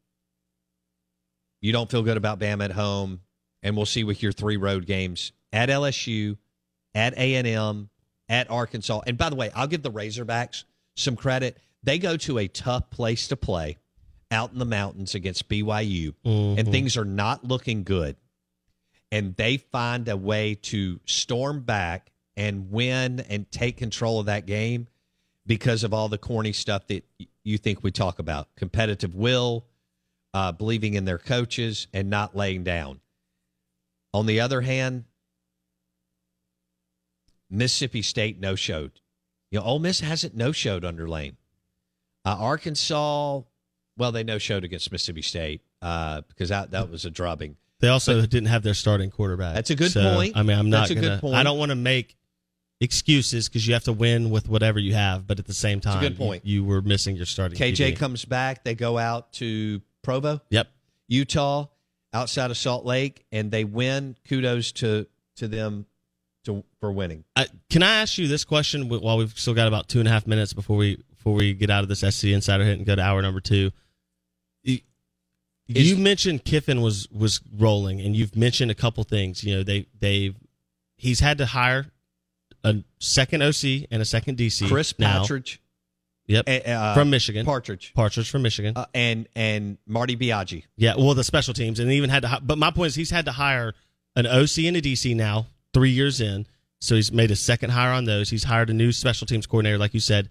you 1.61 1.71
don't 1.71 1.89
feel 1.89 2.03
good 2.03 2.17
about 2.17 2.39
Bama 2.39 2.65
at 2.65 2.71
home. 2.71 3.21
And 3.63 3.75
we'll 3.75 3.85
see 3.85 4.03
with 4.03 4.23
your 4.23 4.31
three 4.31 4.57
road 4.57 4.85
games 4.85 5.31
at 5.53 5.69
LSU, 5.69 6.37
at 6.95 7.17
A 7.17 7.35
and 7.35 7.47
M, 7.47 7.89
at 8.29 8.49
Arkansas. 8.49 9.01
And 9.05 9.17
by 9.17 9.29
the 9.29 9.35
way, 9.35 9.51
I'll 9.53 9.67
give 9.67 9.83
the 9.83 9.91
Razorbacks 9.91 10.63
some 10.95 11.15
credit. 11.15 11.57
They 11.83 11.99
go 11.99 12.17
to 12.17 12.39
a 12.39 12.47
tough 12.47 12.89
place 12.89 13.27
to 13.27 13.35
play 13.37 13.77
out 14.31 14.53
in 14.53 14.59
the 14.59 14.65
mountains 14.65 15.13
against 15.13 15.49
BYU, 15.49 16.13
and 16.23 16.71
things 16.71 16.95
are 16.95 17.05
not 17.05 17.43
looking 17.43 17.83
good. 17.83 18.15
And 19.11 19.35
they 19.35 19.57
find 19.57 20.07
a 20.07 20.15
way 20.15 20.55
to 20.55 21.01
storm 21.05 21.61
back 21.61 22.11
and 22.37 22.71
win 22.71 23.19
and 23.19 23.51
take 23.51 23.75
control 23.75 24.21
of 24.21 24.27
that 24.27 24.45
game 24.45 24.87
because 25.45 25.83
of 25.83 25.93
all 25.93 26.07
the 26.07 26.17
corny 26.17 26.53
stuff 26.53 26.87
that 26.87 27.03
you 27.43 27.57
think 27.57 27.83
we 27.83 27.91
talk 27.91 28.19
about 28.19 28.47
competitive 28.55 29.13
will, 29.13 29.65
uh, 30.33 30.53
believing 30.53 30.93
in 30.93 31.03
their 31.03 31.17
coaches, 31.17 31.87
and 31.93 32.09
not 32.09 32.33
laying 32.33 32.63
down. 32.63 33.00
On 34.13 34.25
the 34.25 34.39
other 34.41 34.61
hand, 34.61 35.05
Mississippi 37.49 38.01
State 38.01 38.39
no 38.39 38.55
showed. 38.55 38.91
You 39.51 39.59
know, 39.59 39.65
Ole 39.65 39.79
Miss 39.79 39.99
hasn't 39.99 40.35
no 40.35 40.51
showed 40.51 40.85
under 40.85 41.07
Lane. 41.07 41.37
Uh, 42.23 42.37
Arkansas, 42.39 43.41
well, 43.97 44.11
they 44.11 44.23
no 44.23 44.37
showed 44.37 44.63
against 44.63 44.91
Mississippi 44.91 45.21
State 45.21 45.61
uh, 45.81 46.21
because 46.27 46.49
that, 46.49 46.71
that 46.71 46.89
was 46.89 47.03
a 47.05 47.09
drubbing. 47.09 47.57
they 47.79 47.87
also 47.89 48.21
didn't 48.21 48.45
have 48.47 48.63
their 48.63 48.73
starting 48.73 49.09
quarterback. 49.09 49.55
That's 49.55 49.69
a 49.71 49.75
good 49.75 49.91
So, 49.91 50.15
point. 50.15 50.37
I 50.37 50.43
mean, 50.43 50.57
I'm 50.57 50.69
not 50.69 50.81
That's 50.81 50.91
a 50.91 50.95
good 50.95 51.01
gonna. 51.03 51.21
point. 51.21 51.35
I 51.35 51.43
don't 51.43 51.57
want 51.57 51.69
to 51.71 51.75
make 51.75 52.15
excuses 52.79 53.49
because 53.49 53.67
you 53.67 53.73
have 53.73 53.83
to 53.85 53.93
win 53.93 54.29
with 54.29 54.47
whatever 54.47 54.79
you 54.79 54.93
have, 54.93 55.27
but 55.27 55.39
at 55.39 55.45
the 55.45 55.53
same 55.53 55.79
time, 55.81 55.99
good 56.01 56.17
point. 56.17 56.45
You, 56.45 56.61
you 56.61 56.63
were 56.65 56.81
missing 56.81 57.15
your 57.15 57.25
starting. 57.25 57.57
Quarterback. 57.57 57.77
KJ 57.77 57.93
QB. 57.93 57.99
comes 57.99 58.25
back. 58.25 58.63
They 58.63 58.75
go 58.75 58.97
out 58.97 59.33
to 59.33 59.81
Provo, 60.03 60.41
Yep. 60.51 60.67
Utah, 61.07 61.67
outside 62.13 62.51
of 62.51 62.57
Salt 62.57 62.85
Lake, 62.85 63.25
and 63.31 63.51
they 63.51 63.63
win. 63.63 64.15
Kudos 64.27 64.71
to 64.73 65.07
to 65.37 65.47
them 65.47 65.85
to 66.45 66.63
for 66.79 66.91
winning. 66.91 67.23
Uh, 67.35 67.45
can 67.69 67.83
I 67.83 67.95
ask 68.01 68.17
you 68.17 68.27
this 68.27 68.43
question 68.43 68.89
while 68.89 69.17
we've 69.17 69.37
still 69.37 69.53
got 69.53 69.67
about 69.67 69.87
two 69.87 69.99
and 69.99 70.07
a 70.07 70.11
half 70.11 70.27
minutes 70.27 70.53
before 70.53 70.77
we 70.77 70.97
before 71.09 71.33
we 71.33 71.53
get 71.53 71.69
out 71.69 71.83
of 71.83 71.89
this 71.89 71.99
SC 71.99 72.25
Insider 72.25 72.63
hit 72.63 72.77
and 72.77 72.85
go 72.85 72.95
to 72.95 73.01
hour 73.01 73.21
number 73.21 73.39
two? 73.39 73.71
You, 74.63 74.79
Is- 75.67 75.91
you 75.91 75.97
mentioned 75.97 76.43
Kiffin 76.43 76.81
was 76.81 77.07
was 77.11 77.39
rolling, 77.55 78.01
and 78.01 78.15
you've 78.15 78.35
mentioned 78.35 78.71
a 78.71 78.75
couple 78.75 79.03
things. 79.03 79.43
You 79.43 79.57
know, 79.57 79.63
they 79.63 79.87
they 79.99 80.33
he's 80.97 81.19
had 81.19 81.37
to 81.37 81.45
hire 81.45 81.87
a 82.63 82.83
second 82.99 83.41
OC 83.41 83.87
and 83.89 84.01
a 84.01 84.05
second 84.05 84.37
DC. 84.37 84.67
Chris 84.67 84.97
now. 84.99 85.23
Yep, 86.31 86.67
uh, 86.67 86.93
from 86.93 87.09
Michigan. 87.09 87.45
Partridge, 87.45 87.93
Partridge 87.93 88.29
from 88.29 88.41
Michigan. 88.41 88.73
uh, 88.75 88.85
and 88.93 89.27
and 89.35 89.77
Marty 89.85 90.15
Biagi. 90.15 90.63
Yeah, 90.77 90.95
well, 90.97 91.13
the 91.13 91.23
special 91.23 91.53
teams, 91.53 91.79
and 91.79 91.89
he 91.91 91.97
even 91.97 92.09
had 92.09 92.23
to. 92.23 92.39
But 92.41 92.57
my 92.57 92.71
point 92.71 92.87
is, 92.87 92.95
he's 92.95 93.11
had 93.11 93.25
to 93.25 93.31
hire 93.31 93.73
an 94.15 94.25
OC 94.25 94.59
and 94.65 94.77
a 94.77 94.81
DC 94.81 95.15
now, 95.15 95.47
three 95.73 95.91
years 95.91 96.21
in. 96.21 96.45
So 96.79 96.95
he's 96.95 97.11
made 97.11 97.29
a 97.29 97.35
second 97.35 97.69
hire 97.69 97.91
on 97.91 98.05
those. 98.05 98.29
He's 98.29 98.43
hired 98.43 98.71
a 98.71 98.73
new 98.73 98.91
special 98.91 99.27
teams 99.27 99.45
coordinator, 99.45 99.77
like 99.77 99.93
you 99.93 99.99
said. 99.99 100.29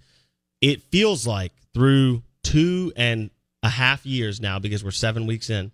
It 0.61 0.83
feels 0.83 1.27
like 1.27 1.53
through 1.75 2.23
two 2.43 2.93
and 2.97 3.31
a 3.63 3.69
half 3.69 4.05
years 4.05 4.41
now, 4.41 4.59
because 4.59 4.83
we're 4.83 4.91
seven 4.91 5.27
weeks 5.27 5.49
in, 5.49 5.71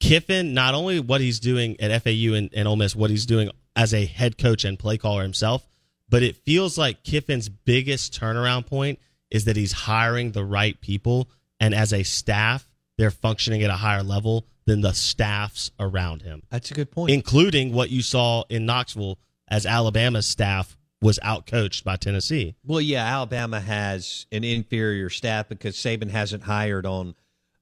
Kiffin, 0.00 0.54
not 0.54 0.74
only 0.74 0.98
what 0.98 1.20
he's 1.20 1.40
doing 1.40 1.78
at 1.80 2.02
FAU 2.02 2.34
and, 2.34 2.50
and 2.54 2.66
Ole 2.66 2.76
Miss, 2.76 2.96
what 2.96 3.10
he's 3.10 3.26
doing 3.26 3.50
as 3.76 3.92
a 3.94 4.04
head 4.04 4.38
coach 4.38 4.64
and 4.64 4.78
play 4.78 4.98
caller 4.98 5.22
himself, 5.22 5.66
but 6.08 6.22
it 6.22 6.36
feels 6.36 6.76
like 6.76 7.02
Kiffin's 7.04 7.48
biggest 7.48 8.18
turnaround 8.18 8.66
point 8.66 8.98
is 9.32 9.44
that 9.46 9.56
he's 9.56 9.72
hiring 9.72 10.30
the 10.32 10.44
right 10.44 10.80
people, 10.80 11.28
and 11.58 11.74
as 11.74 11.92
a 11.92 12.04
staff, 12.04 12.68
they're 12.98 13.10
functioning 13.10 13.62
at 13.64 13.70
a 13.70 13.74
higher 13.76 14.02
level 14.04 14.46
than 14.66 14.80
the 14.82 14.92
staffs 14.92 15.72
around 15.80 16.22
him, 16.22 16.42
That's 16.50 16.70
a 16.70 16.74
good 16.74 16.92
point. 16.92 17.10
including 17.10 17.72
what 17.72 17.90
you 17.90 18.00
saw 18.02 18.44
in 18.48 18.64
Knoxville 18.66 19.18
as 19.48 19.66
Alabama's 19.66 20.26
staff 20.26 20.76
was 21.00 21.18
outcoached 21.24 21.82
by 21.82 21.96
Tennessee. 21.96 22.54
Well, 22.64 22.80
yeah, 22.80 23.04
Alabama 23.04 23.58
has 23.60 24.26
an 24.30 24.44
inferior 24.44 25.10
staff 25.10 25.48
because 25.48 25.74
Saban 25.76 26.10
hasn't 26.10 26.44
hired 26.44 26.86
on 26.86 27.16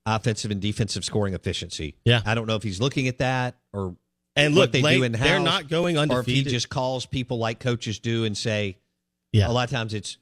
offensive 0.05 0.51
and 0.51 0.61
defensive 0.61 1.05
scoring 1.07 1.33
efficiency. 1.33 1.95
Yeah. 2.05 2.21
I 2.27 2.35
don't 2.35 2.47
know 2.47 2.57
if 2.57 2.63
he's 2.63 2.81
looking 2.83 3.09
at 3.09 3.17
that 3.19 3.55
or 3.73 3.97
And 4.37 4.55
what 4.55 4.73
look, 4.73 4.73
they 4.73 4.83
do 4.97 5.03
in 5.05 5.15
house. 5.15 5.27
they're 5.27 5.41
not 5.41 5.69
going 5.69 5.97
undefeated. 5.97 6.17
Or 6.19 6.21
if 6.21 6.27
he 6.47 6.51
just 6.51 6.69
calls 6.69 7.07
people 7.07 7.39
like 7.39 7.61
coaches 7.61 7.99
do 7.99 8.25
and 8.25 8.37
say, 8.37 8.77
Yeah. 9.33 9.49
a 9.49 9.53
lot 9.53 9.65
of 9.65 9.71
times 9.71 9.95
it's, 9.95 10.19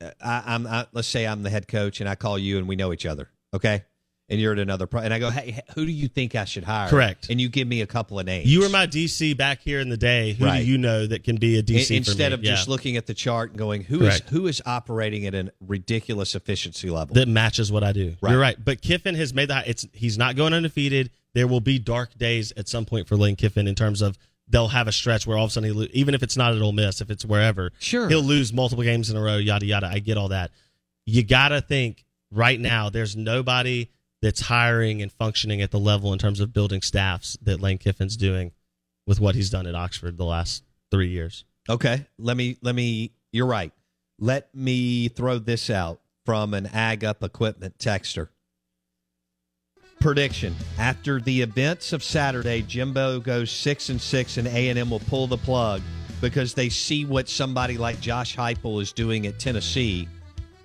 I, 0.00 0.42
I'm, 0.46 0.66
I, 0.66 0.86
let's 0.92 1.08
say 1.08 1.26
I'm 1.26 1.42
the 1.42 1.50
head 1.50 1.68
coach 1.68 2.00
and 2.00 2.08
I 2.08 2.14
call 2.14 2.38
you 2.38 2.58
and 2.58 2.68
we 2.68 2.76
know 2.76 2.92
each 2.92 3.06
other, 3.06 3.28
okay? 3.54 3.84
And 4.30 4.38
you're 4.38 4.52
at 4.52 4.58
another, 4.58 4.86
pro- 4.86 5.00
and 5.00 5.14
I 5.14 5.18
go, 5.18 5.30
hey, 5.30 5.58
who 5.74 5.86
do 5.86 5.90
you 5.90 6.06
think 6.06 6.34
I 6.34 6.44
should 6.44 6.62
hire? 6.64 6.90
Correct. 6.90 7.28
And 7.30 7.40
you 7.40 7.48
give 7.48 7.66
me 7.66 7.80
a 7.80 7.86
couple 7.86 8.18
of 8.20 8.26
names. 8.26 8.46
You 8.46 8.60
were 8.60 8.68
my 8.68 8.86
DC 8.86 9.34
back 9.38 9.60
here 9.62 9.80
in 9.80 9.88
the 9.88 9.96
day. 9.96 10.34
Who 10.34 10.44
Right. 10.44 10.58
do 10.58 10.66
you 10.70 10.76
know 10.76 11.06
that 11.06 11.24
can 11.24 11.36
be 11.36 11.56
a 11.56 11.60
In- 11.60 11.64
DC 11.64 11.86
for 11.88 11.94
instead 11.94 12.32
of 12.34 12.42
just 12.42 12.68
looking 12.68 12.98
at 12.98 13.06
the 13.06 13.14
chart 13.14 13.50
and 13.50 13.58
going, 13.58 13.82
who 13.84 14.02
is 14.02 14.18
Correct. 14.20 14.28
who 14.30 14.46
is 14.46 14.60
operating 14.66 15.24
at 15.26 15.34
a 15.34 15.50
ridiculous 15.66 16.34
efficiency 16.34 16.90
level? 16.90 17.14
that 17.14 17.26
matches 17.26 17.72
what 17.72 17.82
I 17.82 17.92
do. 17.92 18.16
Right. 18.20 18.32
You're 18.32 18.40
right. 18.40 18.62
But 18.62 18.82
Kiffin 18.82 19.14
has 19.14 19.32
made 19.32 19.48
that 19.48 19.66
it's 19.66 19.86
he's 19.94 20.18
not 20.18 20.36
going 20.36 20.52
undefeated. 20.52 21.10
There 21.32 21.46
will 21.46 21.60
be 21.62 21.78
dark 21.78 22.16
days 22.18 22.52
at 22.56 22.68
some 22.68 22.84
point 22.84 23.08
for 23.08 23.16
Lane 23.16 23.34
Kiffin 23.36 23.66
in 23.66 23.74
terms 23.74 24.02
of 24.02 24.18
they'll 24.48 24.68
have 24.68 24.88
a 24.88 24.92
stretch 24.92 25.26
where 25.26 25.36
all 25.36 25.44
of 25.44 25.50
a 25.50 25.52
sudden 25.52 25.70
he 25.70 25.74
lo- 25.74 25.86
even 25.92 26.14
if 26.14 26.22
it's 26.22 26.36
not 26.36 26.54
at 26.54 26.62
Ole 26.62 26.72
Miss, 26.72 27.00
if 27.00 27.10
it's 27.10 27.24
wherever, 27.24 27.72
Sure. 27.78 28.08
he'll 28.08 28.22
lose 28.22 28.52
multiple 28.52 28.84
games 28.84 29.10
in 29.10 29.16
a 29.16 29.20
row. 29.22 29.36
Yada 29.36 29.66
yada. 29.66 29.86
I 29.92 29.98
get 29.98 30.16
all 30.16 30.28
that. 30.28 30.50
You 31.06 31.22
got 31.22 31.48
to 31.48 31.60
think 31.60 32.04
right 32.30 32.58
now. 32.60 32.90
There's 32.90 33.16
nobody 33.16 33.88
that's 34.20 34.40
hiring 34.40 35.00
and 35.02 35.12
functioning 35.12 35.62
at 35.62 35.70
the 35.70 35.78
level 35.78 36.12
in 36.12 36.18
terms 36.18 36.40
of 36.40 36.52
building 36.52 36.82
staffs 36.82 37.36
that 37.42 37.60
Lane 37.60 37.78
Kiffin's 37.78 38.16
doing 38.16 38.52
with 39.06 39.20
what 39.20 39.34
he's 39.34 39.48
done 39.50 39.66
at 39.66 39.74
Oxford 39.74 40.16
the 40.18 40.24
last 40.24 40.64
three 40.90 41.08
years. 41.08 41.44
Okay, 41.68 42.06
let 42.18 42.36
me 42.36 42.56
let 42.62 42.74
me. 42.74 43.12
You're 43.32 43.46
right. 43.46 43.72
Let 44.18 44.54
me 44.54 45.08
throw 45.08 45.38
this 45.38 45.70
out 45.70 46.00
from 46.26 46.52
an 46.54 46.66
Ag 46.66 47.04
Up 47.04 47.22
Equipment 47.22 47.78
texter. 47.78 48.28
Prediction: 50.00 50.54
After 50.78 51.20
the 51.20 51.42
events 51.42 51.92
of 51.92 52.02
Saturday, 52.04 52.62
Jimbo 52.62 53.20
goes 53.20 53.50
six 53.50 53.88
and 53.88 54.00
six, 54.00 54.36
and 54.36 54.46
A 54.48 54.68
and 54.68 54.78
M 54.78 54.90
will 54.90 55.00
pull 55.00 55.26
the 55.26 55.36
plug 55.36 55.82
because 56.20 56.54
they 56.54 56.68
see 56.68 57.04
what 57.04 57.28
somebody 57.28 57.78
like 57.78 58.00
Josh 58.00 58.36
Heupel 58.36 58.80
is 58.80 58.92
doing 58.92 59.26
at 59.26 59.38
Tennessee 59.38 60.08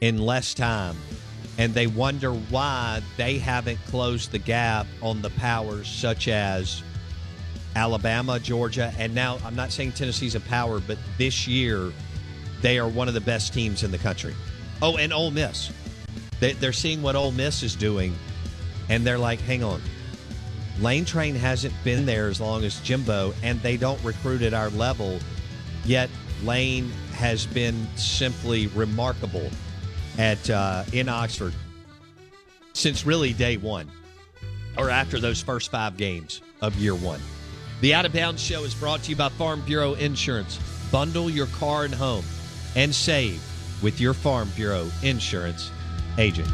in 0.01 0.19
less 0.19 0.53
time 0.53 0.95
and 1.57 1.73
they 1.73 1.87
wonder 1.87 2.33
why 2.33 3.01
they 3.17 3.37
haven't 3.37 3.77
closed 3.85 4.31
the 4.31 4.39
gap 4.39 4.87
on 5.01 5.21
the 5.21 5.29
powers 5.31 5.87
such 5.87 6.27
as 6.27 6.81
Alabama, 7.75 8.39
Georgia, 8.39 8.93
and 8.97 9.13
now 9.13 9.37
I'm 9.43 9.55
not 9.55 9.71
saying 9.71 9.93
Tennessee's 9.93 10.35
a 10.35 10.39
power, 10.39 10.79
but 10.79 10.97
this 11.17 11.47
year 11.47 11.91
they 12.61 12.79
are 12.79 12.87
one 12.87 13.07
of 13.07 13.13
the 13.13 13.21
best 13.21 13.53
teams 13.53 13.83
in 13.83 13.91
the 13.91 13.97
country. 13.97 14.35
Oh, 14.81 14.97
and 14.97 15.13
Ole 15.13 15.31
Miss. 15.31 15.71
They, 16.39 16.53
they're 16.53 16.73
seeing 16.73 17.01
what 17.01 17.15
Ole 17.15 17.31
Miss 17.31 17.63
is 17.63 17.75
doing, 17.75 18.15
and 18.89 19.05
they're 19.05 19.17
like, 19.17 19.39
hang 19.41 19.63
on. 19.63 19.81
Lane 20.79 21.05
Train 21.05 21.35
hasn't 21.35 21.73
been 21.83 22.05
there 22.05 22.27
as 22.27 22.41
long 22.41 22.63
as 22.63 22.79
Jimbo, 22.79 23.33
and 23.43 23.61
they 23.61 23.77
don't 23.77 24.03
recruit 24.03 24.41
at 24.41 24.53
our 24.53 24.69
level. 24.71 25.19
Yet 25.85 26.09
Lane 26.43 26.91
has 27.13 27.45
been 27.45 27.87
simply 27.95 28.67
remarkable 28.67 29.49
at 30.17 30.49
uh, 30.49 30.83
in 30.91 31.09
Oxford 31.09 31.53
since 32.73 33.05
really 33.05 33.33
day 33.33 33.57
one, 33.57 33.89
or 34.77 34.89
after 34.89 35.19
those 35.19 35.41
first 35.41 35.71
five 35.71 35.95
games 35.95 36.41
of 36.61 36.75
year 36.75 36.95
one. 36.95 37.21
The 37.81 37.93
Out 37.93 38.05
of 38.05 38.13
Bounds 38.13 38.41
Show 38.41 38.63
is 38.63 38.73
brought 38.73 39.03
to 39.03 39.09
you 39.11 39.15
by 39.15 39.29
Farm 39.29 39.61
Bureau 39.61 39.93
Insurance. 39.95 40.59
Bundle 40.91 41.29
your 41.29 41.47
car 41.47 41.85
and 41.85 41.93
home 41.93 42.23
and 42.75 42.93
save 42.93 43.41
with 43.83 43.99
your 43.99 44.13
Farm 44.13 44.49
Bureau 44.55 44.89
Insurance 45.01 45.69
agent. 46.17 46.49